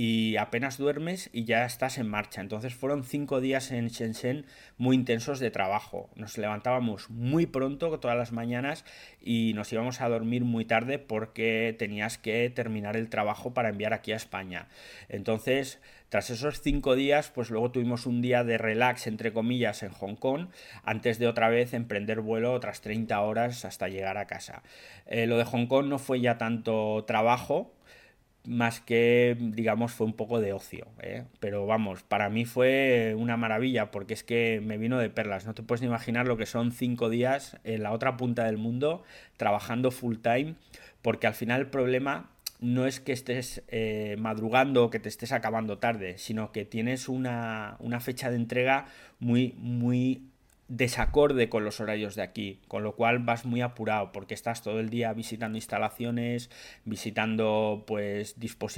y 0.00 0.36
apenas 0.36 0.78
duermes 0.78 1.28
y 1.32 1.42
ya 1.42 1.64
estás 1.64 1.98
en 1.98 2.08
marcha. 2.08 2.40
Entonces 2.40 2.72
fueron 2.72 3.02
cinco 3.02 3.40
días 3.40 3.72
en 3.72 3.88
Shenzhen 3.88 4.46
muy 4.76 4.94
intensos 4.94 5.40
de 5.40 5.50
trabajo. 5.50 6.08
Nos 6.14 6.38
levantábamos 6.38 7.10
muy 7.10 7.46
pronto 7.46 7.98
todas 7.98 8.16
las 8.16 8.30
mañanas 8.30 8.84
y 9.20 9.54
nos 9.56 9.72
íbamos 9.72 10.00
a 10.00 10.08
dormir 10.08 10.44
muy 10.44 10.64
tarde 10.64 11.00
porque 11.00 11.74
tenías 11.76 12.16
que 12.16 12.48
terminar 12.48 12.96
el 12.96 13.08
trabajo 13.08 13.54
para 13.54 13.70
enviar 13.70 13.92
aquí 13.92 14.12
a 14.12 14.16
España. 14.16 14.68
Entonces, 15.08 15.80
tras 16.10 16.30
esos 16.30 16.62
cinco 16.62 16.94
días, 16.94 17.32
pues 17.34 17.50
luego 17.50 17.72
tuvimos 17.72 18.06
un 18.06 18.22
día 18.22 18.44
de 18.44 18.56
relax, 18.56 19.08
entre 19.08 19.32
comillas, 19.32 19.82
en 19.82 19.90
Hong 19.90 20.14
Kong, 20.14 20.46
antes 20.84 21.18
de 21.18 21.26
otra 21.26 21.48
vez 21.48 21.74
emprender 21.74 22.20
vuelo 22.20 22.54
otras 22.54 22.82
30 22.82 23.20
horas 23.20 23.64
hasta 23.64 23.88
llegar 23.88 24.16
a 24.16 24.28
casa. 24.28 24.62
Eh, 25.06 25.26
lo 25.26 25.36
de 25.36 25.44
Hong 25.44 25.66
Kong 25.66 25.86
no 25.86 25.98
fue 25.98 26.20
ya 26.20 26.38
tanto 26.38 27.04
trabajo, 27.04 27.74
más 28.48 28.80
que, 28.80 29.36
digamos, 29.38 29.92
fue 29.92 30.06
un 30.06 30.14
poco 30.14 30.40
de 30.40 30.52
ocio. 30.52 30.86
¿eh? 31.00 31.24
Pero 31.38 31.66
vamos, 31.66 32.02
para 32.02 32.30
mí 32.30 32.46
fue 32.46 33.14
una 33.16 33.36
maravilla 33.36 33.90
porque 33.90 34.14
es 34.14 34.24
que 34.24 34.60
me 34.64 34.78
vino 34.78 34.98
de 34.98 35.10
perlas. 35.10 35.46
No 35.46 35.54
te 35.54 35.62
puedes 35.62 35.82
ni 35.82 35.88
imaginar 35.88 36.26
lo 36.26 36.36
que 36.36 36.46
son 36.46 36.72
cinco 36.72 37.10
días 37.10 37.58
en 37.64 37.82
la 37.82 37.92
otra 37.92 38.16
punta 38.16 38.44
del 38.44 38.56
mundo 38.56 39.02
trabajando 39.36 39.90
full 39.90 40.16
time, 40.16 40.54
porque 41.02 41.26
al 41.26 41.34
final 41.34 41.60
el 41.60 41.66
problema 41.68 42.30
no 42.60 42.86
es 42.86 43.00
que 43.00 43.12
estés 43.12 43.62
eh, 43.68 44.16
madrugando 44.18 44.84
o 44.84 44.90
que 44.90 44.98
te 44.98 45.08
estés 45.08 45.32
acabando 45.32 45.78
tarde, 45.78 46.18
sino 46.18 46.50
que 46.50 46.64
tienes 46.64 47.08
una, 47.08 47.76
una 47.78 48.00
fecha 48.00 48.30
de 48.30 48.36
entrega 48.36 48.86
muy, 49.20 49.54
muy 49.58 50.22
desacorde 50.68 51.48
con 51.48 51.64
los 51.64 51.80
horarios 51.80 52.14
de 52.14 52.22
aquí, 52.22 52.60
con 52.68 52.82
lo 52.82 52.94
cual 52.94 53.20
vas 53.20 53.46
muy 53.46 53.62
apurado 53.62 54.12
porque 54.12 54.34
estás 54.34 54.62
todo 54.62 54.80
el 54.80 54.90
día 54.90 55.12
visitando 55.14 55.56
instalaciones, 55.56 56.50
visitando 56.84 57.84
pues 57.86 58.36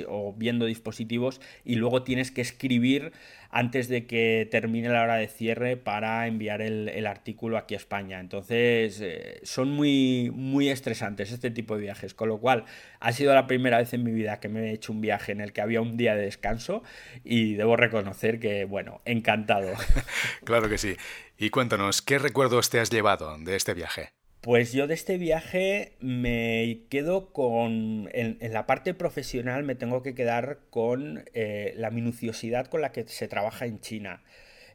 o 0.08 0.32
viendo 0.36 0.66
dispositivos 0.66 1.40
y 1.64 1.74
luego 1.74 2.04
tienes 2.04 2.30
que 2.30 2.40
escribir 2.40 3.12
antes 3.50 3.88
de 3.88 4.06
que 4.06 4.48
termine 4.50 4.88
la 4.88 5.02
hora 5.02 5.16
de 5.16 5.28
cierre 5.28 5.76
para 5.76 6.26
enviar 6.26 6.62
el, 6.62 7.06
artículo 7.06 7.58
aquí 7.58 7.74
a 7.74 7.78
España. 7.78 8.20
Entonces 8.20 9.00
eh, 9.00 9.40
son 9.42 9.70
muy, 9.70 10.30
muy 10.32 10.68
estresantes 10.68 11.32
este 11.32 11.50
tipo 11.50 11.74
de 11.74 11.82
viajes, 11.82 12.14
con 12.14 12.28
lo 12.28 12.38
cual 12.38 12.64
ha 13.00 13.12
sido 13.12 13.34
la 13.34 13.46
primera 13.46 13.78
vez 13.78 13.92
en 13.92 14.04
mi 14.04 14.12
vida 14.12 14.38
que 14.38 14.48
me 14.48 14.70
he 14.70 14.72
hecho 14.72 14.92
un 14.92 15.00
viaje 15.00 15.32
en 15.32 15.40
el 15.40 15.52
que 15.52 15.60
había 15.60 15.80
un 15.80 15.96
día 15.96 16.14
de 16.14 16.22
descanso 16.22 16.82
y 17.24 17.54
debo 17.54 17.76
reconocer 17.76 18.38
que, 18.38 18.64
bueno, 18.64 19.00
encantado. 19.04 19.72
claro 20.44 20.68
que 20.68 20.78
sí. 20.78 20.96
Y 21.36 21.50
cuéntanos, 21.50 22.02
¿qué 22.02 22.18
recuerdos 22.18 22.70
te 22.70 22.78
has 22.80 22.90
llevado 22.90 23.36
de 23.38 23.56
este 23.56 23.74
viaje? 23.74 24.19
Pues 24.40 24.72
yo 24.72 24.86
de 24.86 24.94
este 24.94 25.18
viaje 25.18 25.92
me 26.00 26.84
quedo 26.88 27.30
con, 27.30 28.08
en, 28.12 28.38
la 28.52 28.66
parte 28.66 28.94
profesional 28.94 29.64
me 29.64 29.74
tengo 29.74 30.02
que 30.02 30.14
quedar 30.14 30.60
con 30.70 31.24
eh, 31.34 31.74
la 31.76 31.90
minuciosidad 31.90 32.66
con 32.66 32.80
la 32.80 32.90
que 32.90 33.06
se 33.06 33.28
trabaja 33.28 33.66
en 33.66 33.80
China. 33.80 34.22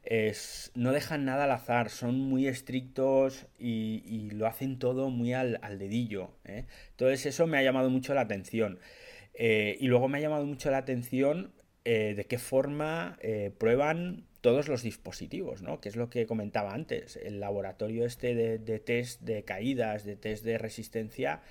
Es, 0.04 0.72
no 0.76 0.92
dejan 0.92 1.26
nada 1.26 1.46
al 1.46 1.52
azar, 1.52 1.90
son 1.90 2.20
muy 2.20 2.48
estrictos 2.48 3.48
y, 3.58 4.30
lo 4.34 4.46
hacen 4.46 4.78
todo 4.78 5.10
muy 5.10 5.34
al, 5.34 5.60
dedillo. 5.80 6.30
¿eh? 6.46 6.66
Entonces 6.92 7.26
eso 7.26 7.48
me 7.48 7.58
ha 7.58 7.64
llamado 7.64 7.90
mucho 7.90 8.14
la 8.14 8.22
atención. 8.22 8.80
Eh, 9.34 9.78
y 9.80 9.88
luego 9.88 10.08
me 10.08 10.20
ha 10.20 10.22
llamado 10.22 10.46
mucho 10.46 10.70
la 10.70 10.78
atención 10.78 11.52
de 11.84 12.26
qué 12.28 12.40
forma 12.40 13.20
prueban 13.60 14.26
todos 14.46 14.68
los 14.68 14.84
dispositivos, 14.84 15.64
¿no? 15.64 15.82
Que 15.82 15.90
es 15.90 15.96
lo 15.96 16.12
que 16.12 16.28
comentaba 16.28 16.76
antes. 16.76 17.16
El 17.16 17.40
laboratorio 17.40 18.06
este 18.06 18.36
de, 18.36 18.80
test 18.80 19.22
de 19.22 19.44
caídas, 19.44 20.06
de 20.06 20.18
test 20.18 20.46
de 20.46 20.60
resistencia, 20.60 21.42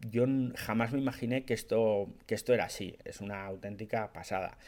yo 0.00 0.24
jamás 0.56 0.92
me 0.92 0.98
imaginé 0.98 1.44
que 1.44 1.54
esto, 1.54 2.08
que 2.26 2.34
esto 2.34 2.52
era 2.52 2.64
así. 2.64 2.96
Es 3.04 3.20
una 3.20 3.44
auténtica 3.44 4.12
pasada. 4.12 4.58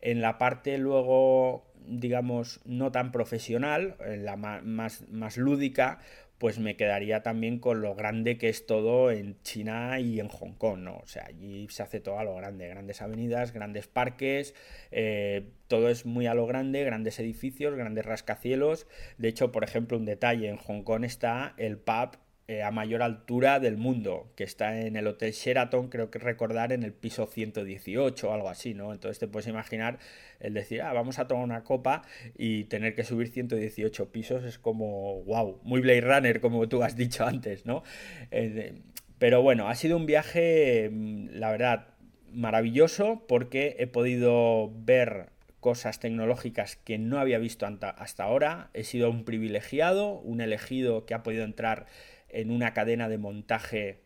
En 0.00 0.20
la 0.20 0.36
parte 0.36 0.78
luego, 0.78 1.64
digamos, 1.86 2.58
no 2.64 2.90
tan 2.90 3.12
profesional, 3.12 3.94
en 4.04 4.24
la 4.24 4.34
más, 4.34 5.08
más 5.08 5.36
lúdica, 5.36 6.00
pues 6.38 6.58
me 6.58 6.76
quedaría 6.76 7.22
también 7.22 7.58
con 7.58 7.80
lo 7.82 7.94
grande 7.94 8.38
que 8.38 8.48
es 8.48 8.64
todo 8.66 9.10
en 9.10 9.42
China 9.42 9.98
y 10.00 10.20
en 10.20 10.28
Hong 10.28 10.52
Kong, 10.52 10.78
¿no? 10.78 10.98
O 10.98 11.06
sea, 11.06 11.26
allí 11.26 11.66
se 11.68 11.82
hace 11.82 12.00
todo 12.00 12.18
a 12.18 12.24
lo 12.24 12.36
grande, 12.36 12.68
grandes 12.68 13.02
avenidas, 13.02 13.52
grandes 13.52 13.88
parques, 13.88 14.54
eh, 14.92 15.48
todo 15.66 15.88
es 15.88 16.06
muy 16.06 16.26
a 16.26 16.34
lo 16.34 16.46
grande, 16.46 16.84
grandes 16.84 17.18
edificios, 17.18 17.74
grandes 17.74 18.06
rascacielos. 18.06 18.86
De 19.18 19.28
hecho, 19.28 19.50
por 19.50 19.64
ejemplo, 19.64 19.98
un 19.98 20.04
detalle, 20.04 20.48
en 20.48 20.56
Hong 20.56 20.82
Kong 20.82 21.04
está 21.04 21.54
el 21.56 21.76
pub 21.76 22.18
eh, 22.50 22.62
a 22.62 22.70
mayor 22.70 23.02
altura 23.02 23.60
del 23.60 23.76
mundo, 23.76 24.32
que 24.34 24.42
está 24.42 24.80
en 24.80 24.96
el 24.96 25.06
Hotel 25.06 25.32
Sheraton, 25.32 25.90
creo 25.90 26.10
que 26.10 26.18
recordar, 26.18 26.72
en 26.72 26.82
el 26.82 26.94
piso 26.94 27.26
118 27.26 28.26
o 28.26 28.32
algo 28.32 28.48
así, 28.48 28.72
¿no? 28.72 28.94
Entonces 28.94 29.18
te 29.18 29.28
puedes 29.28 29.46
imaginar 29.48 29.98
el 30.40 30.54
decir, 30.54 30.80
ah, 30.80 30.94
vamos 30.94 31.18
a 31.18 31.28
tomar 31.28 31.44
una 31.44 31.62
copa 31.62 32.04
y 32.38 32.64
tener 32.64 32.94
que 32.94 33.04
subir 33.04 33.28
118 33.28 34.10
pisos 34.10 34.44
es 34.44 34.58
como, 34.58 35.22
wow, 35.24 35.60
muy 35.62 35.82
Blade 35.82 36.00
Runner, 36.00 36.40
como 36.40 36.66
tú 36.70 36.82
has 36.82 36.96
dicho 36.96 37.26
antes, 37.26 37.66
¿no? 37.66 37.82
Eh, 38.30 38.80
pero 39.18 39.42
bueno, 39.42 39.68
ha 39.68 39.74
sido 39.74 39.98
un 39.98 40.06
viaje, 40.06 40.88
mm, 40.90 41.28
la 41.32 41.50
verdad, 41.50 41.88
maravilloso 42.32 43.26
porque 43.28 43.76
he 43.78 43.86
podido 43.86 44.72
ver 44.74 45.26
cosas 45.60 46.00
tecnológicas 46.00 46.76
que 46.76 46.96
no 46.96 47.18
había 47.18 47.38
visto 47.38 47.66
hasta 47.66 48.24
ahora. 48.24 48.70
He 48.72 48.84
sido 48.84 49.10
un 49.10 49.24
privilegiado, 49.24 50.12
un 50.20 50.40
elegido 50.40 51.04
que 51.04 51.12
ha 51.12 51.22
podido 51.22 51.44
entrar 51.44 51.84
en 52.28 52.50
una 52.50 52.72
cadena 52.74 53.08
de 53.08 53.18
montaje 53.18 54.00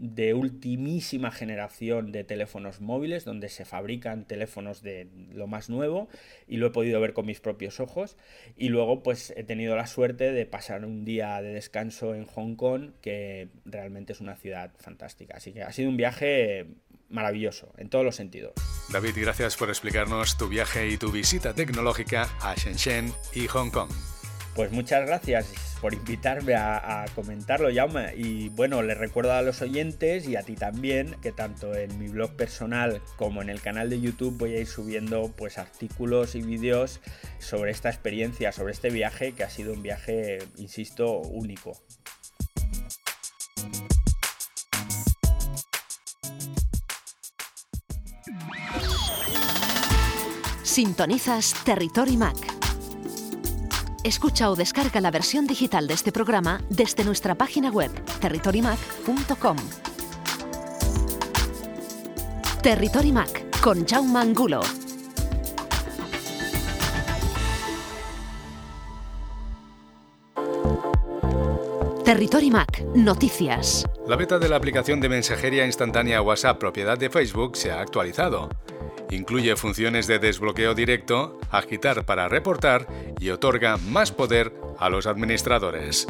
de 0.00 0.32
ultimísima 0.32 1.30
generación 1.30 2.10
de 2.10 2.24
teléfonos 2.24 2.80
móviles, 2.80 3.26
donde 3.26 3.50
se 3.50 3.66
fabrican 3.66 4.24
teléfonos 4.24 4.82
de 4.82 5.08
lo 5.32 5.46
más 5.46 5.68
nuevo 5.68 6.08
y 6.48 6.56
lo 6.56 6.68
he 6.68 6.70
podido 6.70 7.00
ver 7.00 7.12
con 7.12 7.26
mis 7.26 7.40
propios 7.40 7.80
ojos. 7.80 8.16
Y 8.56 8.70
luego 8.70 9.02
pues 9.02 9.34
he 9.36 9.44
tenido 9.44 9.76
la 9.76 9.86
suerte 9.86 10.32
de 10.32 10.46
pasar 10.46 10.86
un 10.86 11.04
día 11.04 11.40
de 11.42 11.52
descanso 11.52 12.14
en 12.14 12.24
Hong 12.24 12.56
Kong, 12.56 12.92
que 13.02 13.48
realmente 13.66 14.14
es 14.14 14.20
una 14.20 14.36
ciudad 14.36 14.72
fantástica. 14.78 15.36
Así 15.36 15.52
que 15.52 15.62
ha 15.62 15.72
sido 15.72 15.90
un 15.90 15.98
viaje 15.98 16.66
maravilloso 17.10 17.72
en 17.76 17.90
todos 17.90 18.04
los 18.04 18.16
sentidos. 18.16 18.54
David, 18.90 19.16
gracias 19.16 19.56
por 19.56 19.68
explicarnos 19.68 20.38
tu 20.38 20.48
viaje 20.48 20.88
y 20.88 20.96
tu 20.96 21.12
visita 21.12 21.52
tecnológica 21.52 22.28
a 22.40 22.54
Shenzhen 22.54 23.12
y 23.34 23.48
Hong 23.48 23.70
Kong. 23.70 23.90
Pues 24.60 24.72
muchas 24.72 25.06
gracias 25.06 25.54
por 25.80 25.94
invitarme 25.94 26.54
a, 26.54 27.06
comentarlo, 27.14 27.70
Jaume. 27.74 28.14
Y 28.14 28.50
bueno, 28.50 28.82
les 28.82 28.98
recuerdo 28.98 29.32
a 29.32 29.40
los 29.40 29.62
oyentes 29.62 30.28
y 30.28 30.36
a 30.36 30.42
ti 30.42 30.54
también 30.54 31.16
que 31.22 31.32
tanto 31.32 31.74
en 31.74 31.98
mi 31.98 32.08
blog 32.08 32.36
personal 32.36 33.00
como 33.16 33.40
en 33.40 33.48
el 33.48 33.62
canal 33.62 33.88
de 33.88 34.02
YouTube 34.02 34.36
voy 34.36 34.56
a 34.56 34.60
ir 34.60 34.66
subiendo 34.66 35.32
pues 35.34 35.56
artículos 35.56 36.34
y 36.34 36.42
vídeos 36.42 37.00
sobre 37.38 37.70
esta 37.70 37.88
experiencia, 37.88 38.52
sobre 38.52 38.74
este 38.74 38.90
viaje 38.90 39.32
que 39.32 39.44
ha 39.44 39.48
sido 39.48 39.72
un 39.72 39.82
viaje, 39.82 40.40
insisto, 40.58 41.20
único. 41.20 41.72
Sintonizas 50.62 51.54
Territory 51.64 52.18
Mac 52.18 52.49
Escucha 54.02 54.50
o 54.50 54.56
descarga 54.56 54.98
la 55.02 55.10
versión 55.10 55.46
digital 55.46 55.86
de 55.86 55.92
este 55.92 56.10
programa 56.10 56.62
desde 56.70 57.04
nuestra 57.04 57.34
página 57.34 57.70
web 57.70 57.90
territorymac.com. 58.20 59.56
Territory 62.62 63.12
Mac 63.12 63.60
con 63.60 63.86
Jaume 63.86 64.18
Angulo. 64.18 64.60
Territory 72.04 72.50
Mac, 72.50 72.82
noticias. 72.94 73.84
La 74.06 74.16
beta 74.16 74.38
de 74.38 74.48
la 74.48 74.56
aplicación 74.56 75.00
de 75.00 75.10
mensajería 75.10 75.66
instantánea 75.66 76.22
WhatsApp 76.22 76.58
propiedad 76.58 76.98
de 76.98 77.10
Facebook 77.10 77.56
se 77.56 77.70
ha 77.70 77.80
actualizado. 77.80 78.48
Incluye 79.10 79.56
funciones 79.56 80.06
de 80.06 80.18
desbloqueo 80.18 80.74
directo, 80.74 81.38
agitar 81.50 82.04
para 82.04 82.28
reportar 82.28 82.86
y 83.18 83.30
otorga 83.30 83.76
más 83.76 84.12
poder 84.12 84.52
a 84.78 84.88
los 84.88 85.06
administradores. 85.06 86.06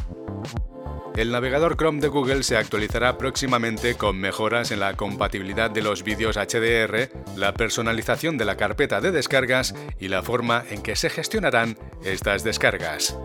El 1.16 1.32
navegador 1.32 1.76
Chrome 1.76 2.00
de 2.00 2.08
Google 2.08 2.42
se 2.44 2.56
actualizará 2.56 3.18
próximamente 3.18 3.96
con 3.96 4.18
mejoras 4.18 4.70
en 4.70 4.80
la 4.80 4.94
compatibilidad 4.94 5.70
de 5.70 5.82
los 5.82 6.04
vídeos 6.04 6.36
HDR, 6.36 7.10
la 7.36 7.52
personalización 7.52 8.38
de 8.38 8.44
la 8.44 8.56
carpeta 8.56 9.00
de 9.00 9.10
descargas 9.10 9.74
y 9.98 10.08
la 10.08 10.22
forma 10.22 10.64
en 10.70 10.82
que 10.82 10.96
se 10.96 11.10
gestionarán 11.10 11.76
estas 12.04 12.44
descargas. 12.44 13.18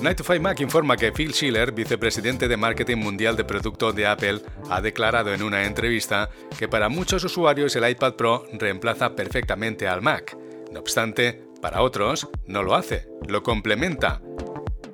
Night 0.00 0.18
to 0.18 0.24
Five 0.24 0.40
Mac 0.40 0.60
informa 0.60 0.94
que 0.96 1.10
Phil 1.10 1.32
Schiller, 1.32 1.72
vicepresidente 1.72 2.48
de 2.48 2.56
marketing 2.58 2.98
mundial 2.98 3.34
de 3.34 3.44
producto 3.44 3.92
de 3.92 4.06
Apple, 4.06 4.42
ha 4.68 4.82
declarado 4.82 5.32
en 5.32 5.42
una 5.42 5.64
entrevista 5.64 6.28
que 6.58 6.68
para 6.68 6.90
muchos 6.90 7.24
usuarios 7.24 7.74
el 7.76 7.88
iPad 7.88 8.12
Pro 8.14 8.46
reemplaza 8.52 9.16
perfectamente 9.16 9.88
al 9.88 10.02
Mac. 10.02 10.36
No 10.70 10.80
obstante, 10.80 11.42
para 11.62 11.80
otros 11.80 12.28
no 12.46 12.62
lo 12.62 12.74
hace, 12.74 13.08
lo 13.26 13.42
complementa. 13.42 14.20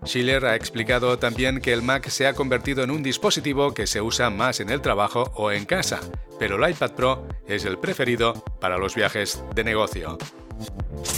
Schiller 0.04 0.46
ha 0.46 0.54
explicado 0.54 1.18
también 1.18 1.60
que 1.60 1.72
el 1.72 1.82
Mac 1.82 2.08
se 2.08 2.28
ha 2.28 2.34
convertido 2.34 2.84
en 2.84 2.92
un 2.92 3.02
dispositivo 3.02 3.74
que 3.74 3.88
se 3.88 4.00
usa 4.00 4.30
más 4.30 4.60
en 4.60 4.70
el 4.70 4.80
trabajo 4.80 5.32
o 5.34 5.50
en 5.50 5.64
casa, 5.64 5.98
pero 6.38 6.64
el 6.64 6.70
iPad 6.70 6.92
Pro 6.92 7.28
es 7.48 7.64
el 7.64 7.78
preferido 7.78 8.34
para 8.60 8.78
los 8.78 8.94
viajes 8.94 9.42
de 9.54 9.64
negocio. 9.64 10.16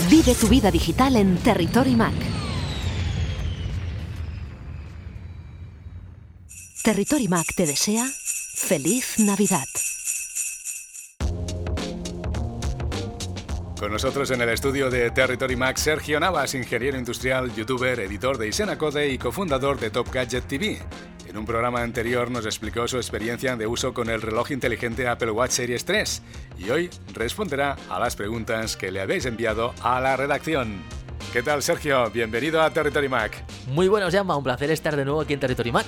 Vive 0.08 0.34
tu 0.34 0.48
vida 0.48 0.70
digital 0.70 1.16
en 1.16 1.36
Territory 1.36 1.94
Mac. 1.96 2.14
Territory 6.84 7.28
Mac 7.28 7.46
te 7.56 7.64
desea 7.64 8.04
feliz 8.06 9.18
Navidad. 9.18 9.64
Con 13.80 13.90
nosotros 13.90 14.30
en 14.32 14.42
el 14.42 14.50
estudio 14.50 14.90
de 14.90 15.10
Territory 15.10 15.56
Mac, 15.56 15.78
Sergio 15.78 16.20
Navas, 16.20 16.54
ingeniero 16.54 16.98
industrial, 16.98 17.54
youtuber, 17.54 18.00
editor 18.00 18.36
de 18.36 18.48
Isena 18.48 18.76
Code 18.76 19.08
y 19.08 19.16
cofundador 19.16 19.80
de 19.80 19.88
Top 19.88 20.12
Gadget 20.12 20.46
TV. 20.46 20.78
En 21.26 21.38
un 21.38 21.46
programa 21.46 21.80
anterior 21.80 22.30
nos 22.30 22.44
explicó 22.44 22.86
su 22.86 22.98
experiencia 22.98 23.56
de 23.56 23.66
uso 23.66 23.94
con 23.94 24.10
el 24.10 24.20
reloj 24.20 24.50
inteligente 24.50 25.08
Apple 25.08 25.30
Watch 25.30 25.52
Series 25.52 25.86
3 25.86 26.22
y 26.58 26.68
hoy 26.68 26.90
responderá 27.14 27.78
a 27.88 27.98
las 27.98 28.14
preguntas 28.14 28.76
que 28.76 28.92
le 28.92 29.00
habéis 29.00 29.24
enviado 29.24 29.72
a 29.80 30.02
la 30.02 30.18
redacción. 30.18 30.82
¿Qué 31.32 31.42
tal, 31.42 31.62
Sergio? 31.62 32.10
Bienvenido 32.10 32.60
a 32.60 32.68
Territory 32.68 33.08
Mac. 33.08 33.42
Muy 33.68 33.88
buenos, 33.88 34.12
Llama. 34.12 34.36
Un 34.36 34.44
placer 34.44 34.70
estar 34.70 34.94
de 34.96 35.06
nuevo 35.06 35.22
aquí 35.22 35.32
en 35.32 35.40
Territory 35.40 35.72
Mac. 35.72 35.86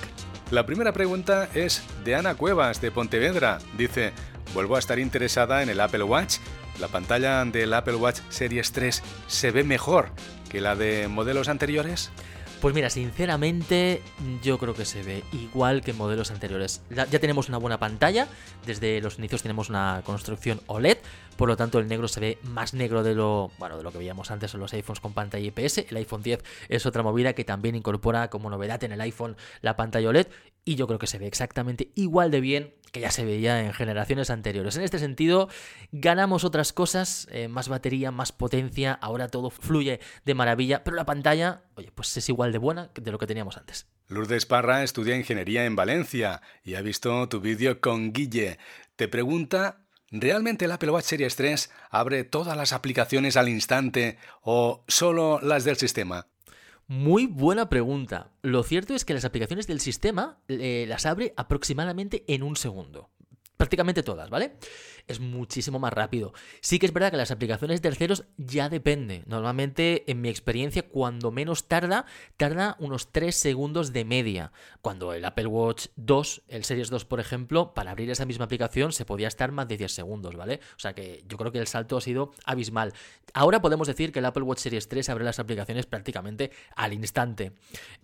La 0.53 0.65
primera 0.65 0.93
pregunta 0.93 1.49
es 1.55 1.83
de 2.05 2.15
Ana 2.15 2.37
Cuevas, 2.37 2.81
de 2.81 2.93
Pontevedra. 2.93 3.59
Dice, 3.77 4.13
vuelvo 4.55 4.77
a 4.77 4.79
estar 4.79 5.01
interesada 5.01 5.61
en 5.65 5.69
el 5.69 5.81
Apple 5.81 6.05
Watch. 6.05 6.37
La 6.79 6.87
pantalla 6.87 7.45
del 7.45 7.75
Apple 7.75 7.97
Watch 7.97 8.21
Series 8.29 8.71
3 8.71 9.03
se 9.27 9.51
ve 9.51 9.65
mejor 9.65 10.11
que 10.49 10.61
la 10.61 10.77
de 10.77 11.09
modelos 11.09 11.49
anteriores. 11.49 12.13
Pues 12.61 12.75
mira, 12.75 12.91
sinceramente 12.91 14.03
yo 14.43 14.59
creo 14.59 14.75
que 14.75 14.85
se 14.85 15.03
ve 15.03 15.25
igual 15.33 15.83
que 15.83 15.93
modelos 15.93 16.31
anteriores. 16.31 16.81
Ya, 16.91 17.07
tenemos 17.07 17.49
una 17.49 17.59
buena 17.59 17.79
pantalla, 17.79 18.29
desde 18.65 19.01
los 19.01 19.19
inicios 19.19 19.43
tenemos 19.43 19.69
una 19.69 20.03
construcción 20.05 20.61
OLED, 20.67 20.99
por 21.37 21.49
lo 21.49 21.57
tanto 21.57 21.79
el 21.79 21.89
negro 21.89 22.09
se 22.09 22.21
ve 22.21 22.39
más 22.43 22.75
negro 22.75 23.03
de 23.03 23.15
lo, 23.15 23.51
bueno, 23.59 23.77
de 23.77 23.83
lo 23.83 23.93
que 23.93 23.99
veíamos 23.99 24.31
antes 24.31 24.55
en 24.55 24.61
los 24.61 24.73
iPhones 24.73 25.01
con 25.01 25.13
pantalla 25.13 25.47
IPS. 25.47 25.79
El 25.91 25.97
iPhone 25.97 26.23
10 26.23 26.43
es 26.69 26.87
otra 26.87 27.03
movida 27.03 27.35
que 27.35 27.45
también 27.45 27.75
incorpora 27.75 28.29
como 28.29 28.51
novedad 28.51 28.83
en 28.85 28.93
el 28.93 29.01
iPhone 29.01 29.37
la 29.61 29.77
pantalla 29.77 30.09
OLED 30.09 30.29
y 30.65 30.75
yo 30.75 30.87
creo 30.87 30.99
que 30.99 31.07
se 31.07 31.19
ve 31.19 31.27
exactamente 31.27 31.93
igual 31.95 32.31
de 32.31 32.41
bien 32.41 32.75
que 32.93 33.01
ya 33.01 33.11
se 33.11 33.25
veía 33.25 33.63
en 33.63 33.73
generaciones 33.73 34.31
anteriores. 34.31 34.77
En 34.77 34.83
este 34.83 34.99
sentido, 34.99 35.49
ganamos 35.93 36.45
otras 36.45 36.73
cosas, 36.73 37.29
eh, 37.31 37.47
más 37.47 37.69
batería, 37.69 38.11
más 38.11 38.33
potencia, 38.33 38.93
ahora 38.95 39.29
todo 39.29 39.51
fluye 39.51 40.01
de 40.25 40.35
maravilla, 40.35 40.83
pero 40.83 40.97
la 40.97 41.05
pantalla, 41.05 41.63
oye, 41.75 41.93
pues 41.95 42.17
es 42.17 42.29
igual 42.29 42.53
de 42.53 42.59
buena 42.59 42.91
de 42.95 43.13
lo 43.13 43.19
que 43.19 43.27
teníamos 43.27 43.57
antes. 43.57 43.87
Lourdes 44.09 44.47
Parra 44.47 44.83
estudia 44.83 45.17
ingeniería 45.17 45.67
en 45.67 45.77
Valencia 45.77 46.41
y 46.65 46.75
ha 46.75 46.81
visto 46.81 47.29
tu 47.29 47.41
vídeo 47.41 47.81
con 47.81 48.13
Guille. 48.13 48.59
Te 48.97 49.09
pregunta 49.09 49.86
¿Realmente 50.11 50.67
el 50.67 50.73
Apple 50.73 50.91
Watch 50.91 51.07
Series 51.07 51.35
3 51.35 51.71
abre 51.91 52.25
todas 52.25 52.57
las 52.57 52.73
aplicaciones 52.73 53.37
al 53.37 53.49
instante 53.49 54.19
o 54.43 54.85
solo 54.87 55.41
las 55.43 55.65
del 55.65 55.77
sistema? 55.77 56.27
Muy 56.87 57.27
buena 57.27 57.69
pregunta. 57.69 58.31
Lo 58.43 58.63
cierto 58.63 58.95
es 58.95 59.05
que 59.05 59.15
las 59.15 59.25
aplicaciones 59.25 59.67
del 59.67 59.81
sistema 59.81 60.39
eh, 60.47 60.85
las 60.87 61.07
abre 61.07 61.35
aproximadamente 61.37 62.25
en 62.29 62.45
un 62.45 62.55
segundo. 62.55 63.11
Prácticamente 63.57 64.05
todas, 64.05 64.31
¿vale? 64.31 64.53
Es 65.07 65.21
muchísimo 65.21 65.79
más 65.79 65.93
rápido. 65.93 66.33
Sí 66.61 66.79
que 66.79 66.87
es 66.87 66.93
verdad 66.93 67.13
que 67.13 67.17
las 67.17 67.31
aplicaciones 67.31 67.81
terceros 67.81 68.25
ya 68.37 68.69
depende. 68.69 69.23
Normalmente, 69.27 70.11
en 70.11 70.21
mi 70.21 70.29
experiencia, 70.29 70.83
cuando 70.83 71.31
menos 71.31 71.69
tarda, 71.69 72.07
tarda 72.37 72.77
unos 72.81 73.13
3 73.13 73.35
segundos 73.35 73.93
de 73.93 74.05
media. 74.05 74.53
Cuando 74.83 75.13
el 75.13 75.25
Apple 75.25 75.47
Watch 75.47 75.87
2, 75.95 76.43
el 76.49 76.65
Series 76.65 76.91
2, 76.91 77.05
por 77.05 77.21
ejemplo, 77.21 77.73
para 77.73 77.93
abrir 77.93 78.11
esa 78.11 78.27
misma 78.27 78.47
aplicación 78.47 78.93
se 78.93 79.05
podía 79.05 79.29
estar 79.29 79.53
más 79.53 79.69
de 79.69 79.77
10 79.77 79.93
segundos, 79.93 80.35
¿vale? 80.35 80.61
O 80.77 80.81
sea 80.81 80.93
que 80.93 81.23
yo 81.29 81.37
creo 81.37 81.53
que 81.53 81.59
el 81.59 81.69
salto 81.69 81.97
ha 81.97 82.01
sido 82.01 82.33
abismal. 82.45 82.93
Ahora 83.33 83.63
podemos 83.63 83.87
decir 83.87 84.11
que 84.11 84.19
el 84.19 84.25
Apple 84.25 84.43
Watch 84.43 84.59
Series 84.59 84.89
3 84.89 85.09
abre 85.11 85.25
las 85.25 85.39
aplicaciones 85.39 85.87
prácticamente 85.87 86.51
al 86.75 86.93
instante. 86.93 87.53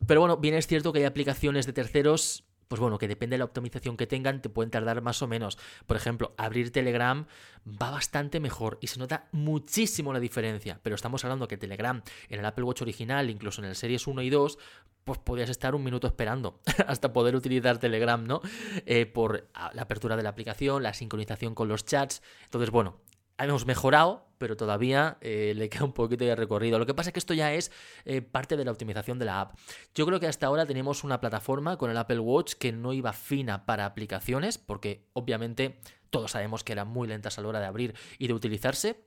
Pero 0.07 0.21
bueno, 0.21 0.37
bien 0.37 0.55
es 0.55 0.69
cierto 0.69 0.93
que 0.93 1.01
hay 1.01 1.05
aplicaciones 1.05 1.67
de 1.67 1.73
terceros 1.73 2.45
pues 2.73 2.81
bueno, 2.81 2.97
que 2.97 3.07
depende 3.07 3.35
de 3.35 3.39
la 3.39 3.45
optimización 3.45 3.99
que 3.99 4.07
tengan, 4.07 4.41
te 4.41 4.49
pueden 4.49 4.71
tardar 4.71 5.03
más 5.03 5.21
o 5.21 5.29
menos. 5.29 5.59
Por 5.87 5.95
ejemplo, 5.95 6.33
abrir 6.39 6.73
Telegram 6.73 7.27
va 7.67 7.91
bastante 7.91 8.41
mejor 8.41 8.79
y 8.81 8.87
se 8.87 8.99
nota 8.99 9.29
muchísimo 9.31 10.11
la 10.11 10.21
diferencia. 10.21 10.81
Pero 10.83 10.97
estamos 10.97 11.23
hablando 11.23 11.47
que 11.49 11.59
Telegram 11.59 12.03
en 12.31 12.41
el 12.41 12.47
Apple 12.47 12.65
Watch 12.65 12.81
original, 12.81 13.29
incluso 13.29 13.61
en 13.61 13.69
el 13.69 13.77
Series 13.77 14.07
1 14.07 14.23
y 14.23 14.31
2, 14.31 14.59
pues 15.05 15.19
podías 15.19 15.51
estar 15.51 15.75
un 15.75 15.85
minuto 15.85 16.07
esperando 16.07 16.61
hasta 16.87 17.13
poder 17.13 17.37
utilizar 17.37 17.77
Telegram, 17.77 18.27
¿no? 18.27 18.41
Eh, 18.87 19.05
por 19.05 19.51
la 19.75 19.83
apertura 19.83 20.17
de 20.17 20.23
la 20.23 20.31
aplicación, 20.31 20.83
la 20.83 20.95
sincronización 20.95 21.55
con 21.55 21.69
los 21.69 21.85
chats. 21.85 22.23
Entonces, 22.45 22.71
bueno, 22.71 23.03
hemos 23.51 23.67
mejorado, 23.67 24.27
pero 24.39 24.57
todavía 24.57 25.19
eh, 25.21 25.53
le 25.57 25.69
queda 25.69 25.85
un 25.85 25.93
poquito 25.93 26.25
de 26.25 26.35
recorrido. 26.35 26.79
Lo 26.79 26.87
que 26.87 26.95
pasa 26.95 27.11
es 27.11 27.13
que 27.13 27.19
esto 27.19 27.35
ya 27.35 27.53
es 27.55 27.71
eh, 28.05 28.23
parte 28.23 28.57
de 28.57 28.65
la 28.65 28.73
optimización 28.73 29.19
de 29.19 29.25
la 29.25 29.41
app. 29.41 29.59
Yo 29.95 30.07
creo 30.07 30.21
que 30.21 30.27
hasta 30.27 30.47
ahora 30.47 30.67
tenemos 30.67 31.05
una 31.05 31.21
plataforma 31.21 31.77
con 31.77 31.91
el 31.91 31.97
Apple 31.97 32.19
Watch 32.19 32.55
que 32.55 32.73
no 32.73 32.93
iba 32.93 33.13
fina 33.13 33.67
para 33.67 33.87
aplicaciones, 33.87 34.59
porque 34.59 35.07
obviamente 35.13 35.81
todos 36.11 36.33
sabemos 36.33 36.65
que 36.65 36.73
eran 36.73 36.89
muy 36.89 37.09
lentas 37.09 37.39
a 37.39 37.43
la 37.43 37.49
hora 37.49 37.61
de 37.61 37.67
abrir 37.67 37.95
y 38.19 38.27
de 38.27 38.35
utilizarse. 38.35 39.05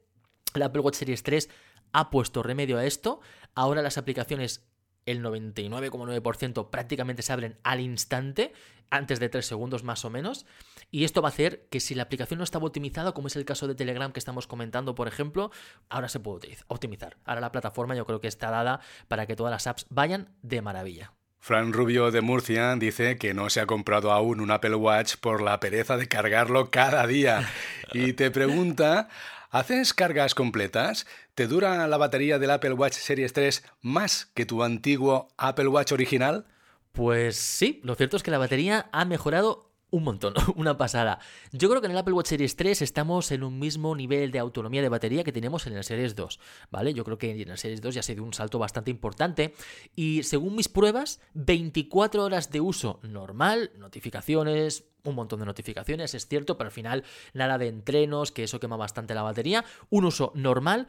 El 0.54 0.64
Apple 0.64 0.82
Watch 0.82 0.96
Series 0.96 1.24
3 1.24 1.50
ha 1.92 2.10
puesto 2.10 2.44
remedio 2.44 2.78
a 2.78 2.86
esto. 2.86 3.20
Ahora 3.56 3.82
las 3.82 3.98
aplicaciones 3.98 4.66
el 5.06 5.24
99,9% 5.24 6.70
prácticamente 6.70 7.22
se 7.22 7.34
abren 7.34 7.58
al 7.64 7.80
instante, 7.80 8.54
antes 8.90 9.20
de 9.20 9.30
3 9.30 9.46
segundos 9.46 9.84
más 9.84 10.06
o 10.06 10.10
menos. 10.10 10.46
Y 10.92 11.04
esto 11.04 11.22
va 11.22 11.30
a 11.30 11.32
hacer 11.32 11.68
que 11.70 11.80
si 11.80 11.96
la 11.96 12.04
aplicación 12.04 12.38
no 12.38 12.44
estaba 12.44 12.66
optimizada, 12.66 13.14
como 13.14 13.28
es 13.28 13.36
el 13.36 13.46
caso 13.46 13.68
de 13.68 13.76
Telegram 13.76 14.12
que 14.12 14.20
estamos 14.20 14.48
comentando, 14.48 14.96
por 14.96 15.08
ejemplo, 15.08 15.52
ahora 15.90 16.10
se 16.10 16.20
puede 16.20 16.58
optimizar. 16.68 17.18
Ahora 17.26 17.42
la 17.42 17.52
plataforma 17.52 17.96
yo 17.96 18.06
creo 18.06 18.22
que 18.22 18.28
está 18.28 18.50
dada 18.50 18.80
para 19.08 19.26
que 19.26 19.36
todas 19.36 19.52
las 19.52 19.68
apps 19.68 19.86
vayan 19.90 20.30
de 20.42 20.62
maravilla. 20.62 21.14
Fran 21.46 21.74
Rubio 21.74 22.10
de 22.10 22.22
Murcia 22.22 22.76
dice 22.76 23.18
que 23.18 23.36
no 23.36 23.52
se 23.52 23.60
ha 23.60 23.68
comprado 23.68 24.12
aún 24.12 24.40
un 24.40 24.50
Apple 24.50 24.74
Watch 24.74 25.18
por 25.18 25.44
la 25.44 25.60
pereza 25.60 25.96
de 25.96 26.08
cargarlo 26.08 26.72
cada 26.72 27.06
día. 27.06 27.48
Y 27.94 28.14
te 28.14 28.32
pregunta 28.32 29.10
¿Haces 29.56 29.94
cargas 29.94 30.36
completas? 30.36 31.08
¿Te 31.34 31.48
dura 31.48 31.88
la 31.88 31.96
batería 31.96 32.40
del 32.40 32.52
Apple 32.52 32.74
Watch 32.74 32.96
Series 32.96 33.32
3 33.32 33.64
más 33.82 34.26
que 34.34 34.46
tu 34.46 34.64
antiguo 34.64 35.30
Apple 35.38 35.70
Watch 35.70 35.94
original? 35.94 36.46
Pues 36.92 37.38
sí, 37.38 37.80
lo 37.82 37.96
cierto 37.96 38.18
es 38.18 38.24
que 38.24 38.32
la 38.32 38.38
batería 38.38 38.90
ha 38.92 39.06
mejorado 39.06 39.65
un 39.96 40.04
montón, 40.04 40.34
una 40.56 40.78
pasada. 40.78 41.20
Yo 41.52 41.70
creo 41.70 41.82
que 41.82 41.88
en 41.88 41.92
el 41.92 41.98
Apple 41.98 42.14
Watch 42.14 42.28
Series 42.28 42.56
3 42.56 42.82
estamos 42.82 43.32
en 43.32 43.44
un 43.44 43.58
mismo 43.60 43.96
nivel 43.96 44.32
de 44.32 44.40
autonomía 44.40 44.82
de 44.82 44.90
batería 44.90 45.24
que 45.24 45.32
teníamos 45.32 45.66
en 45.68 45.74
el 45.74 45.84
Series 45.84 46.16
2, 46.16 46.40
¿vale? 46.70 46.94
Yo 46.94 47.04
creo 47.06 47.18
que 47.18 47.42
en 47.42 47.50
el 47.50 47.58
Series 47.58 47.82
2 47.82 47.96
ya 47.96 48.04
se 48.04 48.14
dio 48.14 48.24
un 48.24 48.34
salto 48.34 48.60
bastante 48.60 48.92
importante 48.92 49.54
y 49.96 50.24
según 50.24 50.56
mis 50.56 50.68
pruebas, 50.68 51.22
24 51.34 52.24
horas 52.24 52.52
de 52.52 52.60
uso 52.60 53.00
normal, 53.04 53.72
notificaciones, 53.78 54.84
un 55.06 55.16
montón 55.16 55.40
de 55.40 55.46
notificaciones, 55.46 56.14
es 56.14 56.28
cierto, 56.28 56.58
pero 56.58 56.68
al 56.68 56.74
final 56.74 57.04
nada 57.34 57.58
de 57.58 57.68
entrenos, 57.68 58.32
que 58.32 58.44
eso 58.44 58.60
quema 58.60 58.76
bastante 58.76 59.14
la 59.14 59.22
batería, 59.22 59.64
un 59.90 60.06
uso 60.06 60.34
normal, 60.36 60.88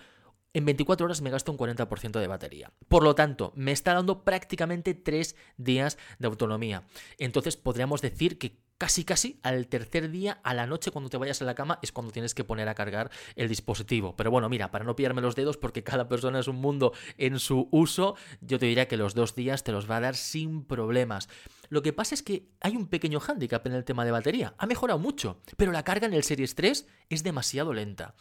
en 0.56 0.64
24 0.64 1.04
horas 1.04 1.20
me 1.20 1.28
gasto 1.28 1.52
un 1.52 1.58
40% 1.58 2.18
de 2.18 2.26
batería. 2.26 2.72
Por 2.88 3.02
lo 3.02 3.14
tanto, 3.14 3.52
me 3.56 3.72
está 3.72 3.92
dando 3.92 4.24
prácticamente 4.24 4.94
3 4.94 5.36
días 5.58 5.98
de 6.18 6.26
autonomía. 6.26 6.84
Entonces 7.18 7.58
podríamos 7.58 8.00
decir 8.00 8.38
que 8.38 8.65
casi 8.78 9.04
casi 9.04 9.40
al 9.42 9.68
tercer 9.68 10.10
día, 10.10 10.40
a 10.42 10.54
la 10.54 10.66
noche 10.66 10.90
cuando 10.90 11.10
te 11.10 11.16
vayas 11.16 11.40
a 11.42 11.44
la 11.44 11.54
cama, 11.54 11.78
es 11.82 11.92
cuando 11.92 12.12
tienes 12.12 12.34
que 12.34 12.44
poner 12.44 12.68
a 12.68 12.74
cargar 12.74 13.10
el 13.34 13.48
dispositivo. 13.48 14.16
Pero 14.16 14.30
bueno, 14.30 14.48
mira, 14.48 14.70
para 14.70 14.84
no 14.84 14.96
pillarme 14.96 15.22
los 15.22 15.34
dedos, 15.34 15.56
porque 15.56 15.82
cada 15.82 16.08
persona 16.08 16.38
es 16.38 16.48
un 16.48 16.56
mundo 16.56 16.92
en 17.16 17.38
su 17.38 17.68
uso, 17.70 18.16
yo 18.40 18.58
te 18.58 18.66
diría 18.66 18.88
que 18.88 18.96
los 18.96 19.14
dos 19.14 19.34
días 19.34 19.64
te 19.64 19.72
los 19.72 19.90
va 19.90 19.96
a 19.96 20.00
dar 20.00 20.16
sin 20.16 20.64
problemas. 20.64 21.28
Lo 21.68 21.82
que 21.82 21.92
pasa 21.92 22.14
es 22.14 22.22
que 22.22 22.48
hay 22.60 22.76
un 22.76 22.86
pequeño 22.86 23.20
hándicap 23.20 23.66
en 23.66 23.72
el 23.72 23.84
tema 23.84 24.04
de 24.04 24.10
batería. 24.10 24.54
Ha 24.58 24.66
mejorado 24.66 24.98
mucho, 24.98 25.40
pero 25.56 25.72
la 25.72 25.84
carga 25.84 26.06
en 26.06 26.14
el 26.14 26.22
Series 26.22 26.54
3 26.54 26.86
es 27.08 27.22
demasiado 27.22 27.72
lenta. 27.72 28.14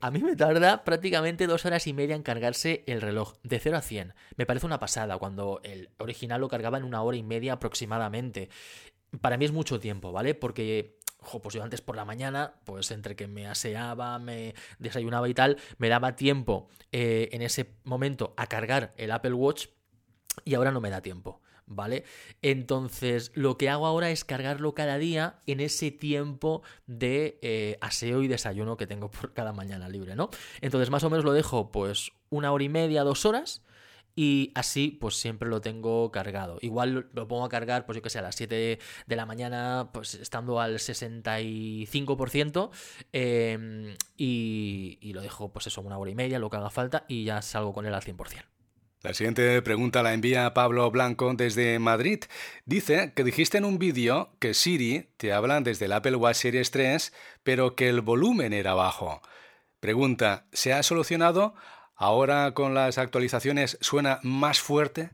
A 0.00 0.12
mí 0.12 0.20
me 0.22 0.36
tarda 0.36 0.84
prácticamente 0.84 1.48
dos 1.48 1.66
horas 1.66 1.88
y 1.88 1.92
media 1.92 2.14
en 2.14 2.22
cargarse 2.22 2.84
el 2.86 3.00
reloj, 3.00 3.34
de 3.42 3.58
0 3.58 3.78
a 3.78 3.82
100. 3.82 4.14
Me 4.36 4.46
parece 4.46 4.64
una 4.64 4.78
pasada, 4.78 5.18
cuando 5.18 5.60
el 5.64 5.90
original 5.98 6.40
lo 6.40 6.48
cargaba 6.48 6.78
en 6.78 6.84
una 6.84 7.02
hora 7.02 7.16
y 7.16 7.24
media 7.24 7.54
aproximadamente 7.54 8.48
para 9.20 9.36
mí 9.36 9.44
es 9.44 9.52
mucho 9.52 9.80
tiempo, 9.80 10.12
¿vale? 10.12 10.34
Porque 10.34 10.98
pues 11.42 11.54
yo 11.54 11.62
antes 11.62 11.80
por 11.80 11.96
la 11.96 12.04
mañana, 12.04 12.54
pues 12.64 12.90
entre 12.90 13.16
que 13.16 13.26
me 13.26 13.46
aseaba, 13.46 14.18
me 14.18 14.54
desayunaba 14.78 15.28
y 15.28 15.34
tal, 15.34 15.58
me 15.78 15.88
daba 15.88 16.16
tiempo 16.16 16.68
eh, 16.92 17.28
en 17.32 17.42
ese 17.42 17.74
momento 17.84 18.34
a 18.36 18.46
cargar 18.46 18.94
el 18.96 19.10
Apple 19.10 19.32
Watch 19.32 19.66
y 20.44 20.54
ahora 20.54 20.70
no 20.70 20.80
me 20.80 20.90
da 20.90 21.02
tiempo. 21.02 21.40
¿Vale? 21.70 22.04
Entonces, 22.40 23.30
lo 23.34 23.58
que 23.58 23.68
hago 23.68 23.84
ahora 23.84 24.08
es 24.08 24.24
cargarlo 24.24 24.74
cada 24.74 24.96
día 24.96 25.40
en 25.44 25.60
ese 25.60 25.90
tiempo 25.90 26.62
de 26.86 27.38
eh, 27.42 27.76
aseo 27.82 28.22
y 28.22 28.26
desayuno 28.26 28.78
que 28.78 28.86
tengo 28.86 29.10
por 29.10 29.34
cada 29.34 29.52
mañana 29.52 29.86
libre, 29.90 30.16
¿no? 30.16 30.30
Entonces, 30.62 30.88
más 30.88 31.04
o 31.04 31.10
menos 31.10 31.26
lo 31.26 31.34
dejo, 31.34 31.70
pues, 31.70 32.12
una 32.30 32.52
hora 32.52 32.64
y 32.64 32.70
media, 32.70 33.04
dos 33.04 33.26
horas, 33.26 33.62
y 34.18 34.50
así 34.56 34.98
pues 35.00 35.14
siempre 35.14 35.48
lo 35.48 35.60
tengo 35.60 36.10
cargado. 36.10 36.58
Igual 36.60 37.08
lo 37.12 37.28
pongo 37.28 37.44
a 37.44 37.48
cargar 37.48 37.86
pues 37.86 37.94
yo 37.94 38.02
que 38.02 38.10
sé 38.10 38.18
a 38.18 38.22
las 38.22 38.34
7 38.34 38.80
de 39.06 39.16
la 39.16 39.26
mañana 39.26 39.90
pues 39.92 40.14
estando 40.14 40.60
al 40.60 40.80
65% 40.80 42.70
em, 43.12 43.94
y, 44.16 44.98
y, 45.00 45.12
lo 45.12 45.22
dejo 45.22 45.52
pues 45.52 45.68
eso 45.68 45.82
una 45.82 45.98
hora 45.98 46.10
y 46.10 46.16
media, 46.16 46.40
lo 46.40 46.50
que 46.50 46.56
haga 46.56 46.68
falta 46.68 47.04
y 47.06 47.22
ya 47.22 47.42
salgo 47.42 47.72
con 47.72 47.86
él 47.86 47.94
al 47.94 48.02
100%. 48.02 48.42
La 49.02 49.14
siguiente 49.14 49.62
pregunta 49.62 50.02
la 50.02 50.14
envía 50.14 50.52
Pablo 50.52 50.90
Blanco 50.90 51.32
desde 51.34 51.78
Madrid. 51.78 52.24
Dice 52.66 53.12
que 53.14 53.22
dijiste 53.22 53.58
en 53.58 53.66
un 53.66 53.78
vídeo 53.78 54.32
que 54.40 54.52
Siri 54.52 55.10
te 55.16 55.32
habla 55.32 55.60
desde 55.60 55.84
el 55.84 55.92
Apple 55.92 56.16
Watch 56.16 56.38
Series 56.38 56.72
3, 56.72 57.12
pero 57.44 57.76
que 57.76 57.88
el 57.88 58.00
volumen 58.00 58.52
era 58.52 58.74
bajo. 58.74 59.22
Pregunta, 59.78 60.48
¿se 60.52 60.72
ha 60.72 60.82
solucionado? 60.82 61.54
¿Ahora 62.00 62.54
con 62.54 62.74
las 62.74 62.96
actualizaciones 62.96 63.76
suena 63.80 64.20
más 64.22 64.60
fuerte? 64.60 65.10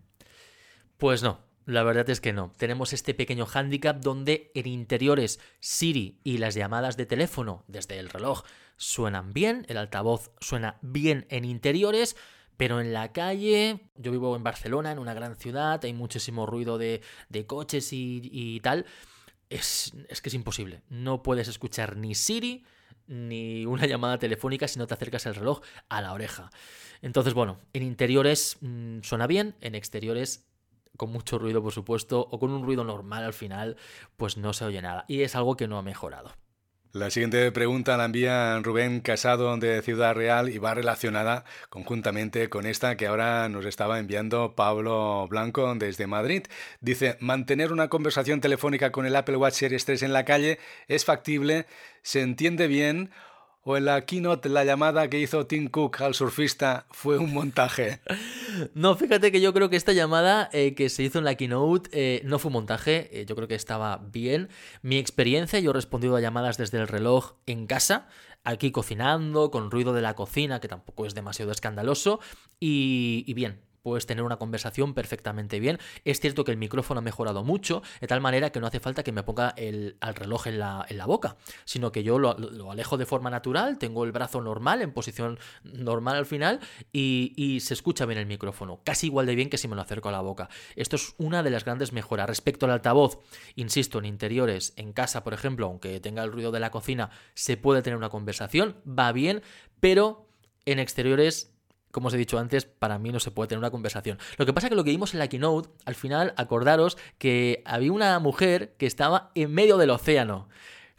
Pues 0.99 1.23
no, 1.23 1.41
la 1.65 1.83
verdad 1.83 2.11
es 2.11 2.21
que 2.21 2.35
no. 2.35 2.53
Tenemos 2.59 2.93
este 2.93 3.15
pequeño 3.15 3.47
hándicap 3.47 4.03
donde 4.03 4.53
en 4.55 4.67
interiores 4.67 5.41
Siri 5.61 6.21
y 6.25 6.37
las 6.37 6.55
llamadas 6.55 6.99
de 6.99 7.07
teléfono 7.07 7.65
desde 7.69 7.99
el 7.99 8.11
reloj 8.11 8.43
suenan 8.77 9.33
bien, 9.33 9.65
el 9.71 9.79
altavoz 9.79 10.31
suena 10.43 10.77
bien 10.83 11.27
en 11.31 11.47
interiores, 11.47 12.17
pero 12.59 12.83
en 12.83 12.93
la 12.93 13.13
calle, 13.13 13.81
yo 13.97 14.13
vivo 14.13 14.37
en 14.37 14.45
Barcelona, 14.45 14.93
en 14.93 14.99
una 14.99 15.15
gran 15.15 15.37
ciudad, 15.37 15.83
hay 15.83 15.95
muchísimo 15.95 16.45
ruido 16.45 16.77
de, 16.77 17.01
coches 17.47 17.89
y, 17.93 18.61
tal, 18.63 18.85
es, 19.49 19.95
es 20.11 20.21
que 20.21 20.29
es 20.29 20.35
imposible. 20.35 20.83
No 20.91 21.23
puedes 21.23 21.49
escuchar 21.49 21.97
ni 21.97 22.15
Siri 22.15 22.67
ni 23.07 23.67
una 23.67 23.87
llamada 23.87 24.19
telefónica 24.19 24.69
si 24.69 24.79
no 24.79 24.87
te 24.87 24.95
acercas 24.95 25.27
el 25.27 25.35
reloj 25.35 25.61
a 25.89 26.01
la 26.01 26.13
oreja. 26.13 26.51
Entonces, 27.03 27.35
bueno, 27.35 27.59
en 27.73 27.83
interiores 27.83 28.57
mm, 28.61 29.01
suena 29.03 29.27
bien, 29.27 29.55
en 29.61 29.75
exteriores 29.75 30.47
con 30.97 31.11
mucho 31.11 31.39
ruido, 31.39 31.63
por 31.63 31.73
supuesto, 31.73 32.27
o 32.31 32.39
con 32.39 32.51
un 32.51 32.65
ruido 32.65 32.85
normal 32.85 33.25
al 33.25 33.33
final, 33.33 33.77
pues 34.17 34.37
no 34.37 34.53
se 34.53 34.65
oye 34.65 34.81
nada. 34.81 35.05
Y 35.09 35.23
es 35.23 35.35
algo 35.35 35.57
que 35.57 35.67
no 35.67 35.79
ha 35.79 35.83
mejorado. 35.83 36.33
La 36.95 37.11
siguiente 37.11 37.51
pregunta 37.51 37.97
la 37.97 38.05
envía 38.05 38.57
Rubén 38.61 39.01
Casado 39.01 39.57
de 39.57 39.83
Ciudad 39.83 40.15
Real 40.15 40.49
y 40.49 40.59
va 40.59 40.75
relacionada 40.75 41.45
conjuntamente 41.69 42.49
con 42.49 42.67
esta 42.67 42.97
que 42.97 43.09
ahora 43.09 43.49
nos 43.49 43.67
estaba 43.67 43.99
enviando 43.99 44.55
Pablo 44.55 45.27
Blanco 45.29 45.75
desde 45.75 46.07
Madrid. 46.07 46.45
Dice, 46.81 47.17
mantener 47.19 47.73
una 47.73 47.89
conversación 47.89 48.41
telefónica 48.41 48.93
con 48.93 49.07
el 49.07 49.17
Apple 49.17 49.39
Watch 49.39 49.55
Series 49.55 49.85
3 49.85 50.05
en 50.05 50.13
la 50.13 50.25
calle 50.25 50.61
es 50.87 51.05
factible, 51.05 51.67
se 52.03 52.21
entiende 52.21 52.69
bien 52.69 53.11
o 53.65 53.77
en 53.77 53.87
la 53.87 54.05
keynote 54.05 54.49
la 54.49 54.65
llamada 54.65 55.09
que 55.09 55.19
hizo 55.19 55.47
Tim 55.47 55.69
Cook 55.69 56.03
al 56.03 56.15
surfista 56.15 56.87
fue 56.91 57.19
un 57.19 57.33
montaje? 57.33 58.01
No, 58.75 58.95
fíjate 58.95 59.33
que 59.33 59.41
yo 59.41 59.53
creo 59.53 59.69
que 59.69 59.75
esta 59.75 59.93
llamada 59.93 60.49
eh, 60.53 60.77
que 60.77 60.89
se 60.89 61.03
hizo 61.03 61.19
en 61.19 61.25
la 61.25 61.35
keynote 61.35 61.91
eh, 61.93 62.23
no 62.25 62.39
fue 62.39 62.51
un 62.51 62.53
montaje, 62.53 63.11
eh, 63.11 63.27
yo 63.27 63.35
creo 63.35 63.49
que 63.49 63.57
estaba 63.57 63.97
bien. 63.97 64.49
Mi 64.81 64.99
experiencia, 64.99 65.59
yo 65.59 65.71
he 65.71 65.75
respondido 65.75 66.15
a 66.15 66.21
llamadas 66.21 66.57
desde 66.57 66.79
el 66.79 66.87
reloj 66.87 67.33
en 67.47 67.67
casa, 67.67 68.07
aquí 68.45 68.71
cocinando, 68.71 69.51
con 69.51 69.73
ruido 69.73 69.93
de 69.93 70.03
la 70.03 70.15
cocina, 70.15 70.61
que 70.61 70.69
tampoco 70.69 71.05
es 71.05 71.15
demasiado 71.15 71.51
escandaloso, 71.51 72.21
y 72.61 73.35
bien, 73.35 73.61
puedes 73.85 74.07
tener 74.07 74.25
una 74.25 74.39
conversación 74.39 74.95
perfectamente 74.95 75.61
bien. 75.61 75.79
Es 76.05 76.19
cierto 76.19 76.43
que 76.43 76.51
el 76.51 76.57
micrófono 76.57 77.01
ha 77.01 77.03
mejorado 77.03 77.45
mucho, 77.45 77.83
de 78.01 78.07
tal 78.07 78.23
manera 78.23 78.51
que 78.51 78.59
no 78.59 78.67
hace 78.67 78.81
falta 78.81 79.03
que 79.03 79.13
me 79.13 79.23
ponga 79.23 79.51
el, 79.57 79.99
al 80.01 80.15
reloj 80.15 80.47
en 80.47 80.59
la, 80.59 80.87
en 80.89 80.97
la, 80.97 81.05
boca, 81.05 81.37
sino 81.67 81.93
que 81.93 82.03
yo 82.03 82.19
lo, 82.19 82.71
alejo 82.71 82.97
de 82.97 83.05
forma 83.05 83.29
natural, 83.29 83.77
tengo 83.79 84.05
el 84.05 84.13
brazo 84.13 84.41
normal, 84.41 84.81
en 84.81 84.93
posición 84.93 85.39
normal 85.65 86.17
al 86.17 86.25
final, 86.25 86.61
y, 86.93 87.35
y, 87.37 87.61
se 87.61 87.75
escucha 87.75 88.07
bien 88.07 88.19
el 88.19 88.27
micrófono, 88.27 88.81
casi 88.85 89.09
igual 89.09 89.27
de 89.27 89.35
bien 89.35 89.51
que 89.51 89.59
si 89.59 89.69
me 89.69 89.77
lo 89.77 89.83
acerco 89.83 90.09
a 90.09 90.13
la 90.13 90.23
boca. 90.23 90.49
Esto 90.77 90.97
es 90.97 91.15
una 91.19 91.43
de 91.43 91.51
las 91.51 91.67
grandes 91.67 91.93
mejoras. 91.93 92.27
Respecto 92.27 92.65
al 92.65 92.73
altavoz, 92.73 93.19
insisto, 93.55 93.99
en 93.99 94.07
interiores, 94.07 94.73
en 94.77 94.95
casa, 94.95 95.23
por 95.23 95.35
ejemplo, 95.35 95.67
aunque 95.67 96.01
tenga 96.01 96.25
el 96.25 96.33
ruido 96.33 96.53
de 96.53 96.61
la 96.61 96.71
cocina, 96.71 97.11
se 97.35 97.59
puede 97.59 97.83
tener 97.83 97.99
una 97.99 98.09
conversación, 98.09 98.77
va 98.87 99.13
bien, 99.13 99.43
pero 99.79 100.27
en 100.65 100.79
exteriores 100.79 101.54
como 101.95 102.09
os 102.09 102.15
he 102.15 102.19
dicho 102.19 102.39
antes, 102.39 102.65
para 102.65 102.99
mí 102.99 103.13
no 103.13 103.21
se 103.21 103.31
puede 103.31 103.47
tener 103.47 103.61
una 103.61 103.71
conversación. 103.71 104.19
Lo 104.37 104.45
que 104.45 104.53
pasa 104.53 104.67
es 104.67 104.71
que 104.71 104.75
lo 104.75 104.83
que 104.83 104.91
vimos 104.91 105.15
en 105.15 105.21
la 105.21 105.29
keynote, 105.29 105.71
al 105.85 105.95
final, 105.95 106.35
acordaros 106.37 106.99
que 107.19 107.63
había 107.65 107.93
una 107.93 108.19
mujer 108.19 108.75
que 108.79 108.87
estaba 108.87 109.31
en 109.37 109.55
medio 109.55 109.79
del 109.79 109.91
océano. 109.91 110.49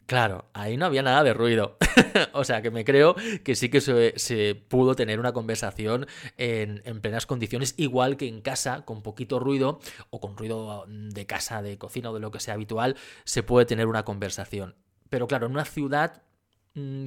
Claro, 0.06 0.46
ahí 0.54 0.78
no 0.78 0.86
había 0.86 1.02
nada 1.02 1.22
de 1.24 1.34
ruido. 1.34 1.78
o 2.34 2.46
sea 2.46 2.62
que 2.62 2.72
me 2.72 2.86
creo 2.86 3.16
que 3.43 3.56
sí 3.56 3.68
que 3.68 3.82
se, 3.82 4.56
pudo 4.70 4.96
tener 4.96 5.20
una 5.20 5.34
conversación 5.34 6.08
en, 6.38 6.82
en, 6.86 7.02
plenas 7.02 7.26
condiciones, 7.26 7.74
igual 7.76 8.16
que 8.16 8.30
en 8.30 8.39
casa, 8.39 8.86
con 8.86 9.02
poquito 9.02 9.39
ruido, 9.39 9.82
o 10.12 10.22
con 10.22 10.38
ruido 10.38 10.86
de 10.88 11.26
casa, 11.26 11.62
de 11.62 11.78
cocina 11.78 12.12
o 12.12 12.14
de 12.14 12.22
lo 12.22 12.32
que 12.32 12.39
sea 12.39 12.54
habitual, 12.54 12.96
se 13.26 13.43
puede 13.43 13.66
tener 13.66 13.88
una 13.88 14.06
conversación. 14.06 14.76
Pero 15.10 15.28
claro, 15.28 15.48
en 15.48 15.52
una 15.52 15.66
ciudad 15.66 16.22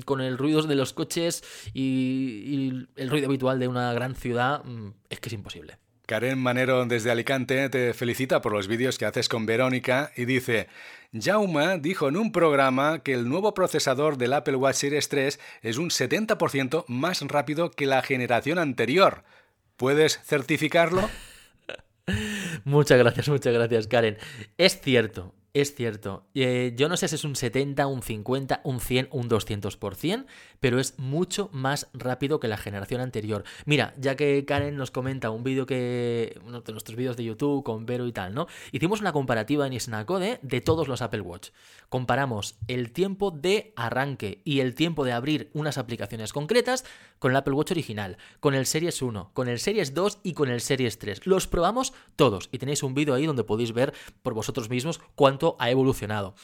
con 0.04 0.20
el 0.20 0.38
ruido 0.38 0.62
de 0.62 0.74
los 0.74 0.92
coches 0.92 1.42
y, 1.74 2.86
el 2.96 3.10
ruido 3.10 3.26
habitual 3.26 3.58
de 3.58 3.68
una 3.68 3.92
gran 3.92 4.14
ciudad, 4.14 4.64
mm, 4.64 4.92
es 5.10 5.20
que 5.20 5.28
es 5.28 5.32
imposible. 5.32 5.78
Karen 6.06 6.38
Manero 6.38 6.86
desde 6.86 7.10
Alicante 7.10 7.68
te 7.68 7.92
felicita 7.92 8.40
por 8.40 8.52
los 8.52 8.66
vídeos 8.66 8.96
que 8.96 9.04
haces 9.04 9.28
con 9.28 9.44
Verónica 9.44 10.10
y 10.16 10.24
dice, 10.24 10.68
Jauma 11.12 11.76
dijo 11.76 12.08
en 12.08 12.16
un 12.16 12.32
programa 12.32 13.02
que 13.02 13.12
el 13.12 13.28
nuevo 13.28 13.52
procesador 13.52 14.16
del 14.16 14.32
Apple 14.32 14.56
Watch 14.56 14.76
Series 14.76 15.10
3 15.10 15.38
es 15.60 15.76
un 15.76 15.90
70% 15.90 16.86
más 16.88 17.20
rápido 17.20 17.70
que 17.70 17.84
la 17.84 18.00
generación 18.00 18.58
anterior. 18.58 19.22
¿Puedes 19.76 20.18
certificarlo? 20.24 21.10
muchas 22.64 22.98
gracias, 22.98 23.28
muchas 23.28 23.52
gracias, 23.52 23.86
Karen. 23.86 24.16
Es 24.56 24.80
cierto, 24.80 25.34
es 25.60 25.74
cierto. 25.74 26.26
Eh, 26.34 26.74
yo 26.76 26.88
no 26.88 26.96
sé 26.96 27.08
si 27.08 27.14
es 27.14 27.24
un 27.24 27.36
70, 27.36 27.86
un 27.86 28.02
50, 28.02 28.60
un 28.64 28.80
100, 28.80 29.08
un 29.12 29.28
200%, 29.28 30.26
pero 30.60 30.78
es 30.78 30.98
mucho 30.98 31.48
más 31.52 31.88
rápido 31.92 32.40
que 32.40 32.48
la 32.48 32.56
generación 32.56 33.00
anterior. 33.00 33.44
Mira, 33.64 33.94
ya 33.98 34.16
que 34.16 34.44
Karen 34.44 34.76
nos 34.76 34.90
comenta 34.90 35.30
un 35.30 35.44
vídeo 35.44 35.66
que. 35.66 36.38
uno 36.44 36.60
de 36.60 36.72
nuestros 36.72 36.96
vídeos 36.96 37.16
de 37.16 37.24
YouTube 37.24 37.64
con 37.64 37.86
Vero 37.86 38.06
y 38.06 38.12
tal, 38.12 38.34
¿no? 38.34 38.46
Hicimos 38.72 39.00
una 39.00 39.12
comparativa 39.12 39.66
en 39.66 39.72
Isnacode 39.72 40.40
de 40.42 40.60
todos 40.60 40.88
los 40.88 41.02
Apple 41.02 41.22
Watch. 41.22 41.50
Comparamos 41.88 42.58
el 42.68 42.92
tiempo 42.92 43.30
de 43.30 43.72
arranque 43.76 44.42
y 44.44 44.60
el 44.60 44.74
tiempo 44.74 45.04
de 45.04 45.12
abrir 45.12 45.50
unas 45.54 45.78
aplicaciones 45.78 46.32
concretas 46.32 46.84
con 47.18 47.30
el 47.32 47.36
Apple 47.36 47.54
Watch 47.54 47.70
original, 47.70 48.18
con 48.40 48.54
el 48.54 48.66
Series 48.66 49.00
1, 49.00 49.30
con 49.32 49.48
el 49.48 49.58
Series 49.58 49.94
2 49.94 50.20
y 50.22 50.34
con 50.34 50.50
el 50.50 50.60
Series 50.60 50.98
3. 50.98 51.26
Los 51.26 51.46
probamos 51.46 51.92
todos 52.16 52.48
y 52.52 52.58
tenéis 52.58 52.82
un 52.82 52.94
vídeo 52.94 53.14
ahí 53.14 53.26
donde 53.26 53.44
podéis 53.44 53.72
ver 53.72 53.94
por 54.22 54.34
vosotros 54.34 54.68
mismos 54.68 55.00
cuánto 55.14 55.47
ha 55.58 55.70
evolucionado. 55.70 56.34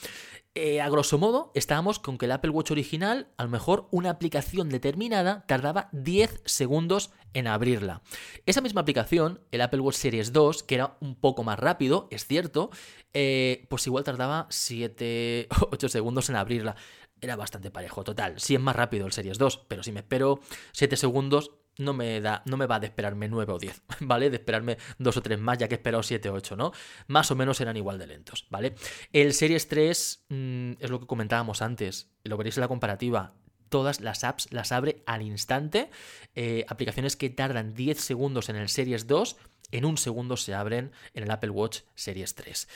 Eh, 0.57 0.81
a 0.81 0.89
grosso 0.89 1.19
modo, 1.19 1.51
estábamos 1.55 1.99
con 1.99 2.17
que 2.17 2.27
el 2.27 2.33
Apple 2.33 2.51
Watch 2.51 2.71
original, 2.71 3.27
a 3.39 3.43
lo 3.43 3.49
mejor 3.49 3.89
una 3.91 4.11
aplicación 4.11 4.69
determinada 4.69 5.45
tardaba 5.49 5.89
10 5.91 6.43
segundos 6.45 7.11
en 7.33 7.49
abrirla. 7.49 8.03
Esa 8.47 8.61
misma 8.61 8.83
aplicación, 8.83 9.41
el 9.51 9.63
Apple 9.63 9.81
Watch 9.81 9.97
Series 9.97 10.33
2, 10.33 10.63
que 10.63 10.77
era 10.77 10.97
un 11.01 11.17
poco 11.17 11.43
más 11.43 11.59
rápido, 11.59 12.07
es 12.13 12.27
cierto, 12.27 12.71
eh, 13.13 13.67
pues 13.69 13.85
igual 13.89 14.05
tardaba 14.05 14.47
7, 14.49 15.49
8 15.73 15.89
segundos 15.89 16.31
en 16.31 16.37
abrirla. 16.37 16.77
Era 17.21 17.35
bastante 17.35 17.73
parejo, 17.73 18.05
total. 18.05 18.39
Sí 18.39 18.55
es 18.55 18.61
más 18.61 18.77
rápido 18.77 19.07
el 19.07 19.13
Series 19.13 19.39
2, 19.39 19.65
pero 19.67 19.83
si 19.83 19.91
me 19.91 20.01
espero 20.01 20.39
7 20.71 20.97
segundos, 20.97 21.51
no 21.79 21.93
me, 21.93 22.21
da, 22.21 22.43
no 22.47 22.57
me 22.57 22.67
va 22.67 22.81
de 22.81 22.87
esperarme 22.87 23.29
9 23.29 23.53
o 23.53 23.59
10, 23.59 23.83
¿vale? 24.01 24.31
De 24.31 24.37
esperarme 24.37 24.79
2 24.99 25.17
o 25.17 25.23
3 25.23 25.39
más, 25.39 25.59
ya 25.59 25.69
que 25.69 25.75
he 25.75 25.79
esperado 25.79 26.03
7 26.03 26.29
o 26.29 26.35
8, 26.35 26.57
¿no? 26.57 26.73
Más 27.07 27.31
o 27.31 27.35
menos 27.35 27.61
eran 27.61 27.77
igual 27.77 27.99
de 27.99 28.07
lentos, 28.07 28.47
¿vale? 28.51 28.75
El 29.13 29.35
Series 29.35 29.69
3 29.69 30.27
mm, 30.29 30.73
es 30.81 30.91
lo 30.91 31.01
que 31.01 31.07
comentábamos 31.07 31.63
antes, 31.63 32.11
lo 32.25 32.37
veréis 32.37 32.57
en 32.57 32.63
la 32.63 32.69
comparativa. 32.69 33.35
Todas 33.69 34.01
las 34.01 34.23
apps 34.23 34.53
las 34.53 34.71
abre 34.71 35.03
al 35.05 35.23
instante. 35.23 35.91
Eh, 36.37 36.65
aplicaciones 36.69 37.17
que 37.17 37.31
tardan 37.31 37.75
10 37.75 37.99
segundos 37.99 38.49
en 38.49 38.57
el 38.57 38.69
Series 38.69 39.09
2, 39.09 39.37
en 39.73 39.85
un 39.85 39.99
segundo 39.99 40.37
se 40.37 40.55
abren 40.55 40.93
en 41.15 41.25
el 41.25 41.31
Apple 41.31 41.51
Watch 41.51 41.81
Series 41.95 42.35
3. 42.37 42.69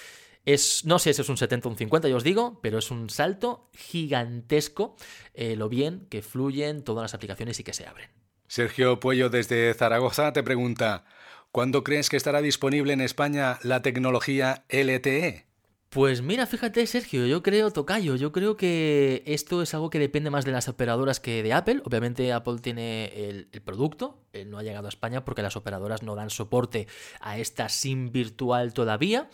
Es, 0.45 0.85
no 0.85 0.99
sé 0.99 1.13
si 1.13 1.21
es 1.21 1.29
un 1.29 1.37
70 1.37 1.69
o 1.69 1.71
un 1.71 1.77
50, 1.77 2.09
ya 2.09 2.17
os 2.17 2.25
digo, 2.25 2.59
pero 2.63 2.79
es 2.79 2.91
un 2.91 3.11
salto 3.11 3.71
gigantesco 3.75 4.97
eh, 5.35 5.57
lo 5.57 5.69
bien 5.69 6.07
que 6.09 6.23
fluyen 6.23 6.83
todas 6.83 7.03
las 7.03 7.15
aplicaciones 7.15 7.61
y 7.61 7.65
que 7.65 7.75
se 7.75 7.87
abren. 7.87 8.18
Sergio 8.49 8.99
Puello 8.99 9.29
desde 9.29 9.73
Zaragoza 9.75 10.33
te 10.33 10.43
pregunta, 10.43 11.05
¿cuándo 11.53 11.85
crees 11.85 12.09
que 12.09 12.17
estará 12.17 12.41
disponible 12.41 12.95
en 12.95 13.03
España 13.03 13.59
la 13.63 13.83
tecnología 13.83 14.65
LTE? 14.71 15.45
Pues 15.91 16.21
mira, 16.21 16.47
fíjate 16.47 16.87
Sergio, 16.87 17.27
yo 17.27 17.43
creo, 17.43 17.71
Tocayo, 17.71 18.17
yo 18.17 18.31
creo 18.33 18.59
que 18.59 19.23
esto 19.27 19.63
es 19.63 19.73
algo 19.73 19.89
que 19.89 19.99
depende 19.99 20.29
más 20.29 20.45
de 20.45 20.53
las 20.53 20.69
operadoras 20.69 21.19
que 21.19 21.43
de 21.43 21.55
Apple. 21.55 21.81
Obviamente 21.85 22.31
Apple 22.33 22.59
tiene 22.61 23.07
el, 23.29 23.47
producto, 23.65 24.19
no 24.47 24.59
ha 24.59 24.63
llegado 24.63 24.87
a 24.87 24.91
España 24.91 25.25
porque 25.25 25.43
las 25.43 25.57
operadoras 25.57 26.03
no 26.03 26.15
dan 26.15 26.29
soporte 26.29 26.89
a 27.21 27.39
esta 27.39 27.71
SIM 27.71 28.13
virtual 28.13 28.75
todavía. 28.75 29.31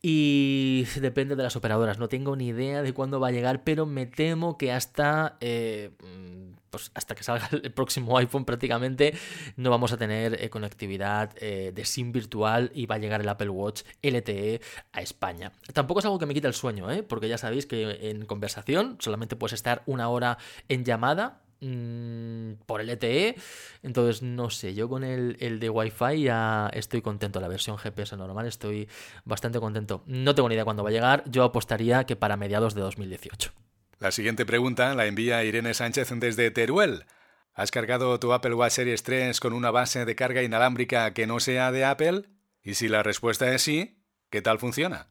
Y 0.00 0.84
depende 1.00 1.36
de 1.36 1.42
las 1.42 1.56
operadoras, 1.56 1.98
no 1.98 2.08
tengo 2.08 2.36
ni 2.36 2.48
idea 2.48 2.82
de 2.82 2.92
cuándo 2.92 3.20
va 3.20 3.28
a 3.28 3.32
llegar, 3.32 3.64
pero 3.64 3.86
me 3.86 4.06
temo 4.06 4.56
que 4.56 4.72
hasta, 4.72 5.36
eh, 5.40 5.90
pues 6.70 6.92
hasta 6.94 7.14
que 7.14 7.24
salga 7.24 7.48
el 7.62 7.72
próximo 7.72 8.16
iPhone 8.18 8.44
prácticamente 8.44 9.14
no 9.56 9.70
vamos 9.70 9.92
a 9.92 9.96
tener 9.96 10.42
eh, 10.42 10.50
conectividad 10.50 11.32
eh, 11.40 11.72
de 11.74 11.84
SIM 11.84 12.12
virtual 12.12 12.70
y 12.74 12.86
va 12.86 12.94
a 12.94 12.98
llegar 12.98 13.20
el 13.20 13.28
Apple 13.28 13.48
Watch 13.48 13.82
LTE 14.02 14.60
a 14.92 15.02
España. 15.02 15.52
Tampoco 15.72 16.00
es 16.00 16.06
algo 16.06 16.18
que 16.18 16.26
me 16.26 16.34
quita 16.34 16.48
el 16.48 16.54
sueño, 16.54 16.86
porque 17.08 17.28
ya 17.28 17.38
sabéis 17.38 17.66
que 17.66 18.10
en 18.10 18.24
conversación 18.24 18.96
solamente 19.00 19.34
puedes 19.34 19.54
estar 19.54 19.82
una 19.86 20.08
hora 20.08 20.38
en 20.68 20.84
llamada 20.84 21.42
Mm, 21.60 22.52
por 22.66 22.80
el 22.80 22.88
LTE. 22.88 23.34
Entonces, 23.82 24.22
no 24.22 24.50
sé, 24.50 24.74
yo 24.74 24.88
con 24.88 25.02
el, 25.02 25.36
el, 25.40 25.58
de 25.58 25.68
Wi-Fi 25.70 26.22
ya 26.22 26.70
estoy 26.72 27.02
contento. 27.02 27.40
La 27.40 27.48
versión 27.48 27.78
GPS 27.78 28.16
normal 28.16 28.46
estoy 28.46 28.88
bastante 29.24 29.58
contento. 29.58 30.02
No 30.06 30.34
tengo 30.34 30.48
ni 30.48 30.54
idea 30.54 30.64
cuándo 30.64 30.84
va 30.84 30.90
a 30.90 30.92
llegar. 30.92 31.24
Yo 31.26 31.42
apostaría 31.42 32.04
que 32.04 32.16
para 32.16 32.36
mediados 32.36 32.74
de 32.74 32.82
2018. 32.82 33.52
La 33.98 34.12
siguiente 34.12 34.46
pregunta 34.46 34.94
la 34.94 35.06
envía 35.06 35.42
Irene 35.42 35.74
Sánchez 35.74 36.10
desde 36.20 36.50
Teruel. 36.52 37.04
¿Has 37.54 37.72
cargado 37.72 38.20
tu 38.20 38.32
Apple 38.32 38.54
Watch 38.54 38.74
Series 38.74 39.02
3 39.02 39.40
con 39.40 39.52
una 39.52 39.72
base 39.72 40.04
de 40.04 40.14
carga 40.14 40.44
inalámbrica 40.44 41.12
que 41.12 41.26
no 41.26 41.40
sea 41.40 41.72
de 41.72 41.84
Apple? 41.84 42.22
Y 42.62 42.74
si 42.74 42.86
la 42.86 43.02
respuesta 43.02 43.52
es 43.52 43.62
sí, 43.62 44.04
¿qué 44.30 44.42
tal 44.42 44.60
funciona? 44.60 45.08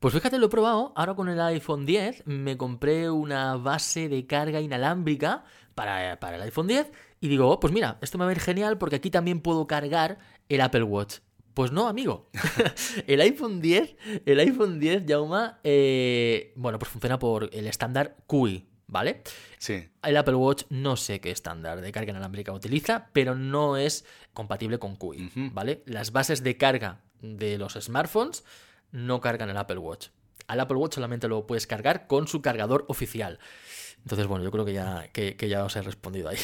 Pues 0.00 0.14
fíjate, 0.14 0.38
lo 0.38 0.46
he 0.46 0.48
probado. 0.48 0.94
Ahora 0.96 1.14
con 1.14 1.28
el 1.28 1.38
iPhone 1.38 1.84
10 1.84 2.22
me 2.24 2.56
compré 2.56 3.10
una 3.10 3.56
base 3.56 4.08
de 4.08 4.26
carga 4.26 4.62
inalámbrica 4.62 5.44
para, 5.74 6.14
el 6.14 6.42
iPhone 6.42 6.68
10 6.68 6.90
y 7.20 7.28
digo, 7.28 7.50
oh, 7.50 7.60
pues 7.60 7.70
mira, 7.70 7.98
esto 8.00 8.16
me 8.16 8.24
va 8.24 8.30
a 8.30 8.32
ir 8.32 8.40
genial 8.40 8.78
porque 8.78 8.96
aquí 8.96 9.10
también 9.10 9.40
puedo 9.40 9.66
cargar 9.66 10.18
el 10.48 10.62
Apple 10.62 10.84
Watch. 10.84 11.18
Pues 11.52 11.70
no, 11.70 11.86
amigo. 11.86 12.30
el 13.06 13.20
iPhone 13.20 13.60
10, 13.60 13.96
el 14.24 14.40
iPhone 14.40 14.80
10, 14.80 15.04
Yauma, 15.04 15.60
eh, 15.64 16.54
bueno, 16.56 16.78
pues 16.78 16.90
funciona 16.90 17.18
por 17.18 17.50
el 17.52 17.66
estándar 17.66 18.16
QI, 18.26 18.70
¿vale? 18.86 19.22
Sí. 19.58 19.86
El 20.02 20.16
Apple 20.16 20.36
Watch 20.36 20.62
no 20.70 20.96
sé 20.96 21.20
qué 21.20 21.30
estándar 21.30 21.82
de 21.82 21.92
carga 21.92 22.12
inalámbrica 22.12 22.52
utiliza, 22.52 23.10
pero 23.12 23.34
no 23.34 23.76
es 23.76 24.06
compatible 24.32 24.78
con 24.78 24.96
QI, 24.96 25.30
¿vale? 25.52 25.82
Las 25.84 26.10
bases 26.10 26.42
de 26.42 26.56
carga 26.56 27.02
de 27.20 27.58
los 27.58 27.74
smartphones 27.74 28.44
no 28.92 29.20
cargan 29.20 29.50
el 29.50 29.56
Apple 29.56 29.78
Watch. 29.78 30.08
Al 30.46 30.60
Apple 30.60 30.76
Watch 30.76 30.94
solamente 30.94 31.28
lo 31.28 31.46
puedes 31.46 31.66
cargar 31.66 32.06
con 32.06 32.26
su 32.26 32.42
cargador 32.42 32.84
oficial. 32.88 33.38
Entonces, 33.98 34.26
bueno, 34.26 34.44
yo 34.44 34.50
creo 34.50 34.64
que 34.64 34.72
ya, 34.72 35.08
que, 35.12 35.36
que 35.36 35.48
ya 35.48 35.64
os 35.64 35.76
he 35.76 35.82
respondido 35.82 36.28
ahí. 36.28 36.38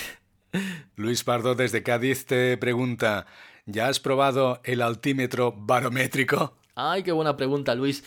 Luis 0.97 1.25
Pardo 1.25 1.55
desde 1.55 1.83
Cádiz 1.83 2.27
te 2.27 2.57
pregunta, 2.57 3.27
¿ya 3.65 3.89
has 3.89 4.01
probado 4.01 4.61
el 4.65 4.83
altímetro 4.83 5.53
barométrico? 5.53 6.57
Ay, 6.75 7.03
qué 7.03 7.13
buena 7.13 7.37
pregunta, 7.37 7.75
Luis. 7.75 8.05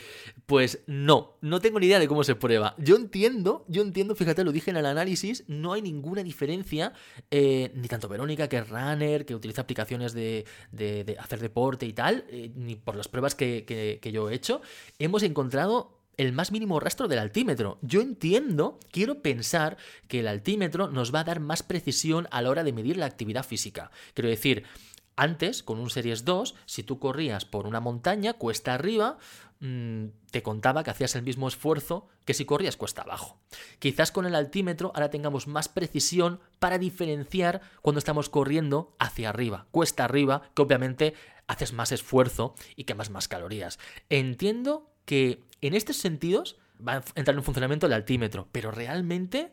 Pues 0.49 0.79
no, 0.87 1.37
no 1.41 1.61
tengo 1.61 1.79
ni 1.79 1.85
idea 1.85 1.99
de 1.99 2.07
cómo 2.07 2.23
se 2.23 2.33
prueba. 2.33 2.73
Yo 2.79 2.95
entiendo, 2.95 3.65
yo 3.67 3.83
entiendo, 3.83 4.15
fíjate, 4.15 4.43
lo 4.43 4.51
dije 4.51 4.71
en 4.71 4.77
el 4.77 4.87
análisis, 4.87 5.43
no 5.47 5.73
hay 5.73 5.83
ninguna 5.83 6.23
diferencia, 6.23 6.93
eh, 7.29 7.71
ni 7.75 7.87
tanto 7.87 8.09
Verónica, 8.09 8.49
que 8.49 8.57
es 8.57 8.67
runner, 8.67 9.27
que 9.27 9.35
utiliza 9.35 9.61
aplicaciones 9.61 10.13
de, 10.13 10.47
de, 10.71 11.15
hacer 11.19 11.39
deporte 11.39 11.85
y 11.85 11.93
tal, 11.93 12.25
eh, 12.29 12.51
ni 12.55 12.75
por 12.75 12.95
las 12.95 13.07
pruebas 13.07 13.35
que, 13.35 13.63
que 14.01 14.11
yo 14.11 14.31
he 14.31 14.33
hecho, 14.33 14.63
hemos 14.97 15.21
encontrado 15.21 15.99
el 16.17 16.33
más 16.33 16.51
mínimo 16.51 16.79
rastro 16.79 17.07
del 17.07 17.19
altímetro. 17.19 17.77
Yo 17.83 18.01
entiendo, 18.01 18.79
quiero 18.91 19.21
pensar 19.21 19.77
que 20.07 20.21
el 20.21 20.27
altímetro 20.27 20.89
nos 20.89 21.13
va 21.13 21.19
a 21.19 21.25
dar 21.25 21.41
más 21.41 21.61
precisión 21.61 22.27
a 22.31 22.41
la 22.41 22.49
hora 22.49 22.63
de 22.63 22.73
medir 22.73 22.97
la 22.97 23.05
actividad 23.05 23.45
física. 23.45 23.91
Quiero 24.15 24.29
decir, 24.29 24.65
antes, 25.19 25.63
con 25.63 25.79
un 25.79 25.89
Series 25.89 26.23
2, 26.23 26.55
si 26.65 26.81
tú 26.81 26.97
corrías 26.97 27.43
por 27.43 27.67
una 27.67 27.81
montaña, 27.81 28.33
cuesta 28.33 28.73
arriba, 28.73 29.17
te 29.59 30.41
contaba 30.41 30.83
que 30.83 30.91
hacías 30.91 31.15
el 31.15 31.23
mismo 31.23 31.47
esfuerzo 31.47 32.07
que 32.23 32.33
si 32.33 32.45
corrías 32.45 32.77
cuesta 32.77 33.01
abajo. 33.01 33.41
Quizás 33.79 34.11
con 34.11 34.25
el 34.25 34.35
altímetro 34.35 34.91
ahora 34.95 35.09
tengamos 35.09 35.47
más 35.47 35.67
precisión 35.67 36.39
para 36.59 36.77
diferenciar 36.77 37.61
cuando 37.81 37.99
estamos 37.99 38.29
corriendo 38.29 38.95
hacia 38.99 39.29
arriba, 39.29 39.67
cuesta 39.71 40.05
arriba, 40.05 40.43
que 40.55 40.61
obviamente 40.61 41.13
haces 41.47 41.73
más 41.73 41.91
esfuerzo 41.91 42.55
y 42.77 42.85
quemas 42.85 43.09
más 43.09 43.27
calorías. 43.27 43.79
Entiendo 44.09 44.93
que 45.03 45.43
en 45.61 45.73
estos 45.73 45.97
sentidos 45.97 46.57
va 46.85 46.93
a 46.93 47.03
entrar 47.15 47.35
en 47.35 47.43
funcionamiento 47.43 47.87
el 47.87 47.93
altímetro, 47.93 48.47
pero 48.51 48.71
realmente 48.71 49.51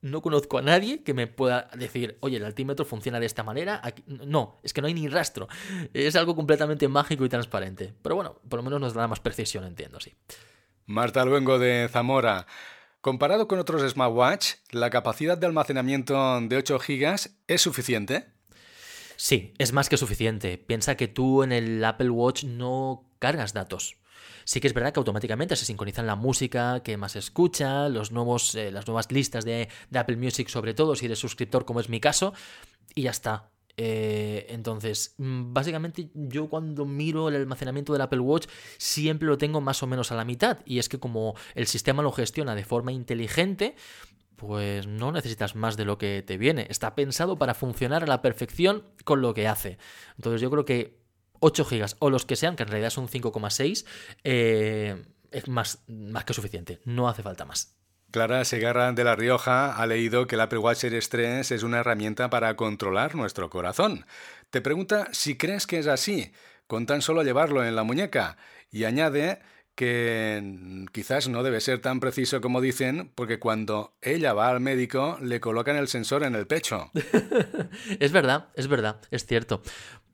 no 0.00 0.22
conozco 0.22 0.58
a 0.58 0.62
nadie 0.62 1.02
que 1.02 1.14
me 1.14 1.26
pueda 1.26 1.68
decir, 1.76 2.18
oye, 2.20 2.36
el 2.36 2.44
altímetro 2.44 2.84
funciona 2.84 3.20
de 3.20 3.26
esta 3.26 3.42
manera. 3.42 3.82
No, 4.06 4.58
es 4.62 4.72
que 4.72 4.80
no 4.80 4.86
hay 4.86 4.94
ni 4.94 5.08
rastro. 5.08 5.48
Es 5.92 6.16
algo 6.16 6.34
completamente 6.34 6.88
mágico 6.88 7.24
y 7.24 7.28
transparente. 7.28 7.94
Pero 8.02 8.14
bueno, 8.14 8.40
por 8.48 8.58
lo 8.58 8.62
menos 8.62 8.80
nos 8.80 8.94
da 8.94 9.08
más 9.08 9.20
precisión, 9.20 9.64
entiendo, 9.64 10.00
sí. 10.00 10.14
Marta 10.86 11.24
Luengo 11.24 11.58
de 11.58 11.88
Zamora. 11.90 12.46
Comparado 13.00 13.46
con 13.46 13.58
otros 13.58 13.88
smartwatch, 13.88 14.54
¿la 14.70 14.90
capacidad 14.90 15.38
de 15.38 15.46
almacenamiento 15.46 16.40
de 16.40 16.56
8 16.56 16.78
GB 16.78 17.30
es 17.46 17.60
suficiente? 17.60 18.26
Sí, 19.16 19.52
es 19.58 19.72
más 19.72 19.88
que 19.88 19.96
suficiente. 19.96 20.58
Piensa 20.58 20.96
que 20.96 21.08
tú 21.08 21.42
en 21.42 21.52
el 21.52 21.84
Apple 21.84 22.10
Watch 22.10 22.44
no 22.44 23.10
cargas 23.18 23.52
datos. 23.52 23.97
Sí 24.48 24.62
que 24.62 24.66
es 24.66 24.72
verdad 24.72 24.94
que 24.94 25.00
automáticamente 25.00 25.56
se 25.56 25.66
sincronizan 25.66 26.06
la 26.06 26.16
música 26.16 26.80
que 26.82 26.96
más 26.96 27.16
escucha, 27.16 27.90
los 27.90 28.12
nuevos, 28.12 28.54
eh, 28.54 28.70
las 28.70 28.86
nuevas 28.86 29.12
listas 29.12 29.44
de, 29.44 29.68
Apple 29.92 30.16
Music, 30.16 30.48
sobre 30.48 30.72
todo 30.72 30.96
si 30.96 31.04
eres 31.04 31.18
suscriptor, 31.18 31.66
como 31.66 31.80
es 31.80 31.90
mi 31.90 32.00
caso, 32.00 32.32
y 32.94 33.02
ya 33.02 33.10
está. 33.10 33.50
Eh, 33.76 34.46
entonces, 34.48 35.14
mm, 35.18 35.52
básicamente 35.52 36.08
yo 36.14 36.48
cuando 36.48 36.86
miro 36.86 37.28
el 37.28 37.36
almacenamiento 37.36 37.92
del 37.92 38.00
Apple 38.00 38.20
Watch 38.20 38.46
siempre 38.78 39.28
lo 39.28 39.36
tengo 39.36 39.60
más 39.60 39.82
o 39.82 39.86
menos 39.86 40.12
a 40.12 40.14
la 40.14 40.24
mitad. 40.24 40.60
Y 40.64 40.78
es 40.78 40.88
que 40.88 40.98
como 40.98 41.34
el 41.54 41.66
sistema 41.66 42.02
lo 42.02 42.10
gestiona 42.10 42.54
de 42.54 42.64
forma 42.64 42.90
inteligente, 42.90 43.76
pues 44.36 44.86
no 44.86 45.12
necesitas 45.12 45.56
más 45.56 45.76
de 45.76 45.84
lo 45.84 45.98
que 45.98 46.22
te 46.26 46.38
viene. 46.38 46.66
Está 46.70 46.94
pensado 46.94 47.36
para 47.36 47.52
funcionar 47.52 48.04
a 48.04 48.06
la 48.06 48.22
perfección 48.22 48.84
con 49.04 49.20
lo 49.20 49.34
que 49.34 49.46
hace. 49.46 49.76
Entonces 50.16 50.40
yo 50.40 50.50
creo 50.50 50.64
que 50.64 50.97
8 51.40 51.64
GB 51.64 51.96
o 51.98 52.10
los 52.10 52.24
que 52.24 52.36
sean, 52.36 52.56
que 52.56 52.62
en 52.62 52.68
realidad 52.68 52.90
son 52.90 53.08
5,6, 53.08 53.84
eh, 54.24 55.02
es 55.30 55.48
más, 55.48 55.82
más 55.86 56.24
que 56.24 56.34
suficiente. 56.34 56.80
No 56.84 57.08
hace 57.08 57.22
falta 57.22 57.44
más. 57.44 57.78
Clara 58.10 58.42
Segarra 58.46 58.90
de 58.92 59.04
La 59.04 59.16
Rioja 59.16 59.76
ha 59.76 59.86
leído 59.86 60.26
que 60.26 60.36
el 60.36 60.40
Apple 60.40 60.60
Watch 60.60 60.78
Series 60.78 61.10
3 61.10 61.50
es 61.50 61.62
una 61.62 61.80
herramienta 61.80 62.30
para 62.30 62.56
controlar 62.56 63.14
nuestro 63.14 63.50
corazón. 63.50 64.06
Te 64.50 64.62
pregunta 64.62 65.08
si 65.12 65.36
crees 65.36 65.66
que 65.66 65.78
es 65.78 65.86
así, 65.86 66.32
con 66.66 66.86
tan 66.86 67.02
solo 67.02 67.22
llevarlo 67.22 67.64
en 67.64 67.76
la 67.76 67.82
muñeca, 67.82 68.38
y 68.70 68.84
añade 68.84 69.40
que 69.78 70.86
quizás 70.90 71.28
no 71.28 71.44
debe 71.44 71.60
ser 71.60 71.80
tan 71.80 72.00
preciso 72.00 72.40
como 72.40 72.60
dicen, 72.60 73.12
porque 73.14 73.38
cuando 73.38 73.94
ella 74.02 74.32
va 74.32 74.48
al 74.48 74.58
médico 74.58 75.18
le 75.22 75.38
colocan 75.38 75.76
el 75.76 75.86
sensor 75.86 76.24
en 76.24 76.34
el 76.34 76.48
pecho. 76.48 76.90
es 78.00 78.10
verdad, 78.10 78.48
es 78.54 78.66
verdad, 78.66 79.00
es 79.12 79.24
cierto. 79.24 79.62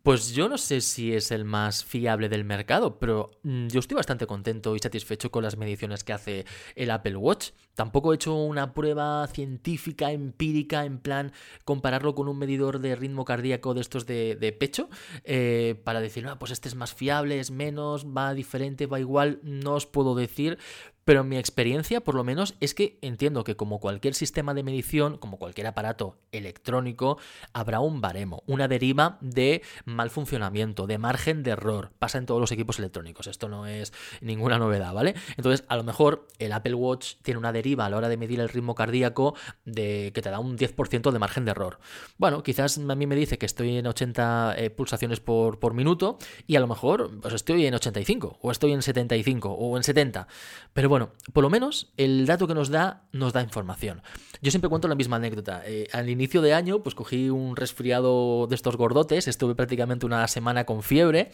Pues 0.05 0.35
yo 0.35 0.51
no 0.51 0.59
sé 0.59 0.83
si 0.83 1.15
es 1.15 1.31
el 1.31 1.47
más 1.47 1.83
fiable 1.83 2.29
del 2.29 2.45
mercado, 2.45 2.99
pero 2.99 3.31
mm, 3.43 3.69
yo 3.69 3.81
estoy 3.81 3.95
bastante 3.95 4.27
contento 4.27 4.77
y 4.77 4.79
satisfecho 4.79 5.31
con 5.31 5.43
las 5.43 5.57
mediciones 5.57 6.05
que 6.05 6.13
hace 6.13 6.45
el 6.77 6.91
Apple 6.91 7.17
Watch. 7.17 7.53
Tampoco 7.75 8.13
he 8.13 8.17
hecho 8.17 8.35
una 8.35 8.75
prueba 8.75 9.27
científica, 9.27 10.13
empírica, 10.13 10.85
en 10.85 10.99
plan 10.99 11.33
compararlo 11.65 12.15
con 12.15 12.29
un 12.29 12.39
medidor 12.39 12.81
de 12.81 12.97
ritmo 12.97 13.25
cardíaco 13.25 13.75
de 13.75 13.81
estos 13.81 14.07
de, 14.07 14.57
pecho, 14.59 14.89
eh, 15.25 15.81
para 15.85 16.01
decir, 16.01 16.27
ah, 16.27 16.39
pues 16.39 16.53
este 16.53 16.69
es 16.69 16.75
más 16.75 16.95
fiable, 16.95 17.41
es 17.41 17.51
menos, 17.51 18.07
va 18.07 18.35
diferente, 18.35 18.87
va 18.87 19.01
igual, 19.01 19.41
no 19.43 19.75
os 19.75 19.87
puedo 19.87 20.15
decir, 20.15 20.59
pero 21.05 21.23
mi 21.23 21.37
experiencia, 21.37 22.01
por 22.03 22.15
lo 22.15 22.25
menos, 22.25 22.55
es 22.61 22.75
que 22.75 22.99
entiendo 23.03 23.45
que 23.45 23.57
como 23.57 23.79
cualquier 23.79 24.15
sistema 24.15 24.55
de 24.55 24.63
medición, 24.63 25.19
como 25.19 25.39
cualquier 25.39 25.67
aparato 25.67 26.17
electrónico, 26.33 27.19
habrá 27.53 27.81
un 27.81 28.01
baremo, 28.01 28.43
una 28.47 28.69
deriva 28.69 29.19
de 29.21 29.63
mal 29.85 30.09
funcionamiento, 30.09 30.87
de 30.87 30.97
margen 30.97 31.43
de 31.43 31.51
error. 31.51 31.93
Pasa 31.99 32.19
en 32.19 32.27
todos 32.27 32.41
los 32.41 32.53
equipos 32.53 32.79
electrónicos, 32.79 33.27
esto 33.27 33.49
no 33.49 33.67
es 33.67 33.93
ninguna 34.23 34.59
novedad, 34.59 34.95
¿vale? 34.95 35.15
Entonces, 35.37 35.67
a 35.69 35.77
lo 35.77 35.85
mejor 35.85 36.27
el 36.39 36.53
Apple 36.53 36.75
Watch 36.75 37.17
tiene 37.23 37.39
una 37.39 37.53
deriva 37.53 37.64
a 37.79 37.89
la 37.89 37.97
hora 37.97 38.09
de 38.09 38.17
medir 38.17 38.41
el 38.41 38.49
ritmo 38.49 38.75
cardíaco 38.75 39.35
de 39.65 40.13
que 40.15 40.23
te 40.23 40.31
da 40.31 40.39
un 40.39 40.57
10% 40.59 41.11
de 41.11 41.19
margen 41.19 41.45
de 41.45 41.53
error. 41.53 41.79
Bueno, 42.19 42.43
quizás 42.43 42.79
a 42.79 42.95
mí 42.95 43.07
me 43.07 43.17
dice 43.17 43.39
que 43.39 43.47
estoy 43.47 43.77
en 43.79 43.87
80 43.87 44.55
eh, 44.57 44.71
pulsaciones 44.71 45.21
por, 45.21 45.59
por 45.59 45.75
minuto 45.75 46.19
y 46.47 46.57
a 46.57 46.61
lo 46.61 46.67
mejor 46.67 47.11
pues 47.21 47.35
estoy 47.35 47.67
en 47.67 47.75
85 47.75 48.39
o 48.41 48.51
estoy 48.51 48.73
en 48.73 48.83
75 48.83 49.51
o 49.51 49.77
en 49.77 49.83
70. 49.83 50.29
Pero 50.73 50.89
bueno, 50.89 51.11
por 51.33 51.43
lo 51.43 51.51
menos 51.51 51.93
el 51.97 52.27
dato 52.27 52.47
que 52.47 52.55
nos 52.55 52.69
da 52.69 53.05
nos 53.13 53.33
da 53.33 53.43
información. 53.43 54.03
Yo 54.43 54.51
siempre 54.51 54.69
cuento 54.69 54.89
la 54.89 54.95
misma 54.95 55.17
anécdota. 55.17 55.63
Eh, 55.65 55.89
al 55.93 56.11
inicio 56.11 56.43
de 56.43 56.53
año, 56.53 56.83
pues 56.83 56.95
cogí 56.95 57.31
un 57.31 57.57
resfriado 57.57 58.47
de 58.47 58.55
estos 58.55 58.77
gordotes, 58.77 59.27
estuve 59.29 59.55
prácticamente 59.55 60.05
una 60.05 60.29
semana 60.29 60.65
con 60.65 60.83
fiebre 60.83 61.31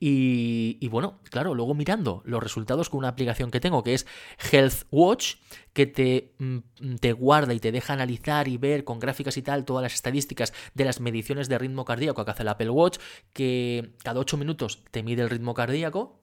y, 0.00 0.78
y 0.80 0.88
bueno, 0.88 1.18
claro, 1.30 1.54
luego 1.54 1.74
mirando 1.74 2.22
los 2.24 2.42
resultados 2.42 2.88
con 2.88 2.98
una 2.98 3.08
aplicación 3.08 3.50
que 3.50 3.60
tengo 3.60 3.82
que 3.82 3.94
es 3.94 4.06
Health 4.50 4.84
Watch, 4.90 5.36
que 5.76 5.84
te, 5.84 6.32
mm, 6.38 6.94
te, 7.00 7.12
guarda 7.12 7.52
y 7.52 7.60
te 7.60 7.70
deja 7.70 7.92
analizar 7.92 8.48
y 8.48 8.56
ver 8.56 8.84
con 8.84 8.98
gráficas 8.98 9.36
y 9.36 9.42
tal 9.42 9.66
todas 9.66 9.82
las 9.82 9.92
estadísticas 9.92 10.54
de 10.72 10.86
las 10.86 11.00
mediciones 11.00 11.50
de 11.50 11.58
ritmo 11.58 11.84
cardíaco 11.84 12.24
que 12.24 12.30
hace 12.30 12.44
el 12.44 12.48
Apple 12.48 12.70
Watch, 12.70 12.96
que 13.34 13.90
cada 14.02 14.18
8 14.18 14.38
minutos 14.38 14.82
te 14.90 15.02
mide 15.02 15.20
el 15.20 15.28
ritmo 15.28 15.52
cardíaco. 15.52 16.18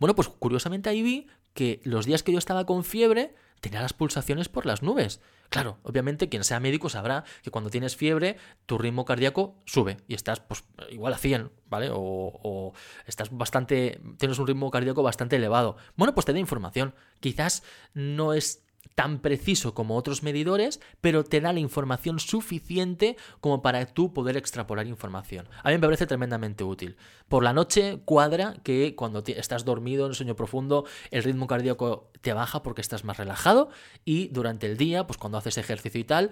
Bueno, 0.00 0.14
pues 0.14 0.28
curiosamente 0.28 0.88
ahí 0.88 1.02
vi 1.02 1.26
que 1.52 1.82
los 1.84 2.06
días 2.06 2.22
que 2.22 2.32
yo 2.32 2.38
estaba 2.38 2.64
con 2.64 2.82
fiebre 2.82 3.34
tenía 3.60 3.82
las 3.82 3.92
pulsaciones 3.92 4.48
por 4.48 4.64
las 4.64 4.82
nubes. 4.82 5.20
Claro, 5.52 5.76
obviamente 5.82 6.30
quien 6.30 6.44
sea 6.44 6.60
médico 6.60 6.88
sabrá 6.88 7.24
que 7.42 7.50
cuando 7.50 7.68
tienes 7.68 7.94
fiebre 7.94 8.38
tu 8.64 8.78
ritmo 8.78 9.04
cardíaco 9.04 9.54
sube 9.66 9.98
y 10.08 10.14
estás 10.14 10.40
pues 10.40 10.64
igual 10.90 11.12
a 11.12 11.18
100, 11.18 11.50
¿vale? 11.68 11.90
O, 11.90 11.98
o, 12.00 12.72
estás 13.06 13.28
bastante, 13.36 14.00
tienes 14.16 14.38
un 14.38 14.46
ritmo 14.46 14.70
cardíaco 14.70 15.02
bastante 15.02 15.36
elevado. 15.36 15.76
Bueno, 15.94 16.14
pues 16.14 16.24
te 16.24 16.32
da 16.32 16.38
información. 16.38 16.94
Quizás 17.20 17.64
no 17.92 18.32
es 18.32 18.64
tan 18.94 19.20
preciso 19.20 19.74
como 19.74 19.96
otros 19.96 20.22
medidores, 20.22 20.80
pero 21.00 21.24
te 21.24 21.40
da 21.40 21.52
la 21.52 21.60
información 21.60 22.18
suficiente 22.18 23.16
como 23.40 23.62
para 23.62 23.86
tú 23.86 24.12
poder 24.12 24.36
extrapolar 24.36 24.86
información. 24.86 25.48
A 25.62 25.68
mí 25.68 25.74
me 25.74 25.80
parece 25.80 26.06
tremendamente 26.06 26.64
útil. 26.64 26.96
Por 27.28 27.42
la 27.42 27.52
noche 27.52 28.02
cuadra 28.04 28.56
que 28.62 28.94
cuando 28.94 29.22
estás 29.26 29.64
dormido 29.64 30.06
en 30.06 30.14
sueño 30.14 30.36
profundo, 30.36 30.84
el 31.10 31.22
ritmo 31.22 31.46
cardíaco 31.46 32.10
te 32.20 32.32
baja 32.32 32.62
porque 32.62 32.80
estás 32.80 33.04
más 33.04 33.16
relajado 33.16 33.70
y 34.04 34.28
durante 34.28 34.66
el 34.66 34.76
día, 34.76 35.06
pues 35.06 35.18
cuando 35.18 35.38
haces 35.38 35.58
ejercicio 35.58 36.00
y 36.00 36.04
tal, 36.04 36.30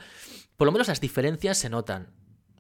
por 0.57 0.67
lo 0.67 0.73
menos 0.73 0.89
las 0.89 1.01
diferencias 1.01 1.59
se 1.59 1.71
notan. 1.71 2.13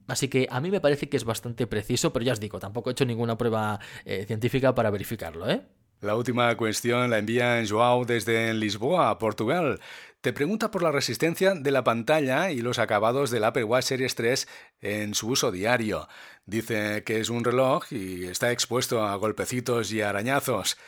Así 0.06 0.28
que 0.28 0.48
a 0.50 0.60
mí 0.60 0.70
me 0.70 0.80
parece 0.80 1.08
que 1.08 1.16
es 1.16 1.24
bastante 1.24 1.68
preciso, 1.68 2.12
pero 2.12 2.24
ya 2.24 2.32
os 2.32 2.40
digo, 2.40 2.58
tampoco 2.58 2.90
he 2.90 2.92
hecho 2.92 3.04
ninguna 3.04 3.38
prueba 3.38 3.78
eh, 4.04 4.24
científica 4.26 4.74
para 4.74 4.90
verificarlo, 4.90 5.48
¿eh? 5.48 5.62
La 6.00 6.16
última 6.16 6.56
cuestión 6.56 7.10
la 7.10 7.18
envía 7.18 7.62
Joao 7.68 8.06
desde 8.06 8.54
Lisboa, 8.54 9.18
Portugal. 9.18 9.80
Te 10.22 10.32
pregunta 10.32 10.70
por 10.70 10.82
la 10.82 10.92
resistencia 10.92 11.54
de 11.54 11.70
la 11.70 11.84
pantalla 11.84 12.50
y 12.50 12.62
los 12.62 12.78
acabados 12.78 13.30
del 13.30 13.44
Apple 13.44 13.64
Watch 13.64 13.84
Series 13.84 14.14
3 14.14 14.48
en 14.80 15.14
su 15.14 15.28
uso 15.28 15.52
diario. 15.52 16.08
Dice 16.46 17.04
que 17.04 17.20
es 17.20 17.28
un 17.28 17.44
reloj 17.44 17.84
y 17.92 18.24
está 18.24 18.50
expuesto 18.50 19.04
a 19.06 19.14
golpecitos 19.16 19.92
y 19.92 20.00
arañazos. 20.00 20.78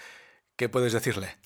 ¿Qué 0.56 0.70
puedes 0.70 0.94
decirle? 0.94 1.36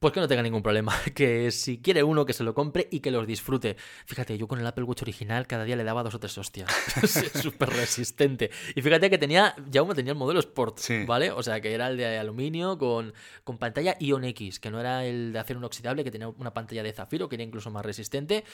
Pues 0.00 0.14
que 0.14 0.20
no 0.20 0.28
tenga 0.28 0.42
ningún 0.42 0.62
problema. 0.62 0.92
Que 1.14 1.50
si 1.50 1.78
quiere 1.78 2.02
uno, 2.02 2.24
que 2.24 2.32
se 2.32 2.44
lo 2.44 2.54
compre 2.54 2.88
y 2.90 3.00
que 3.00 3.10
los 3.10 3.26
disfrute. 3.26 3.76
Fíjate, 4.06 4.38
yo 4.38 4.48
con 4.48 4.58
el 4.58 4.66
Apple 4.66 4.84
Watch 4.84 5.02
original 5.02 5.46
cada 5.46 5.64
día 5.64 5.76
le 5.76 5.84
daba 5.84 6.02
dos 6.02 6.14
o 6.14 6.18
tres 6.18 6.36
hostias. 6.38 6.70
súper 7.42 7.68
resistente. 7.68 8.50
Y 8.74 8.80
fíjate 8.80 9.10
que 9.10 9.18
tenía, 9.18 9.54
ya 9.68 9.82
uno 9.82 9.94
tenía 9.94 10.12
el 10.12 10.18
modelo 10.18 10.40
Sport, 10.40 10.78
¿vale? 11.06 11.30
O 11.30 11.42
sea, 11.42 11.60
que 11.60 11.74
era 11.74 11.88
el 11.88 11.98
de 11.98 12.18
aluminio 12.18 12.78
con, 12.78 13.12
con 13.44 13.58
pantalla 13.58 13.96
Ion 14.00 14.24
X, 14.24 14.60
que 14.60 14.70
no 14.70 14.80
era 14.80 15.04
el 15.04 15.32
de 15.34 15.38
acero 15.38 15.58
inoxidable, 15.58 16.02
que 16.02 16.10
tenía 16.10 16.28
una 16.28 16.54
pantalla 16.54 16.82
de 16.82 16.92
zafiro, 16.92 17.28
que 17.28 17.36
era 17.36 17.44
incluso 17.44 17.70
más 17.70 17.84
resistente. 17.84 18.44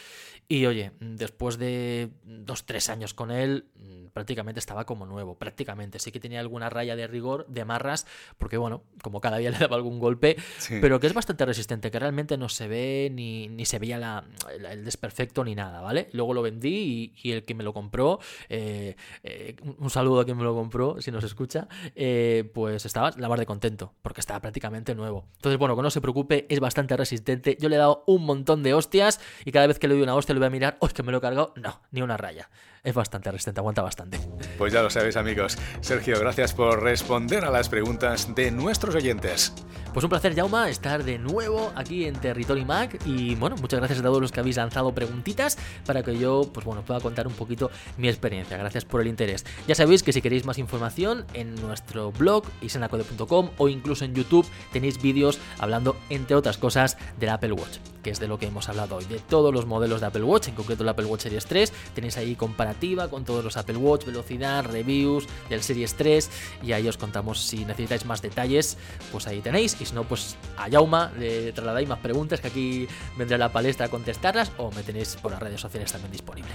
Y 0.48 0.66
oye, 0.66 0.92
después 0.98 1.58
de 1.58 2.10
dos, 2.24 2.66
tres 2.66 2.88
años 2.88 3.14
con 3.14 3.30
él, 3.30 3.66
prácticamente 4.12 4.58
estaba 4.58 4.84
como 4.84 5.06
nuevo, 5.06 5.38
prácticamente. 5.38 5.98
Sí 6.00 6.10
que 6.10 6.18
tenía 6.18 6.40
alguna 6.40 6.70
raya 6.70 6.96
de 6.96 7.06
rigor, 7.06 7.46
de 7.48 7.64
marras, 7.64 8.06
porque 8.38 8.56
bueno, 8.56 8.82
como 9.02 9.20
cada 9.20 9.36
día 9.36 9.50
le 9.52 9.58
daba 9.58 9.76
algún 9.76 10.00
golpe, 10.00 10.36
pero 10.80 10.98
que 10.98 11.06
es 11.06 11.14
bastante 11.14 11.35
resistente, 11.44 11.90
que 11.90 11.98
realmente 11.98 12.36
no 12.36 12.48
se 12.48 12.68
ve 12.68 13.10
ni, 13.12 13.48
ni 13.48 13.64
se 13.64 13.78
veía 13.78 13.98
la, 13.98 14.24
el 14.70 14.84
desperfecto 14.84 15.44
ni 15.44 15.54
nada, 15.54 15.80
¿vale? 15.80 16.08
Luego 16.12 16.34
lo 16.34 16.42
vendí 16.42 17.12
y, 17.22 17.32
el 17.32 17.44
que 17.44 17.54
me 17.54 17.64
lo 17.64 17.72
compró, 17.72 18.20
eh, 18.48 18.96
eh, 19.22 19.56
un 19.78 19.90
saludo 19.90 20.20
a 20.20 20.24
quien 20.24 20.36
me 20.36 20.44
lo 20.44 20.54
compró, 20.54 21.00
si 21.00 21.10
nos 21.10 21.24
escucha, 21.24 21.68
eh, 21.94 22.50
pues 22.54 22.86
estaba 22.86 23.10
la 23.18 23.28
mar 23.28 23.38
de 23.38 23.46
contento, 23.46 23.92
porque 24.02 24.20
estaba 24.20 24.40
prácticamente 24.40 24.94
nuevo. 24.94 25.26
Entonces, 25.36 25.58
bueno, 25.58 25.76
que 25.76 25.82
no 25.82 25.90
se 25.90 26.00
preocupe, 26.00 26.46
es 26.48 26.60
bastante 26.60 26.96
resistente. 26.96 27.56
Yo 27.60 27.68
le 27.68 27.76
he 27.76 27.78
dado 27.78 28.04
un 28.06 28.24
montón 28.24 28.62
de 28.62 28.74
hostias 28.74 29.20
y 29.44 29.52
cada 29.52 29.66
vez 29.66 29.78
que 29.78 29.88
le 29.88 29.94
doy 29.94 30.02
una 30.02 30.14
hostia 30.14 30.34
le 30.34 30.38
voy 30.38 30.46
a 30.46 30.50
mirar, 30.50 30.76
¡oh, 30.80 30.88
que 30.88 31.02
me 31.02 31.12
lo 31.12 31.18
he 31.18 31.20
cargado! 31.20 31.52
No, 31.56 31.80
ni 31.90 32.02
una 32.02 32.16
raya 32.16 32.48
es 32.86 32.94
bastante 32.94 33.32
resistente, 33.32 33.60
aguanta 33.60 33.82
bastante. 33.82 34.20
Pues 34.56 34.72
ya 34.72 34.80
lo 34.80 34.90
sabéis 34.90 35.16
amigos. 35.16 35.58
Sergio, 35.80 36.18
gracias 36.20 36.54
por 36.54 36.82
responder 36.82 37.44
a 37.44 37.50
las 37.50 37.68
preguntas 37.68 38.32
de 38.34 38.52
nuestros 38.52 38.94
oyentes. 38.94 39.52
Pues 39.92 40.04
un 40.04 40.10
placer, 40.10 40.36
Jauma, 40.36 40.68
estar 40.70 41.02
de 41.02 41.18
nuevo 41.18 41.72
aquí 41.74 42.04
en 42.04 42.14
Territory 42.14 42.64
Mac 42.64 43.00
y 43.04 43.34
bueno, 43.34 43.56
muchas 43.56 43.80
gracias 43.80 43.98
a 43.98 44.02
todos 44.02 44.20
los 44.20 44.30
que 44.30 44.38
habéis 44.38 44.56
lanzado 44.56 44.94
preguntitas 44.94 45.58
para 45.84 46.04
que 46.04 46.16
yo, 46.16 46.48
pues 46.52 46.64
bueno, 46.64 46.82
pueda 46.82 47.00
contar 47.00 47.26
un 47.26 47.32
poquito 47.32 47.70
mi 47.96 48.08
experiencia. 48.08 48.56
Gracias 48.56 48.84
por 48.84 49.00
el 49.00 49.08
interés. 49.08 49.44
Ya 49.66 49.74
sabéis 49.74 50.04
que 50.04 50.12
si 50.12 50.22
queréis 50.22 50.44
más 50.44 50.58
información 50.58 51.24
en 51.34 51.56
nuestro 51.56 52.12
blog 52.12 52.44
isenacode.com 52.60 53.50
o 53.58 53.68
incluso 53.68 54.04
en 54.04 54.14
YouTube 54.14 54.46
tenéis 54.72 55.02
vídeos 55.02 55.40
hablando, 55.58 55.96
entre 56.08 56.36
otras 56.36 56.56
cosas, 56.56 56.96
del 57.18 57.30
Apple 57.30 57.52
Watch 57.52 57.78
que 58.06 58.12
es 58.12 58.20
de 58.20 58.28
lo 58.28 58.38
que 58.38 58.46
hemos 58.46 58.68
hablado 58.68 58.94
hoy, 58.94 59.04
de 59.06 59.18
todos 59.18 59.52
los 59.52 59.66
modelos 59.66 60.00
de 60.00 60.06
Apple 60.06 60.22
Watch, 60.22 60.46
en 60.46 60.54
concreto 60.54 60.84
el 60.84 60.88
Apple 60.88 61.06
Watch 61.06 61.22
Series 61.22 61.44
3. 61.44 61.72
Tenéis 61.92 62.16
ahí 62.16 62.36
con 63.10 63.24
todos 63.24 63.42
los 63.42 63.56
Apple 63.56 63.76
Watch, 63.76 64.04
velocidad, 64.04 64.64
reviews 64.64 65.26
del 65.48 65.62
Series 65.62 65.94
3 65.94 66.30
y 66.62 66.72
ahí 66.72 66.86
os 66.88 66.96
contamos 66.96 67.40
si 67.40 67.64
necesitáis 67.64 68.04
más 68.04 68.22
detalles, 68.22 68.76
pues 69.10 69.26
ahí 69.26 69.40
tenéis. 69.40 69.76
Y 69.80 69.86
si 69.86 69.94
no, 69.94 70.04
pues 70.04 70.36
a 70.56 70.68
Yauma 70.68 71.10
le 71.18 71.52
trasladáis 71.52 71.88
más 71.88 71.98
preguntas 72.00 72.40
que 72.40 72.48
aquí 72.48 72.88
vendrá 73.16 73.38
la 73.38 73.50
palestra 73.50 73.86
a 73.86 73.88
contestarlas 73.88 74.52
o 74.58 74.70
me 74.70 74.82
tenéis 74.82 75.16
por 75.16 75.32
las 75.32 75.40
redes 75.40 75.60
sociales 75.60 75.90
también 75.90 76.12
disponible. 76.12 76.50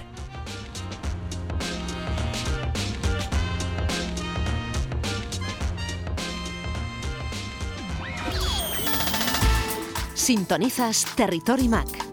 Sintonizas 10.14 11.04
Territory 11.16 11.68
Mac. 11.68 12.11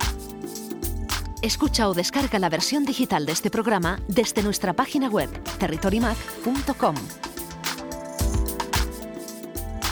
Escucha 1.42 1.88
o 1.88 1.94
descarga 1.94 2.38
la 2.38 2.50
versión 2.50 2.84
digital 2.84 3.26
de 3.26 3.32
este 3.32 3.50
programa 3.50 4.00
desde 4.10 4.44
nuestra 4.44 4.74
página 4.74 5.08
web 5.08 5.30
territorymac.com. 5.58 6.96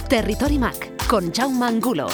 Territory 0.09 0.59
Mac 0.59 1.07
con 1.07 1.33
Jaume 1.33 1.65
Angulo. 1.65 2.07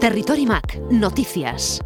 Territory 0.00 0.46
Mac, 0.46 0.78
noticias. 0.90 1.80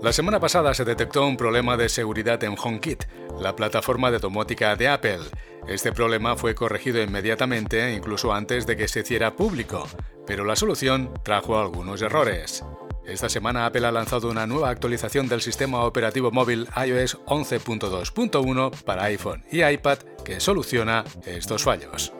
La 0.00 0.12
semana 0.12 0.38
pasada 0.38 0.74
se 0.74 0.84
detectó 0.84 1.26
un 1.26 1.36
problema 1.36 1.76
de 1.76 1.88
seguridad 1.88 2.42
en 2.44 2.54
HomeKit, 2.56 3.04
la 3.40 3.56
plataforma 3.56 4.12
de 4.12 4.20
domótica 4.20 4.76
de 4.76 4.86
Apple. 4.86 5.18
Este 5.66 5.90
problema 5.90 6.36
fue 6.36 6.54
corregido 6.54 7.02
inmediatamente, 7.02 7.92
incluso 7.92 8.32
antes 8.32 8.64
de 8.64 8.76
que 8.76 8.86
se 8.86 9.00
hiciera 9.00 9.34
público, 9.34 9.88
pero 10.24 10.44
la 10.44 10.54
solución 10.54 11.12
trajo 11.24 11.58
algunos 11.58 12.00
errores. 12.00 12.64
Esta 13.04 13.28
semana 13.28 13.66
Apple 13.66 13.86
ha 13.86 13.90
lanzado 13.90 14.30
una 14.30 14.46
nueva 14.46 14.70
actualización 14.70 15.28
del 15.28 15.40
sistema 15.40 15.84
operativo 15.84 16.30
móvil 16.30 16.68
iOS 16.76 17.18
11.2.1 17.26 18.82
para 18.84 19.04
iPhone 19.04 19.44
y 19.50 19.64
iPad 19.64 19.98
que 20.24 20.38
soluciona 20.38 21.02
estos 21.26 21.64
fallos. 21.64 22.12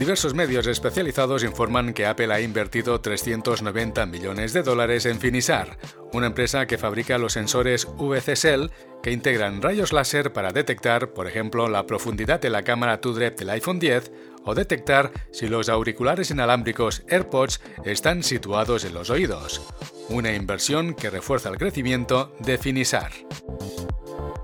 Diversos 0.00 0.32
medios 0.32 0.66
especializados 0.66 1.44
informan 1.44 1.92
que 1.92 2.06
Apple 2.06 2.32
ha 2.32 2.40
invertido 2.40 3.02
390 3.02 4.06
millones 4.06 4.54
de 4.54 4.62
dólares 4.62 5.04
en 5.04 5.20
Finisar, 5.20 5.76
una 6.14 6.28
empresa 6.28 6.66
que 6.66 6.78
fabrica 6.78 7.18
los 7.18 7.34
sensores 7.34 7.86
VC 7.98 8.70
que 9.02 9.10
integran 9.10 9.60
rayos 9.60 9.92
láser 9.92 10.32
para 10.32 10.52
detectar, 10.52 11.12
por 11.12 11.26
ejemplo, 11.26 11.68
la 11.68 11.84
profundidad 11.84 12.40
de 12.40 12.48
la 12.48 12.62
cámara 12.62 13.02
TrueDepth 13.02 13.40
del 13.40 13.50
iPhone 13.50 13.78
10 13.78 14.10
o 14.46 14.54
detectar 14.54 15.12
si 15.32 15.48
los 15.48 15.68
auriculares 15.68 16.30
inalámbricos 16.30 17.02
AirPods 17.06 17.60
están 17.84 18.22
situados 18.22 18.86
en 18.86 18.94
los 18.94 19.10
oídos. 19.10 19.60
Una 20.08 20.32
inversión 20.32 20.94
que 20.94 21.10
refuerza 21.10 21.50
el 21.50 21.58
crecimiento 21.58 22.34
de 22.38 22.56
Finisar. 22.56 23.12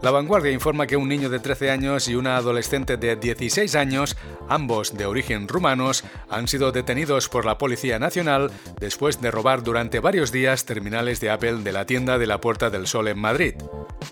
La 0.02 0.10
vanguardia 0.10 0.52
informa 0.52 0.86
que 0.86 0.96
un 0.96 1.08
niño 1.08 1.30
de 1.30 1.40
13 1.40 1.70
años 1.70 2.06
y 2.08 2.14
una 2.14 2.36
adolescente 2.36 2.96
de 2.96 3.16
16 3.16 3.74
años, 3.74 4.16
ambos 4.48 4.96
de 4.96 5.06
origen 5.06 5.48
rumanos, 5.48 6.04
han 6.28 6.48
sido 6.48 6.70
detenidos 6.70 7.28
por 7.28 7.46
la 7.46 7.58
Policía 7.58 7.98
Nacional 7.98 8.50
después 8.78 9.20
de 9.20 9.30
robar 9.30 9.62
durante 9.62 10.00
varios 10.00 10.32
días 10.32 10.66
terminales 10.66 11.20
de 11.20 11.30
Apple 11.30 11.58
de 11.62 11.72
la 11.72 11.86
tienda 11.86 12.18
de 12.18 12.26
la 12.26 12.40
Puerta 12.40 12.68
del 12.68 12.86
Sol 12.86 13.08
en 13.08 13.18
Madrid. 13.18 13.54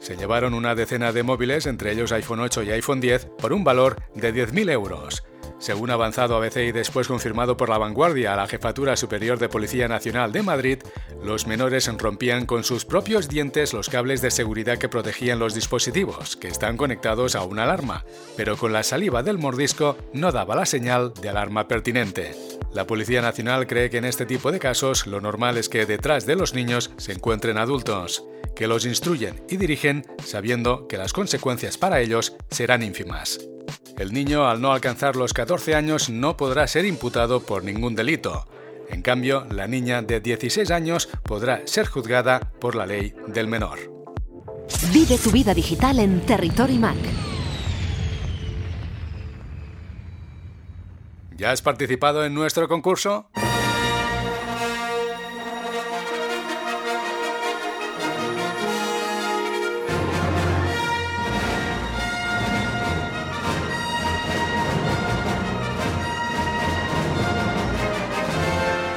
Se 0.01 0.17
llevaron 0.17 0.55
una 0.55 0.75
decena 0.75 1.13
de 1.13 1.23
móviles, 1.23 1.67
entre 1.67 1.93
ellos 1.93 2.13
iPhone 2.13 2.41
8 2.41 2.63
y 2.63 2.71
iPhone 2.73 3.01
10, 3.01 3.27
por 3.39 3.53
un 3.53 3.63
valor 3.63 4.03
de 4.15 4.35
10.000 4.35 4.71
euros. 4.71 5.23
Según 5.65 5.91
avanzado 5.91 6.37
ABC 6.37 6.59
y 6.59 6.73
después 6.73 7.09
confirmado 7.09 7.57
por 7.57 7.71
la 7.71 7.79
vanguardia 7.79 8.35
a 8.35 8.37
la 8.37 8.47
Jefatura 8.47 8.99
Superior 8.99 9.39
de 9.39 9.49
Policía 9.49 9.89
Nacional 9.89 10.31
de 10.31 10.43
Madrid, 10.43 10.81
los 11.25 11.47
menores 11.47 11.91
rompían 11.97 12.45
con 12.45 12.65
sus 12.65 12.85
propios 12.85 13.31
dientes 13.31 13.73
los 13.73 13.89
cables 13.89 14.21
de 14.21 14.31
seguridad 14.31 14.77
que 14.77 14.91
protegían 14.91 15.39
los 15.39 15.55
dispositivos, 15.55 16.37
que 16.37 16.49
están 16.49 16.77
conectados 16.77 17.35
a 17.35 17.45
una 17.45 17.63
alarma, 17.63 18.05
pero 18.37 18.59
con 18.59 18.75
la 18.75 18.83
saliva 18.83 19.23
del 19.23 19.39
mordisco 19.39 19.97
no 20.13 20.33
daba 20.33 20.55
la 20.55 20.67
señal 20.67 21.15
de 21.15 21.31
alarma 21.31 21.67
pertinente. 21.67 22.33
La 22.75 22.87
Policía 22.87 23.23
Nacional 23.23 23.67
cree 23.67 23.89
que 23.89 23.97
en 23.97 24.05
este 24.05 24.27
tipo 24.27 24.53
de 24.53 24.59
casos 24.59 25.07
lo 25.07 25.23
normal 25.23 25.57
es 25.57 25.71
que 25.71 25.87
detrás 25.87 26.27
de 26.27 26.37
los 26.37 26.53
niños 26.53 26.91
se 26.99 27.13
encuentren 27.13 27.57
adultos, 27.57 28.23
que 28.55 28.67
los 28.67 28.87
instruyen 28.87 29.43
y 29.49 29.57
dirigen 29.57 30.05
sabiendo 30.25 30.87
que 30.87 30.97
las 30.97 31.13
consecuencias 31.13 31.79
para 31.79 32.01
ellos 32.01 32.37
serán 32.51 32.83
ínfimas. 32.83 33.41
El 33.99 34.13
niño, 34.13 34.49
al 34.49 34.61
no 34.61 34.73
alcanzar 34.73 35.17
los 35.17 35.33
14 35.33 35.75
años, 35.75 36.11
no 36.11 36.37
podrá 36.37 36.67
ser 36.67 36.85
imputado 36.85 37.41
por 37.41 37.63
ningún 37.63 37.95
delito. 37.95 38.49
En 38.91 39.03
cambio, 39.03 39.47
la 39.51 39.67
niña 39.67 40.03
de 40.03 40.21
16 40.21 40.71
años 40.71 41.09
podrá 41.23 41.63
ser 41.67 41.87
juzgada 41.87 42.53
por 42.61 42.75
la 42.75 42.87
ley 42.87 43.15
del 43.29 43.49
menor. 43.49 43.79
Vive 44.93 45.19
tu 45.19 45.31
vida 45.31 45.55
digital 45.55 45.99
en 45.99 46.21
Territory 46.27 46.79
Mac. 46.79 46.97
¿Ya 51.37 51.51
has 51.51 51.63
participado 51.63 52.25
en 52.25 52.35
nuestro 52.35 52.69
concurso? 52.69 53.29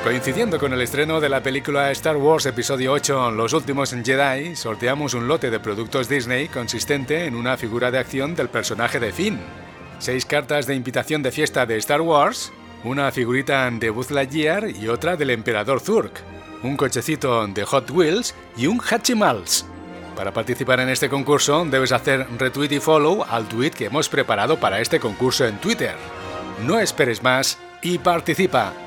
Coincidiendo 0.08 0.58
con 0.58 0.72
el 0.72 0.82
estreno 0.82 1.20
de 1.20 1.28
la 1.28 1.44
película 1.44 1.92
Star 1.92 2.16
Wars 2.16 2.46
Episodio 2.46 2.94
8 2.94 3.32
Los 3.32 3.52
Últimos 3.52 3.94
Jedi, 3.94 4.56
sorteamos 4.56 5.14
un 5.14 5.28
lote 5.28 5.52
de 5.52 5.60
productos 5.60 6.08
Disney 6.08 6.48
consistente 6.48 7.26
en 7.26 7.36
una 7.36 7.58
figura 7.58 7.92
de 7.92 7.98
acción 7.98 8.34
del 8.34 8.48
personaje 8.48 9.02
de 9.02 9.12
Finn, 9.12 9.38
seis 10.00 10.26
cartas 10.26 10.66
de 10.66 10.76
invitación 10.76 11.22
de 11.24 11.34
fiesta 11.34 11.66
de 11.66 11.76
Star 11.76 12.00
Wars, 12.00 12.54
una 12.86 13.12
figurita 13.12 13.70
de 13.70 13.90
Buzz 13.90 14.10
Lightyear 14.10 14.70
y 14.70 14.88
otra 14.88 15.18
del 15.18 15.32
Emperador 15.32 15.82
Zurg, 15.82 16.12
un 16.64 16.78
cochecito 16.78 17.46
de 17.46 17.66
Hot 17.66 17.92
Wheels 17.92 18.34
y 18.56 18.68
un 18.68 18.80
Hatchimals. 18.80 19.66
Para 20.16 20.32
participar 20.32 20.80
en 20.80 20.88
este 20.88 21.10
concurso 21.10 21.66
debes 21.66 21.92
hacer 21.92 22.26
retweet 22.38 22.72
y 22.72 22.80
follow 22.80 23.26
al 23.30 23.46
tweet 23.50 23.72
que 23.72 23.88
hemos 23.88 24.08
preparado 24.08 24.58
para 24.58 24.80
este 24.80 25.02
concurso 25.02 25.46
en 25.46 25.58
Twitter. 25.58 25.96
No 26.66 26.80
esperes 26.80 27.22
más 27.22 27.58
y 27.82 27.98
participa. 27.98 28.87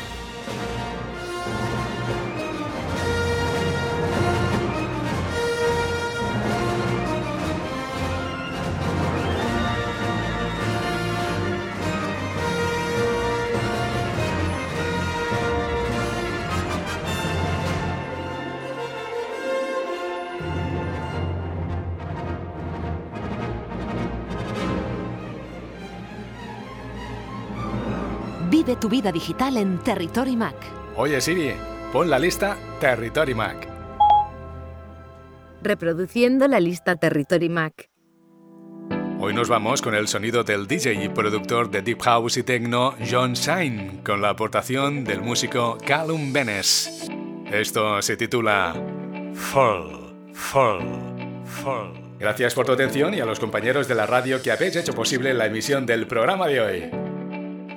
Vive 28.71 28.79
tu 28.79 28.87
vida 28.87 29.11
digital 29.11 29.57
en 29.57 29.79
Territory 29.79 30.37
Mac. 30.37 30.55
Oye 30.95 31.19
Siri, 31.19 31.51
pon 31.91 32.09
la 32.09 32.17
lista 32.17 32.55
Territory 32.79 33.35
Mac. 33.35 33.67
Reproduciendo 35.61 36.47
la 36.47 36.61
lista 36.61 36.95
Territory 36.95 37.49
Mac. 37.49 37.89
Hoy 39.19 39.33
nos 39.33 39.49
vamos 39.49 39.81
con 39.81 39.93
el 39.93 40.07
sonido 40.07 40.45
del 40.45 40.67
DJ 40.67 41.03
y 41.03 41.09
productor 41.09 41.69
de 41.69 41.81
Deep 41.81 42.01
House 42.01 42.37
y 42.37 42.43
Techno 42.43 42.95
John 43.11 43.33
Shine, 43.33 44.03
con 44.05 44.21
la 44.21 44.29
aportación 44.29 45.03
del 45.03 45.19
músico 45.21 45.77
Callum 45.85 46.31
Benes. 46.31 47.09
Esto 47.51 48.01
se 48.01 48.15
titula 48.15 48.73
Fall, 49.33 50.31
Fall, 50.33 51.43
Fall. 51.43 51.91
Gracias 52.17 52.53
por 52.53 52.65
tu 52.65 52.71
atención 52.71 53.13
y 53.13 53.19
a 53.19 53.25
los 53.25 53.41
compañeros 53.41 53.89
de 53.89 53.95
la 53.95 54.05
radio 54.05 54.41
que 54.41 54.53
habéis 54.53 54.77
hecho 54.77 54.93
posible 54.93 55.33
la 55.33 55.47
emisión 55.47 55.85
del 55.85 56.07
programa 56.07 56.47
de 56.47 56.61
hoy. 56.61 57.10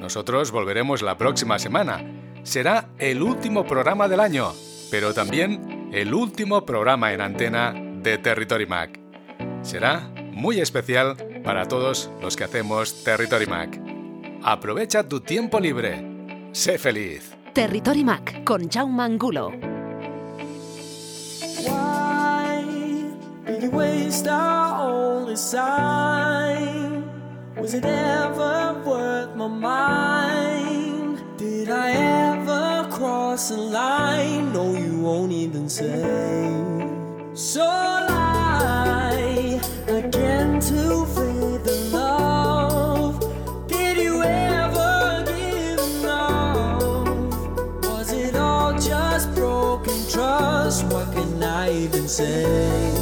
Nosotros 0.04 0.52
volveremos 0.52 1.00
la 1.00 1.16
próxima 1.16 1.58
semana. 1.58 2.04
Será 2.42 2.90
el 2.98 3.22
último 3.22 3.66
programa 3.66 4.06
del 4.06 4.20
año, 4.20 4.52
pero 4.90 5.14
también 5.14 5.88
el 5.94 6.12
último 6.12 6.66
programa 6.66 7.14
en 7.14 7.22
antena 7.22 7.72
de 7.72 8.18
Territory 8.18 8.66
Mac. 8.66 9.00
Será 9.62 10.12
muy 10.30 10.60
especial 10.60 11.16
para 11.42 11.68
todos 11.68 12.10
los 12.20 12.36
que 12.36 12.44
hacemos 12.44 13.02
Territory 13.02 13.46
Mac. 13.46 13.80
Aprovecha 14.42 15.08
tu 15.08 15.20
tiempo 15.20 15.58
libre. 15.58 16.04
Sé 16.52 16.76
feliz. 16.76 17.34
Territory 17.54 18.04
Mac 18.04 18.44
con 18.44 18.68
Jaume 18.68 19.04
Angulo. 19.04 19.52
Was 27.56 27.72
it 27.72 27.84
ever 27.84 28.82
worth 28.84 29.36
my 29.36 29.46
mind? 29.46 31.22
Did 31.38 31.70
I 31.70 31.92
ever 31.92 32.88
cross 32.90 33.52
a 33.52 33.56
line? 33.56 34.52
No, 34.52 34.74
you 34.74 34.98
won't 35.00 35.30
even 35.30 35.68
say. 35.68 36.02
So 37.34 37.62
lie 37.62 39.60
again 39.86 40.58
to 40.60 41.06
fade 41.06 41.64
the 41.64 41.90
love. 41.92 43.20
Did 43.68 43.98
you 43.98 44.20
ever 44.22 45.24
give 45.24 45.78
enough? 45.78 47.06
Was 47.84 48.12
it 48.12 48.34
all 48.34 48.72
just 48.72 49.32
broken 49.34 50.08
trust? 50.10 50.84
What 50.86 51.12
can 51.12 51.40
I 51.40 51.70
even 51.72 52.08
say? 52.08 52.93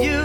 you. 0.00 0.23